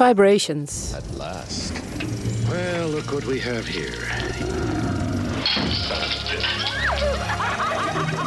Vibrations. 0.00 0.94
At 0.94 1.04
last. 1.18 1.74
Well, 2.48 2.88
look 2.88 3.12
what 3.12 3.26
we 3.26 3.38
have 3.40 3.66
here. 3.66 4.00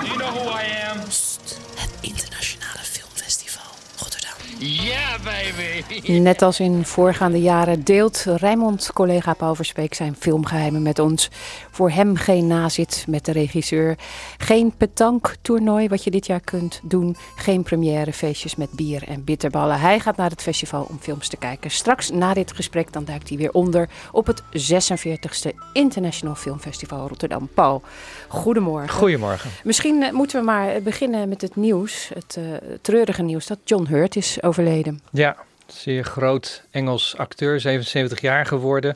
You 0.05 0.17
know 0.19 0.31
who 0.37 0.49
I 0.49 0.65
am? 0.85 0.99
Het 0.99 1.91
Internationale 2.01 2.83
Filmfestival 2.83 3.73
Rotterdam. 3.97 4.37
Yeah, 4.59 5.17
baby! 5.23 5.82
Net 6.03 6.41
als 6.41 6.59
in 6.59 6.85
voorgaande 6.85 7.41
jaren 7.41 7.83
deelt 7.83 8.25
Rijmond 8.27 8.93
collega 8.93 9.33
Paul 9.33 9.55
Verspeek 9.55 9.93
zijn 9.93 10.15
filmgeheimen 10.19 10.81
met 10.81 10.99
ons. 10.99 11.29
Voor 11.71 11.89
hem 11.89 12.15
geen 12.15 12.47
nazit 12.47 13.05
met 13.07 13.25
de 13.25 13.31
regisseur. 13.31 13.97
Geen 14.37 14.73
petanktoernooi 14.77 15.87
wat 15.87 16.03
je 16.03 16.11
dit 16.11 16.25
jaar 16.25 16.39
kunt 16.39 16.79
doen. 16.83 17.15
Geen 17.35 17.63
premièrefeestjes 17.63 18.55
met 18.55 18.71
bier 18.71 19.07
en 19.07 19.23
bitterballen. 19.23 19.79
Hij 19.79 19.99
gaat 19.99 20.17
naar 20.17 20.29
het 20.29 20.41
festival 20.41 20.87
om 20.89 20.97
films 20.99 21.27
te 21.27 21.37
kijken. 21.37 21.71
Straks 21.71 22.09
na 22.09 22.33
dit 22.33 22.51
gesprek 22.51 22.93
dan 22.93 23.05
duikt 23.05 23.29
hij 23.29 23.37
weer 23.37 23.51
onder 23.51 23.89
op 24.11 24.27
het 24.27 24.41
46e 24.41 25.55
International 25.73 26.35
Filmfestival 26.35 27.07
Rotterdam. 27.07 27.49
Paul, 27.53 27.81
goedemorgen. 28.27 28.89
Goedemorgen. 28.89 29.49
Misschien 29.63 30.03
eh, 30.03 30.11
moeten 30.11 30.39
we 30.39 30.45
maar 30.45 30.81
beginnen 30.81 31.29
met 31.29 31.41
het 31.41 31.55
nieuws. 31.55 32.11
Het 32.13 32.37
eh, 32.37 32.43
treurige 32.81 33.23
nieuws 33.23 33.47
dat 33.47 33.59
John 33.63 33.85
Hurt 33.85 34.15
is 34.15 34.43
overleden. 34.43 34.99
Ja, 35.11 35.35
zeer 35.73 36.03
groot 36.03 36.63
Engels 36.71 37.17
acteur, 37.17 37.59
77 37.59 38.21
jaar 38.21 38.45
geworden. 38.45 38.95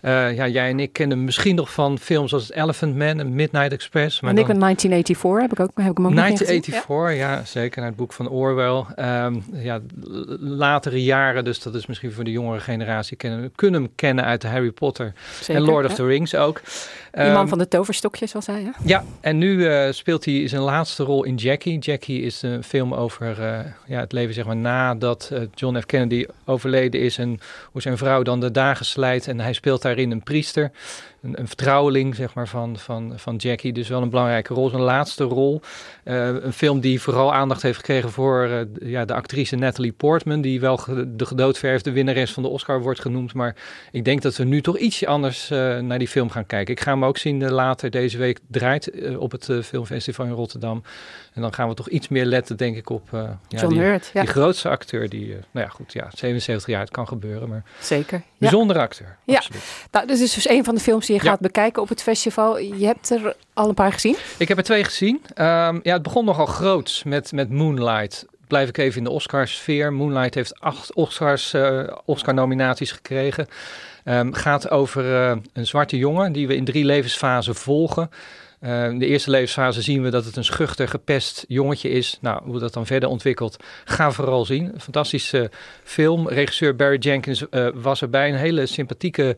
Eh, 0.00 0.36
ja, 0.36 0.48
jij 0.48 0.70
en 0.70 0.80
ik 0.80 0.92
kennen 0.92 1.16
hem 1.16 1.26
misschien 1.26 1.54
nog 1.54 1.72
van 1.72 1.98
films 1.98 2.32
als 2.32 2.52
Elephant 2.52 2.96
Man 2.96 3.20
en 3.20 3.34
Midnight 3.34 3.72
Express. 3.72 4.20
Maar 4.20 4.30
en 4.30 4.38
ik 4.38 4.46
ben 4.46 4.58
1984, 4.58 5.40
heb 5.40 5.52
ik, 5.52 5.60
ook, 5.60 5.84
heb 5.84 5.90
ik 5.90 5.96
hem 5.96 6.06
ook 6.06 6.12
nog 6.12 6.24
niet 6.24 6.38
gezien. 6.38 6.62
1984, 6.62 7.16
ja. 7.16 7.44
zeker, 7.44 7.78
naar 7.80 7.88
het 7.88 7.98
boek 7.98 8.12
van 8.12 8.28
Orwell. 8.28 8.84
Ehm, 8.94 9.34
ja, 9.52 9.80
latere 10.40 11.04
jaren, 11.04 11.44
dus 11.44 11.62
dat 11.62 11.74
is 11.74 11.86
misschien 11.86 12.12
voor 12.12 12.24
de 12.24 12.30
jongere 12.30 12.60
generatie, 12.60 13.16
kennen, 13.16 13.52
kunnen 13.54 13.82
hem 13.82 13.90
kennen 13.94 14.24
uit 14.24 14.42
Harry 14.42 14.70
Potter 14.70 15.12
Zeker, 15.40 15.54
en 15.54 15.62
Lord 15.62 15.84
of 15.84 15.90
ja. 15.90 15.96
the 15.96 16.04
Rings 16.04 16.34
ook. 16.34 16.60
Die 17.12 17.24
man 17.24 17.36
Ehm, 17.36 17.48
van 17.48 17.58
de 17.58 17.68
toverstokjes 17.68 18.32
was 18.32 18.46
hij, 18.46 18.62
hè? 18.62 18.70
ja, 18.84 19.04
en 19.20 19.38
nu 19.38 19.66
eh, 19.66 19.92
speelt 19.92 20.24
hij 20.24 20.48
zijn 20.48 20.62
laatste 20.62 21.04
rol 21.04 21.24
in 21.24 21.34
Jackie. 21.34 21.78
Jackie 21.78 22.22
is 22.22 22.42
een 22.42 22.64
film 22.64 22.94
over 22.94 23.42
eh, 23.42 23.58
ja, 23.86 24.00
het 24.00 24.12
leven 24.12 24.34
zeg 24.34 24.44
maar, 24.44 24.56
nadat 24.56 25.32
John 25.54 25.78
F. 25.78 25.86
Kennedy 25.86 26.26
overleden 26.44 27.00
is 27.00 27.18
en 27.18 27.40
hoe 27.70 27.82
zijn 27.82 27.98
vrouw 27.98 28.22
dan 28.22 28.40
de 28.40 28.50
dagen 28.50 28.86
slijt. 28.86 29.28
En 29.28 29.40
hij 29.40 29.52
speelt 29.52 29.82
daarin 29.88 30.10
een 30.10 30.22
priester, 30.22 30.70
een, 31.22 31.40
een 31.40 31.46
vertrouweling 31.46 32.14
zeg 32.14 32.34
maar, 32.34 32.48
van, 32.48 32.78
van, 32.78 33.12
van 33.16 33.36
Jackie. 33.36 33.72
Dus 33.72 33.88
wel 33.88 34.02
een 34.02 34.10
belangrijke 34.10 34.54
rol, 34.54 34.68
zijn 34.68 34.82
laatste 34.82 35.24
rol. 35.24 35.60
Eh, 36.04 36.26
een 36.26 36.52
film 36.52 36.80
die 36.80 37.00
vooral 37.00 37.34
aandacht 37.34 37.62
heeft 37.62 37.76
gekregen 37.76 38.10
voor 38.10 38.44
eh, 38.44 38.90
ja, 38.90 39.04
de 39.04 39.14
actrice 39.14 39.56
Natalie 39.56 39.92
Portman, 39.92 40.40
die 40.40 40.60
wel 40.60 40.80
de 41.06 41.26
gedoodverfde 41.26 41.90
winnares 41.90 42.32
van 42.32 42.42
de 42.42 42.48
Oscar 42.48 42.80
wordt 42.82 43.00
genoemd. 43.00 43.34
Maar 43.34 43.56
ik 43.92 44.04
denk 44.04 44.22
dat 44.22 44.36
we 44.36 44.44
nu 44.44 44.60
toch 44.60 44.78
ietsje 44.78 45.06
anders 45.06 45.50
eh, 45.50 45.78
naar 45.78 45.98
die 45.98 46.08
film 46.08 46.30
gaan 46.30 46.46
kijken. 46.46 46.74
Ik 46.74 46.80
ga 46.80 46.92
hem 46.92 47.04
ook 47.04 47.18
zien 47.18 47.50
later 47.50 47.90
deze 47.90 48.18
week 48.18 48.38
draait 48.48 49.16
op 49.16 49.30
het 49.30 49.50
filmfestival 49.62 50.26
in 50.26 50.32
Rotterdam. 50.32 50.82
En 51.34 51.42
dan 51.42 51.54
gaan 51.54 51.68
we 51.68 51.74
toch 51.74 51.88
iets 51.88 52.08
meer 52.08 52.24
letten, 52.24 52.56
denk 52.56 52.76
ik, 52.76 52.90
op 52.90 53.08
ja, 53.10 53.38
John 53.48 53.72
die, 53.74 53.82
Hurt, 53.82 54.10
ja. 54.12 54.20
die 54.20 54.30
grootste 54.30 54.68
acteur. 54.68 55.08
Die, 55.08 55.28
nou 55.28 55.66
ja, 55.66 55.68
goed, 55.68 55.92
ja, 55.92 56.08
77 56.14 56.68
jaar, 56.68 56.80
het 56.80 56.90
kan 56.90 57.08
gebeuren, 57.08 57.48
maar 57.48 57.62
Zeker. 57.80 58.22
bijzondere 58.38 58.80
acteur. 58.80 59.16
Ja, 59.24 59.42
nou, 59.90 60.06
dit 60.06 60.20
is 60.20 60.34
dus 60.34 60.48
een 60.48 60.64
van 60.64 60.74
de 60.74 60.80
films 60.80 61.07
je 61.14 61.22
Ja. 61.22 61.30
gaat 61.30 61.40
bekijken 61.40 61.82
op 61.82 61.88
het 61.88 62.02
festival. 62.02 62.58
Je 62.58 62.86
hebt 62.86 63.10
er 63.10 63.36
al 63.54 63.68
een 63.68 63.74
paar 63.74 63.92
gezien. 63.92 64.16
Ik 64.38 64.48
heb 64.48 64.58
er 64.58 64.64
twee 64.64 64.84
gezien. 64.84 65.20
Ehm, 65.34 65.78
ja, 65.82 65.92
het 65.92 66.02
begon 66.02 66.24
nogal 66.24 66.46
groots 66.46 67.02
met, 67.04 67.32
met 67.32 67.50
Moonlight. 67.50 68.26
Blijf 68.46 68.68
ik 68.68 68.78
even 68.78 68.98
in 68.98 69.04
de 69.04 69.10
Oscarsfeer. 69.10 69.92
Moonlight 69.92 70.34
heeft 70.34 70.60
acht 70.60 70.94
Oscars, 70.94 71.52
eh, 71.52 71.80
Oscar-nominaties 72.04 72.92
gekregen. 72.92 73.46
Ehm, 74.04 74.32
gaat 74.32 74.70
over 74.70 75.14
eh, 75.14 75.36
een 75.52 75.66
zwarte 75.66 75.96
jongen 75.96 76.32
die 76.32 76.46
we 76.46 76.54
in 76.56 76.64
drie 76.64 76.84
levensfasen 76.84 77.54
volgen. 77.54 78.10
Eh, 78.60 78.84
in 78.84 78.98
de 78.98 79.06
eerste 79.06 79.30
levensfase 79.30 79.82
zien 79.82 80.02
we 80.02 80.10
dat 80.10 80.24
het 80.24 80.36
een 80.36 80.44
schuchter, 80.44 80.88
gepest 80.88 81.44
jongetje 81.48 81.88
is. 81.88 82.18
Nou, 82.20 82.42
hoe 82.44 82.58
dat 82.58 82.72
dan 82.72 82.86
verder 82.86 83.08
ontwikkelt, 83.08 83.56
ga 83.84 84.10
vooral 84.10 84.44
zien. 84.44 84.74
Fantastische 84.78 85.50
film. 85.84 86.28
Regisseur 86.28 86.76
Barry 86.76 86.98
Jenkins 86.98 87.48
eh, 87.48 87.68
was 87.74 88.02
erbij. 88.02 88.28
Een 88.28 88.34
hele 88.34 88.66
sympathieke, 88.66 89.36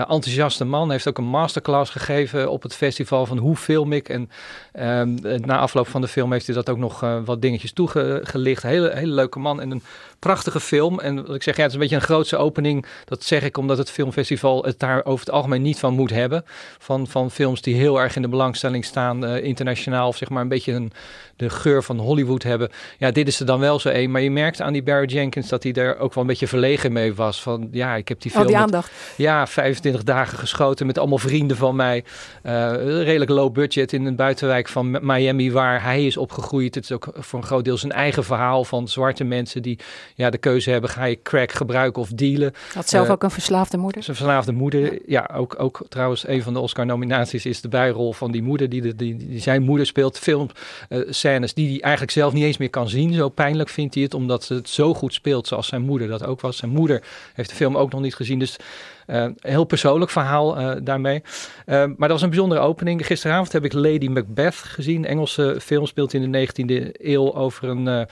enthousiaste 0.00 0.64
man. 0.64 0.90
Heeft 0.90 1.08
ook 1.08 1.18
een 1.18 1.24
masterclass 1.24 1.90
gegeven 1.90 2.50
op 2.50 2.62
het 2.62 2.74
festival 2.74 3.26
van 3.26 3.38
hoe 3.38 3.56
film 3.56 3.92
ik. 3.92 4.08
En 4.08 4.30
ehm, 4.72 5.16
eh, 5.24 5.38
na 5.38 5.58
afloop 5.58 5.88
van 5.88 6.00
de 6.00 6.08
film 6.08 6.32
heeft 6.32 6.46
hij 6.46 6.54
dat 6.54 6.70
ook 6.70 6.78
nog 6.78 7.02
eh, 7.02 7.16
wat 7.24 7.42
dingetjes 7.42 7.72
toegelicht. 7.72 8.62
Hele, 8.62 8.90
hele 8.94 9.12
leuke 9.14 9.38
man 9.38 9.60
en 9.60 9.70
een 9.70 9.82
prachtige 10.18 10.60
film. 10.60 11.00
En 11.00 11.26
wat 11.26 11.34
ik 11.34 11.42
zeg, 11.42 11.56
ja, 11.56 11.60
het 11.62 11.68
is 11.70 11.74
een 11.76 11.82
beetje 11.82 11.96
een 11.96 12.02
grootse 12.02 12.36
opening. 12.36 12.86
Dat 13.04 13.22
zeg 13.24 13.42
ik 13.42 13.56
omdat 13.56 13.78
het 13.78 13.90
filmfestival 13.90 14.62
het 14.64 14.78
daar 14.78 15.04
over 15.04 15.24
het 15.26 15.34
algemeen 15.34 15.62
niet 15.62 15.78
van 15.78 15.94
moet 15.94 16.10
hebben. 16.10 16.44
Van, 16.78 17.06
van 17.06 17.30
films 17.30 17.62
die 17.62 17.74
heel 17.74 18.00
erg 18.00 18.16
in 18.16 18.22
de 18.22 18.28
belangstelling 18.28 18.84
staan, 18.84 19.24
eh, 19.24 19.44
internationaal. 19.44 20.08
Of 20.08 20.16
zeg 20.16 20.28
maar 20.28 20.42
een 20.42 20.48
beetje 20.48 20.72
een, 20.72 20.92
de 21.36 21.50
geur 21.50 21.82
van 21.82 21.98
Hollywood 21.98 22.42
hebben. 22.42 22.70
Ja, 22.98 23.10
dit 23.10 23.28
is 23.28 23.40
er 23.40 23.46
dan 23.46 23.60
wel 23.60 23.78
zo 23.80 23.88
een. 23.88 24.10
Maar 24.10 24.20
je 24.20 24.30
merkt 24.30 24.60
aan 24.60 24.72
die 24.72 24.82
Barry 24.82 25.06
Jenkins 25.08 25.48
dat 25.48 25.62
hij 25.62 25.72
daar 25.72 25.98
ook 25.98 26.14
wel 26.14 26.22
een 26.22 26.28
beetje 26.30 26.46
verlegen 26.46 26.92
mee 26.92 27.14
was. 27.14 27.42
Van 27.42 27.68
ja, 27.70 27.94
ik 27.94 28.08
heb 28.08 28.20
die 28.20 28.32
Al 28.34 28.40
film. 28.40 28.52
met- 28.52 28.62
aandacht. 28.62 28.90
ja, 29.16 29.46
25 29.82 30.14
dagen 30.14 30.38
geschoten 30.38 30.86
met 30.86 30.98
allemaal 30.98 31.18
vrienden 31.18 31.56
van 31.56 31.76
mij. 31.76 32.04
Eh, 32.42 32.72
redelijk 33.02 33.30
low 33.30 33.52
budget 33.52 33.92
in 33.92 34.06
een 34.06 34.16
buitenwijk 34.16 34.68
van 34.68 34.98
Miami 35.02 35.52
waar 35.52 35.82
hij 35.82 36.06
is 36.06 36.16
opgegroeid. 36.16 36.74
Het 36.74 36.84
is 36.84 36.92
ook 36.92 37.08
voor 37.14 37.38
een 37.38 37.44
groot 37.44 37.64
deel 37.64 37.76
zijn 37.76 37.92
eigen 37.92 38.24
verhaal 38.24 38.64
van 38.64 38.88
zwarte 38.88 39.24
mensen 39.24 39.62
die 39.62 39.78
ja, 40.14 40.30
de 40.30 40.38
keuze 40.38 40.70
hebben. 40.70 40.90
Ga 40.90 41.04
je 41.04 41.22
crack 41.22 41.52
gebruiken 41.52 42.02
of 42.02 42.08
dealen? 42.08 42.52
Had 42.74 42.88
zelf 42.88 43.06
Eh, 43.06 43.12
ook 43.12 43.22
een 43.22 43.30
verslaafde 43.30 43.76
moeder. 43.76 44.02
zijn 44.02 44.16
verslaafde 44.16 44.52
moeder. 44.52 44.98
Ja, 45.06 45.30
ook, 45.34 45.54
ook 45.58 45.84
trouwens 45.88 46.28
een 46.28 46.42
van 46.42 46.52
de 46.52 46.58
Oscar-nominaties 46.60 47.46
is 47.46 47.60
de 47.60 47.68
bijrol 47.68 48.12
van 48.12 48.32
die 48.32 48.42
moeder 48.42 48.68
die, 48.68 48.80
de, 48.80 48.96
die, 48.96 49.16
die 49.16 49.40
zijn 49.40 49.62
moeder 49.62 49.86
speelt. 49.86 50.18
Film, 50.18 50.48
eh, 50.88 51.00
scènes 51.08 51.54
die 51.54 51.70
hij 51.70 51.80
eigenlijk 51.80 52.12
zelf 52.12 52.32
niet 52.32 52.44
eens 52.44 52.56
meer 52.56 52.70
kan 52.70 52.88
zien. 52.88 53.12
Zo 53.14 53.28
pijnlijk 53.28 53.68
vindt 53.68 53.94
hij 53.94 54.02
het, 54.02 54.14
omdat 54.14 54.44
ze 54.44 54.54
het 54.54 54.68
zo 54.68 54.94
goed 54.94 55.14
speelt 55.14 55.46
zoals 55.46 55.66
zijn 55.66 55.82
moeder 55.82 56.08
dat 56.08 56.24
ook 56.24 56.40
was. 56.40 56.56
Zijn 56.56 56.70
moeder 56.70 57.02
heeft 57.34 57.48
de 57.48 57.56
film 57.56 57.76
ook 57.76 57.92
nog 57.92 58.00
niet 58.00 58.14
gezien, 58.14 58.38
dus 58.38 58.58
eh, 59.06 59.22
een 59.22 59.36
heel 59.40 59.64
persoonlijk 59.64 60.10
verhaal 60.10 60.56
eh, 60.56 60.76
daarmee. 60.82 61.22
Eh, 61.66 61.76
maar 61.76 62.08
dat 62.08 62.10
was 62.10 62.22
een 62.22 62.28
bijzondere 62.28 62.60
opening. 62.60 63.06
Gisteravond 63.06 63.52
heb 63.52 63.64
ik 63.64 63.72
Lady 63.72 64.08
Macbeth 64.08 64.54
gezien. 64.54 65.04
Engelse 65.04 65.56
film 65.60 65.86
speelt 65.86 66.12
in 66.12 66.32
de 66.32 66.38
19e 66.38 66.90
eeuw 66.92 67.34
over 67.34 67.68
een, 67.68 67.88
eh, 67.88 68.02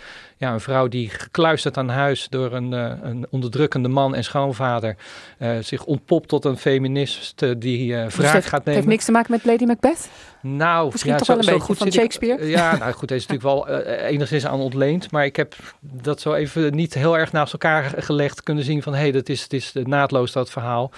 ja, 0.41 0.53
een 0.53 0.61
vrouw 0.61 0.89
die 0.89 1.09
gekluisterd 1.09 1.77
aan 1.77 1.89
huis 1.89 2.27
door 2.31 2.53
een, 2.53 2.73
eh, 2.73 2.93
een 3.03 3.27
onderdrukkende 3.31 3.89
man 3.89 4.15
en 4.15 4.25
schoonvader 4.25 4.97
eh, 5.39 5.51
zich 5.61 5.85
ontpopt 5.85 6.29
tot 6.29 6.45
een 6.45 6.57
feminist 6.57 7.43
eh, 7.43 7.51
die 7.59 7.97
eh 7.97 8.05
Dus 8.05 8.15
gaat 8.15 8.35
het 8.45 8.53
nemen. 8.53 8.75
heeft 8.75 8.87
niks 8.87 9.05
te 9.05 9.13
maken 9.13 9.31
met 9.33 9.45
Lady 9.45 9.65
Macbeth? 9.65 10.09
Nou, 10.43 10.89
Misschien 10.93 11.17
toch 11.17 11.27
wel 11.27 11.39
een 11.39 11.45
beetje 11.45 11.75
van 11.75 11.77
zit 11.77 11.87
ik- 11.87 11.93
Shakespeare? 12.01 12.47
ja, 12.59 12.77
nou 12.77 12.93
goed, 12.93 13.09
deze 13.09 13.21
is 13.21 13.27
natuurlijk 13.27 13.67
wel 13.67 13.79
enigszins 14.07 14.47
aan 14.47 14.61
ontleend. 14.61 15.11
Maar 15.11 15.25
ik 15.25 15.37
heb 15.37 15.55
dat 15.81 16.21
zo 16.21 16.35
even 16.35 16.75
niet 16.75 16.95
heel 16.95 17.19
erg 17.19 17.33
naast 17.33 17.53
elkaar 17.53 17.85
ge- 17.85 18.03
gelegd 18.03 18.43
kunnen 18.43 18.65
zien 18.65 18.83
van... 18.83 18.93
hé, 18.95 18.99
hey, 19.01 19.11
dat 19.13 19.29
is, 19.29 19.43
het 19.43 19.53
is 19.53 19.73
naadloos 19.75 20.33
dat 20.33 20.51
verhaal. 20.51 20.91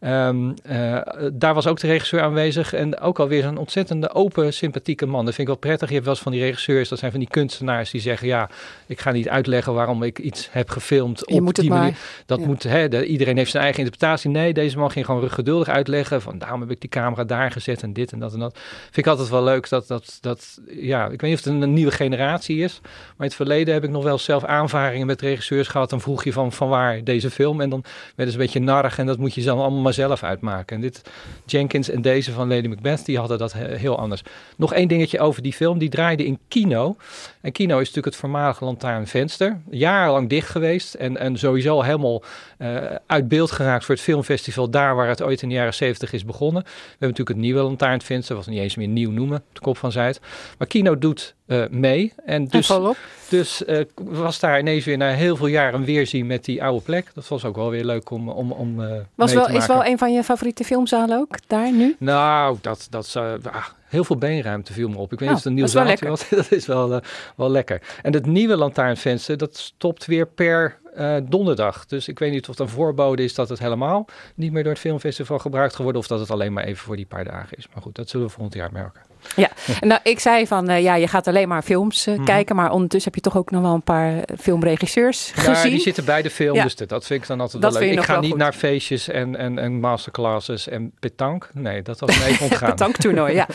Eh, 0.00 0.98
daar 1.32 1.54
was 1.54 1.66
ook 1.66 1.80
de 1.80 1.86
regisseur 1.86 2.20
aanwezig. 2.20 2.72
En 2.72 2.98
ook 3.00 3.18
alweer 3.18 3.42
zo'n 3.42 3.56
ontzettende 3.56 4.14
open, 4.14 4.52
sympathieke 4.52 5.06
man. 5.06 5.24
Dat 5.24 5.34
vind 5.34 5.48
ik 5.48 5.54
wel 5.54 5.62
prettig. 5.62 5.88
Je 5.88 5.94
hebt 5.94 6.06
wel 6.06 6.14
eens 6.14 6.22
van 6.22 6.32
die 6.32 6.40
regisseurs, 6.40 6.88
dat 6.88 6.98
zijn 6.98 7.10
van 7.10 7.20
die 7.20 7.28
kunstenaars 7.28 7.90
die 7.90 8.00
zeggen... 8.00 8.28
ja, 8.28 8.50
ik 8.86 9.00
ga 9.00 9.10
niet 9.10 9.28
uitleggen 9.28 9.74
waarom 9.74 10.02
ik 10.02 10.18
iets 10.18 10.48
heb 10.52 10.70
gefilmd 10.70 11.22
Je 11.26 11.34
op 11.40 11.46
het 11.46 11.56
die 11.56 11.68
maar. 11.70 11.78
manier. 11.78 11.96
Dat 12.26 12.40
Ja. 12.40 12.46
moet, 12.46 12.62
hè, 12.62 12.88
de- 12.88 13.06
iedereen 13.06 13.36
heeft 13.36 13.50
zijn 13.50 13.62
eigen 13.62 13.82
interpretatie. 13.82 14.30
Nee, 14.30 14.52
deze 14.52 14.78
man 14.78 14.90
ging 14.90 15.04
gewoon 15.06 15.30
geduldig 15.30 15.68
uitleggen 15.68 16.22
van 16.22 16.38
daarom 16.38 16.60
heb 16.60 16.70
ik 16.70 16.80
die 16.80 16.90
camera 16.90 17.24
daar 17.24 17.50
gezet 17.50 17.82
en 17.82 17.92
dit 17.92 18.12
en 18.12 18.18
dat 18.18 18.32
en 18.32 18.38
dat. 18.38 18.58
Vind 18.82 18.96
ik 18.96 19.06
altijd 19.06 19.28
wel 19.28 19.44
leuk 19.44 19.68
dat, 19.68 19.86
dat, 19.86 20.18
dat 20.20 20.58
ja, 20.70 21.04
ik 21.04 21.20
weet 21.20 21.30
niet 21.30 21.38
of 21.38 21.44
het 21.44 21.62
een, 21.62 21.72
nieuwe 21.72 21.90
generatie 21.92 22.62
is, 22.62 22.80
maar 22.82 22.92
in 23.18 23.24
het 23.24 23.34
verleden 23.34 23.74
heb 23.74 23.84
ik 23.84 23.90
nog 23.90 24.02
wel 24.04 24.18
zelf 24.18 24.44
aanvaringen 24.44 25.06
met 25.06 25.20
regisseurs 25.20 25.68
gehad. 25.68 25.90
Dan 25.90 26.00
vroeg 26.00 26.24
je 26.24 26.32
van, 26.32 26.52
van 26.52 26.68
waar 26.68 27.04
deze 27.04 27.30
film 27.30 27.60
en 27.60 27.70
dan 27.70 27.84
werden 28.16 28.34
ze 28.34 28.40
een 28.40 28.44
beetje 28.46 28.60
narrig 28.60 28.98
en 28.98 29.06
dat 29.06 29.18
moet 29.18 29.34
je 29.34 29.42
dan 29.42 29.58
allemaal 29.58 29.80
zelf 29.92 30.22
uitmaken. 30.22 30.76
En 30.76 30.82
dit, 30.82 31.02
Jenkins 31.46 31.90
en 31.90 32.02
deze 32.02 32.32
van 32.32 32.48
Lady 32.48 32.68
Macbeth, 32.68 33.04
die 33.04 33.18
hadden 33.18 33.38
dat 33.38 33.52
he- 33.52 33.76
heel 33.76 33.98
anders. 33.98 34.22
Nog 34.56 34.74
één 34.74 34.88
dingetje 34.88 35.20
over 35.20 35.42
die 35.42 35.52
film, 35.52 35.78
die 35.78 35.88
draaide 35.88 36.24
in 36.24 36.38
kino. 36.48 36.96
En 37.40 37.52
kino 37.52 37.74
is 37.74 37.78
natuurlijk 37.78 38.06
het 38.06 38.16
voormalige 38.16 38.64
lantaarnvenster. 38.64 39.60
Jarenlang 39.70 40.28
dicht 40.28 40.48
geweest 40.48 40.94
en, 40.94 41.16
en 41.16 41.38
sowieso 41.38 41.82
helemaal 41.82 42.22
eh, 42.58 42.76
uit 43.06 43.28
beeld 43.28 43.50
geraakt 43.50 43.84
voor 43.84 43.94
het 43.94 44.04
filmfestival 44.04 44.70
daar 44.70 44.94
waar 44.94 45.08
het 45.08 45.22
ooit 45.22 45.42
in 45.42 45.48
de 45.48 45.54
jaren 45.54 45.74
70 45.74 46.12
is 46.12 46.24
begonnen. 46.24 46.62
We 46.62 46.70
hebben 46.70 47.08
natuurlijk 47.08 47.28
het 47.28 47.38
nieuwe 47.38 47.60
lantaarnvenster, 47.62 48.36
we 48.36 48.50
niet 48.50 48.60
eens 48.60 48.76
meer 48.76 48.88
nieuw 48.88 49.10
noemen, 49.10 49.42
de 49.52 49.60
kop 49.60 49.76
van 49.76 49.92
Zuid. 49.92 50.20
Maar 50.58 50.66
kino 50.66 50.98
doet 50.98 51.34
eh, 51.50 51.62
mee. 51.70 52.12
En 52.24 52.46
dus, 52.46 52.72
dus 53.28 53.64
eh, 53.64 53.84
was 53.94 54.40
daar 54.40 54.58
ineens 54.58 54.84
weer 54.84 54.96
na 54.96 55.08
heel 55.08 55.36
veel 55.36 55.46
jaren 55.46 55.84
weer 55.84 56.06
zien 56.06 56.26
met 56.26 56.44
die 56.44 56.62
oude 56.62 56.84
plek. 56.84 57.10
Dat 57.14 57.28
was 57.28 57.44
ook 57.44 57.56
wel 57.56 57.70
weer 57.70 57.84
leuk 57.84 58.10
om, 58.10 58.28
om, 58.28 58.52
om 58.52 58.84
eh, 58.84 58.96
Was 59.14 59.32
wel, 59.32 59.48
is 59.48 59.66
wel 59.66 59.84
een 59.84 59.98
van 59.98 60.12
je 60.12 60.24
favoriete 60.24 60.64
filmzalen 60.64 61.18
ook, 61.18 61.36
daar 61.46 61.72
nu? 61.72 61.96
Nou, 61.98 62.58
dat, 62.60 62.86
dat 62.90 63.16
ah, 63.42 63.66
heel 63.88 64.04
veel 64.04 64.16
beenruimte 64.16 64.72
viel 64.72 64.88
me 64.88 64.96
op. 64.96 65.12
Ik 65.12 65.18
weet 65.18 65.28
Oh, 65.28 65.34
niet 65.34 65.36
of 65.36 65.36
het 65.36 65.44
een 65.44 65.54
nieuw 65.54 65.66
zaaltje 65.66 66.08
was. 66.08 66.28
Dat 66.28 66.52
is 66.52 66.66
wel, 66.66 67.00
wel 67.36 67.50
lekker. 67.50 67.82
En 68.02 68.12
het 68.12 68.26
nieuwe 68.26 68.56
lantaarnvenster, 68.56 69.36
dat 69.36 69.56
stopt 69.56 70.06
weer 70.06 70.26
per 70.26 70.78
donderdag. 71.22 71.86
Dus 71.86 72.08
ik 72.08 72.18
weet 72.18 72.32
niet 72.32 72.48
of 72.48 72.58
het 72.58 72.58
een 72.58 72.74
voorbode 72.74 73.24
is 73.24 73.34
dat 73.34 73.48
het 73.48 73.58
helemaal 73.58 74.06
niet 74.34 74.52
meer 74.52 74.62
door 74.62 74.72
het 74.72 74.80
filmfestival 74.80 75.38
gebruikt 75.38 75.74
gaat 75.74 75.82
worden. 75.82 76.00
Of 76.00 76.06
dat 76.06 76.20
het 76.20 76.30
alleen 76.30 76.52
maar 76.52 76.64
even 76.64 76.84
voor 76.84 76.96
die 76.96 77.06
paar 77.06 77.24
dagen 77.24 77.56
is. 77.56 77.68
Maar 77.72 77.82
goed, 77.82 77.94
dat 77.94 78.08
zullen 78.08 78.26
we 78.26 78.32
volgend 78.32 78.54
jaar 78.54 78.72
merken. 78.72 79.09
Ja, 79.36 79.48
nou, 79.80 80.00
ik 80.02 80.18
zei 80.18 80.46
van 80.46 80.68
eh, 80.68 80.82
ja, 80.82 80.94
je 80.94 81.08
gaat 81.08 81.26
alleen 81.26 81.48
maar 81.48 81.62
films 81.62 82.06
eh, 82.06 82.14
Mhm. 82.14 82.24
kijken, 82.24 82.56
maar 82.56 82.70
ondertussen 82.70 83.12
heb 83.12 83.24
je 83.24 83.30
toch 83.30 83.40
ook 83.40 83.50
nog 83.50 83.62
wel 83.62 83.74
een 83.74 83.82
paar 83.82 84.14
eh, 84.16 84.22
filmregisseurs 84.40 85.30
gezien. 85.34 85.54
Ja, 85.54 85.62
die 85.62 85.80
zitten 85.80 86.04
bij 86.04 86.22
de 86.22 86.30
film, 86.30 86.54
Ja. 86.54 86.62
dus 86.62 86.76
dat, 86.76 86.88
dat 86.88 87.06
vind 87.06 87.22
ik 87.22 87.28
dan 87.28 87.40
altijd 87.40 87.62
Dat 87.62 87.72
wel 87.72 87.82
leuk. 87.82 87.92
Ik 87.92 88.00
ga 88.04 88.12
wel 88.12 88.20
niet 88.20 88.30
goed. 88.30 88.38
naar 88.40 88.52
feestjes 88.52 89.08
en, 89.08 89.36
en, 89.36 89.58
en 89.58 89.80
masterclasses 89.80 90.68
en 90.68 90.92
petank. 91.00 91.48
Nee, 91.52 91.82
dat 91.82 92.00
was 92.00 92.18
me 92.18 92.24
even 92.24 92.44
ontgaan. 92.50 92.70
Petanktoernooi, 92.70 93.34
ja. 93.34 93.46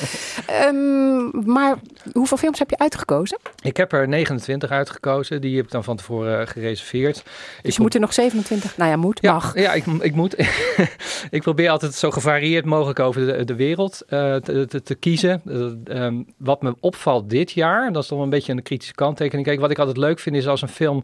Ehm, 0.45 1.51
maar 1.51 1.75
hoeveel 2.13 2.37
films 2.37 2.59
heb 2.59 2.69
je 2.69 2.77
uitgekozen? 2.77 3.37
Ik 3.61 3.77
heb 3.77 3.91
er 3.93 4.07
29 4.07 4.69
uitgekozen. 4.71 5.41
Die 5.41 5.55
heb 5.55 5.65
ik 5.65 5.71
dan 5.71 5.83
van 5.83 5.95
tevoren 5.97 6.47
gereserveerd. 6.47 7.15
Dus 7.15 7.23
Ik 7.61 7.71
je 7.73 7.81
moet 7.81 7.93
er 7.93 7.99
nog 7.99 8.13
27, 8.13 8.77
nou 8.77 8.89
ja, 8.89 8.95
moet, 8.97 9.19
Ja, 9.21 9.33
mag. 9.33 9.51
ja 9.59 9.73
ik, 9.73 9.85
ik 9.99 10.15
moet. 10.15 10.35
ik 11.29 11.41
probeer 11.41 11.69
altijd 11.69 11.93
zo 11.93 12.11
gevarieerd 12.11 12.65
mogelijk 12.65 12.99
over 12.99 13.25
de, 13.37 13.43
de 13.45 13.55
wereld 13.55 14.03
te, 14.07 14.65
te, 14.69 14.81
te 14.83 14.95
kiezen. 14.95 15.41
Eh, 15.55 16.05
ehm, 16.05 16.23
wat 16.37 16.61
me 16.61 16.75
opvalt 16.79 17.29
dit 17.29 17.51
jaar, 17.51 17.91
dat 17.91 18.03
is 18.03 18.09
toch 18.09 18.21
een 18.21 18.29
beetje 18.29 18.51
een 18.51 18.61
kritische 18.61 18.93
kanttekening. 18.93 19.47
Kijk, 19.47 19.59
wat 19.59 19.71
ik 19.71 19.79
altijd 19.79 19.97
leuk 19.97 20.19
vind 20.19 20.35
is 20.35 20.47
als 20.47 20.61
een 20.61 20.67
film 20.67 21.03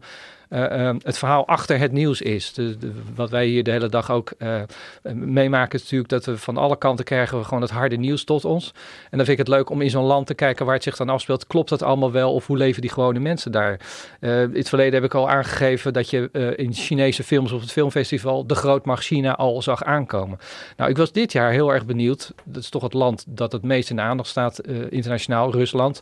eh, 0.52 0.86
ehm, 0.86 0.98
het 1.02 1.18
verhaal 1.18 1.46
achter 1.46 1.78
het 1.78 1.92
nieuws 1.92 2.20
is. 2.20 2.52
De, 2.52 2.76
wat 3.14 3.30
wij 3.30 3.46
hier 3.46 3.62
de 3.62 3.70
hele 3.70 3.88
dag 3.88 4.10
ook 4.10 4.32
eh, 4.38 4.62
meemaken 5.12 5.74
is 5.74 5.82
natuurlijk 5.82 6.10
dat 6.10 6.24
we 6.24 6.38
van 6.38 6.56
alle 6.56 6.78
kanten 6.78 7.04
krijgen 7.04 7.38
we 7.38 7.44
gewoon 7.44 7.62
het 7.62 7.70
harde 7.70 7.96
nieuws 7.96 8.24
tot 8.24 8.44
ons. 8.44 8.72
En 9.10 9.16
dan 9.16 9.26
vind 9.26 9.28
ik 9.28 9.46
het 9.46 9.48
leuk 9.48 9.70
om 9.70 9.80
in 9.80 9.90
zo'n 9.90 10.04
land 10.04 10.26
te 10.26 10.34
kijken 10.34 10.64
waar 10.64 10.74
het 10.74 10.82
zich 10.82 10.96
dan 10.96 11.08
afspeelt. 11.08 11.46
Klopt 11.46 11.68
dat 11.68 11.82
allemaal 11.82 12.12
wel 12.12 12.34
of 12.34 12.46
hoe 12.46 12.56
leven 12.56 12.80
die 12.80 12.90
gewone 12.90 13.18
mensen 13.18 13.52
daar? 13.52 13.80
Eh, 14.20 14.42
in 14.42 14.54
het 14.54 14.68
verleden 14.68 14.94
heb 14.94 15.04
ik 15.04 15.14
al 15.14 15.28
aangegeven 15.28 15.92
dat 15.92 16.10
je 16.10 16.54
in 16.56 16.72
Chinese 16.72 17.22
films 17.22 17.52
op 17.52 17.60
het 17.60 17.72
filmfestival 17.72 18.46
de 18.46 18.54
grootmacht 18.54 19.04
China 19.04 19.36
al 19.36 19.62
zag 19.62 19.84
aankomen. 19.84 20.38
Nou, 20.76 20.90
ik 20.90 20.96
was 20.96 21.12
dit 21.12 21.32
jaar 21.32 21.50
heel 21.52 21.72
erg 21.72 21.86
benieuwd. 21.86 22.32
Dat 22.44 22.62
is 22.62 22.68
toch 22.68 22.82
het 22.82 22.92
land 22.92 23.24
dat 23.28 23.52
het 23.52 23.62
meest 23.62 23.90
in 23.90 23.96
de 23.96 24.02
aandacht 24.02 24.28
staat 24.28 24.60
internationaal, 24.90 25.52
Rusland. 25.52 26.00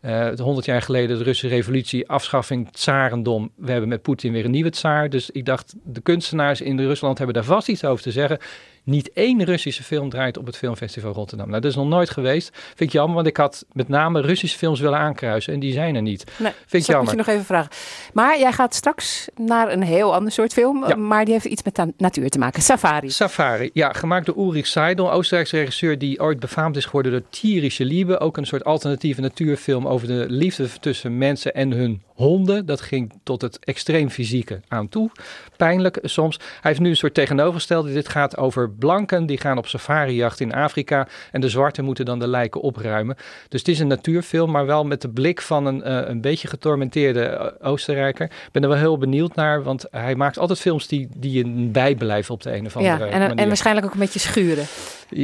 Eh, 0.00 0.18
het 0.18 0.38
100 0.38 0.66
jaar 0.66 0.82
geleden 0.82 1.18
de 1.18 1.24
Russische 1.24 1.56
revolutie, 1.56 2.08
afschaffing, 2.08 2.72
tsarendom. 2.72 3.50
We 3.56 3.70
hebben 3.70 3.88
met 3.88 4.02
Poetin 4.02 4.32
weer 4.32 4.44
een 4.44 4.50
nieuwe 4.50 4.70
tsaar. 4.70 5.10
Dus 5.10 5.30
ik 5.30 5.44
dacht, 5.44 5.74
de 5.84 6.00
kunstenaars 6.00 6.60
in 6.60 6.80
Rusland 6.80 7.18
hebben 7.18 7.34
daar 7.34 7.44
vast 7.44 7.68
iets 7.68 7.84
over 7.84 8.02
te 8.02 8.12
zeggen. 8.12 8.38
Niet 8.86 9.10
één 9.12 9.44
Russische 9.44 9.82
film 9.82 10.10
draait 10.10 10.38
op 10.38 10.46
het 10.46 10.56
filmfestival 10.56 11.12
Rotterdam. 11.12 11.48
Nou, 11.48 11.60
dat 11.60 11.70
is 11.70 11.76
nog 11.76 11.88
nooit 11.88 12.10
geweest. 12.10 12.50
Vind 12.54 12.80
ik 12.80 12.92
jammer, 12.92 13.14
want 13.14 13.26
ik 13.26 13.36
had 13.36 13.64
met 13.72 13.88
name 13.88 14.20
Russische 14.20 14.58
films 14.58 14.80
willen 14.80 14.98
aankruisen. 14.98 15.52
En 15.52 15.60
die 15.60 15.72
zijn 15.72 15.94
er 15.94 16.02
niet. 16.02 16.24
Nee, 16.38 16.52
Vind 16.52 16.56
ik 16.56 16.70
dat 16.70 16.80
moet 16.80 16.86
jammer. 16.88 17.10
je 17.10 17.16
nog 17.16 17.26
even 17.26 17.44
vragen. 17.44 17.70
Maar 18.12 18.38
jij 18.38 18.52
gaat 18.52 18.74
straks 18.74 19.28
naar 19.36 19.72
een 19.72 19.82
heel 19.82 20.14
ander 20.14 20.32
soort 20.32 20.52
film, 20.52 20.88
Ja. 20.88 20.94
maar 20.96 21.24
die 21.24 21.32
heeft 21.34 21.44
iets 21.44 21.62
met 21.62 21.74
de 21.74 21.92
natuur 21.96 22.28
te 22.28 22.38
maken. 22.38 22.62
Safari. 22.62 23.10
Safari, 23.10 23.70
ja, 23.72 23.92
gemaakt 23.92 24.26
door 24.26 24.36
Ulrich 24.38 24.66
Seidel, 24.66 25.12
Oostenrijkse 25.12 25.56
regisseur 25.56 25.98
die 25.98 26.20
ooit 26.20 26.40
befaamd 26.40 26.76
is 26.76 26.84
geworden 26.84 27.12
door 27.12 27.22
Tierische 27.30 27.84
Liebe. 27.84 28.18
Ook 28.20 28.36
een 28.36 28.46
soort 28.46 28.64
alternatieve 28.64 29.20
natuurfilm 29.20 29.86
over 29.86 30.06
de 30.06 30.24
liefde 30.28 30.68
tussen 30.80 31.18
mensen 31.18 31.54
en 31.54 31.70
hun 31.72 32.02
honden. 32.16 32.66
Dat 32.66 32.80
ging 32.80 33.12
tot 33.22 33.42
het 33.42 33.58
extreem 33.64 34.10
fysieke 34.10 34.60
aan 34.68 34.88
toe. 34.88 35.10
Pijnlijk 35.56 35.98
soms. 36.02 36.36
Hij 36.36 36.70
heeft 36.70 36.80
nu 36.80 36.88
een 36.88 36.96
soort 36.96 37.14
tegenovergestelde. 37.14 37.92
Dit 37.92 38.08
gaat 38.08 38.36
over 38.36 38.70
blanken 38.70 39.26
die 39.26 39.38
gaan 39.38 39.58
op 39.58 39.66
safarijacht 39.66 40.40
in 40.40 40.54
Afrika 40.54 41.08
en 41.32 41.40
de 41.40 41.48
zwarten 41.48 41.84
moeten 41.84 42.04
dan 42.04 42.18
de 42.18 42.28
lijken 42.28 42.60
opruimen. 42.60 43.16
Dus 43.48 43.60
het 43.60 43.68
is 43.68 43.78
een 43.78 43.86
natuurfilm, 43.86 44.50
maar 44.50 44.66
wel 44.66 44.84
met 44.84 45.02
de 45.02 45.08
blik 45.08 45.40
van 45.42 45.66
een, 45.66 45.82
eh, 45.82 46.08
een 46.08 46.20
beetje 46.20 46.48
getormenteerde 46.48 47.20
eh, 47.24 47.70
Oostenrijker. 47.70 48.26
Ik 48.26 48.52
ben 48.52 48.62
er 48.62 48.68
wel 48.68 48.78
heel 48.78 48.98
benieuwd 48.98 49.34
naar, 49.34 49.62
want 49.62 49.84
hij 49.90 50.14
maakt 50.14 50.38
altijd 50.38 50.60
films 50.60 50.86
die, 50.86 51.08
die 51.16 51.32
je 51.32 51.68
bijblijven 51.70 52.34
op 52.34 52.42
de 52.42 52.54
een 52.54 52.66
of 52.66 52.76
andere 52.76 53.04
Ja, 53.04 53.10
en, 53.10 53.20
manier. 53.20 53.36
en 53.36 53.46
waarschijnlijk 53.46 53.86
ook 53.86 53.92
een 53.92 53.98
beetje 53.98 54.18
schuren. 54.18 54.64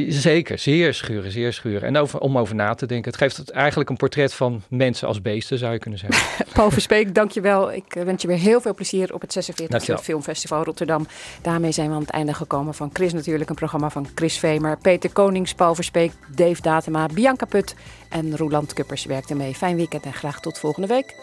Zeker, 0.07 0.57
zeer 0.57 0.93
schuren, 0.93 1.31
zeer 1.31 1.53
schuren. 1.53 1.81
En 1.87 1.97
over, 1.97 2.19
om 2.19 2.37
over 2.37 2.55
na 2.55 2.73
te 2.73 2.85
denken. 2.85 3.11
Het 3.11 3.19
geeft 3.19 3.37
het 3.37 3.49
eigenlijk 3.49 3.89
een 3.89 3.97
portret 3.97 4.33
van 4.33 4.61
mensen 4.69 5.07
als 5.07 5.21
beesten, 5.21 5.57
zou 5.57 5.73
je 5.73 5.79
kunnen 5.79 5.99
zeggen. 5.99 6.21
Verspeek, 6.83 7.15
dankjewel. 7.15 7.71
Ik 7.71 7.95
eh, 7.95 8.03
wens 8.03 8.21
je 8.21 8.27
weer 8.27 8.37
heel 8.37 8.61
veel 8.61 8.73
plezier 8.73 9.13
op 9.13 9.21
het 9.21 9.51
46e 9.51 9.67
Dankjewel. 9.67 10.01
Filmfestival 10.01 10.63
Rotterdam. 10.63 11.07
Daarmee 11.41 11.71
zijn 11.71 11.89
we 11.89 11.95
aan 11.95 12.01
het 12.01 12.09
einde 12.09 12.33
gekomen 12.33 12.73
van 12.73 12.89
Chris 12.93 13.13
natuurlijk. 13.13 13.49
Een 13.49 13.55
programma 13.55 13.89
van 13.89 14.07
Chris 14.15 14.39
Vemer, 14.39 14.77
Peter 14.77 15.11
Konings, 15.11 15.53
Paul 15.53 15.75
Verspeek, 15.75 16.11
Dave 16.35 16.61
Datema, 16.61 17.05
Bianca 17.05 17.45
Put 17.45 17.75
en 18.09 18.37
Roland 18.37 18.73
Kuppers 18.73 19.05
werkten 19.05 19.37
mee. 19.37 19.55
Fijn 19.55 19.75
weekend 19.75 20.03
en 20.03 20.13
graag 20.13 20.39
tot 20.39 20.59
volgende 20.59 20.87
week. 20.87 21.15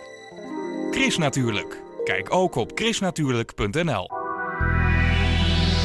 Chris 0.91 1.19
Natuurlijk. 1.19 1.81
Kijk 2.05 2.35
ook 2.35 2.55
op 2.55 2.71
chrisnatuurlijk.nl. 2.75 4.09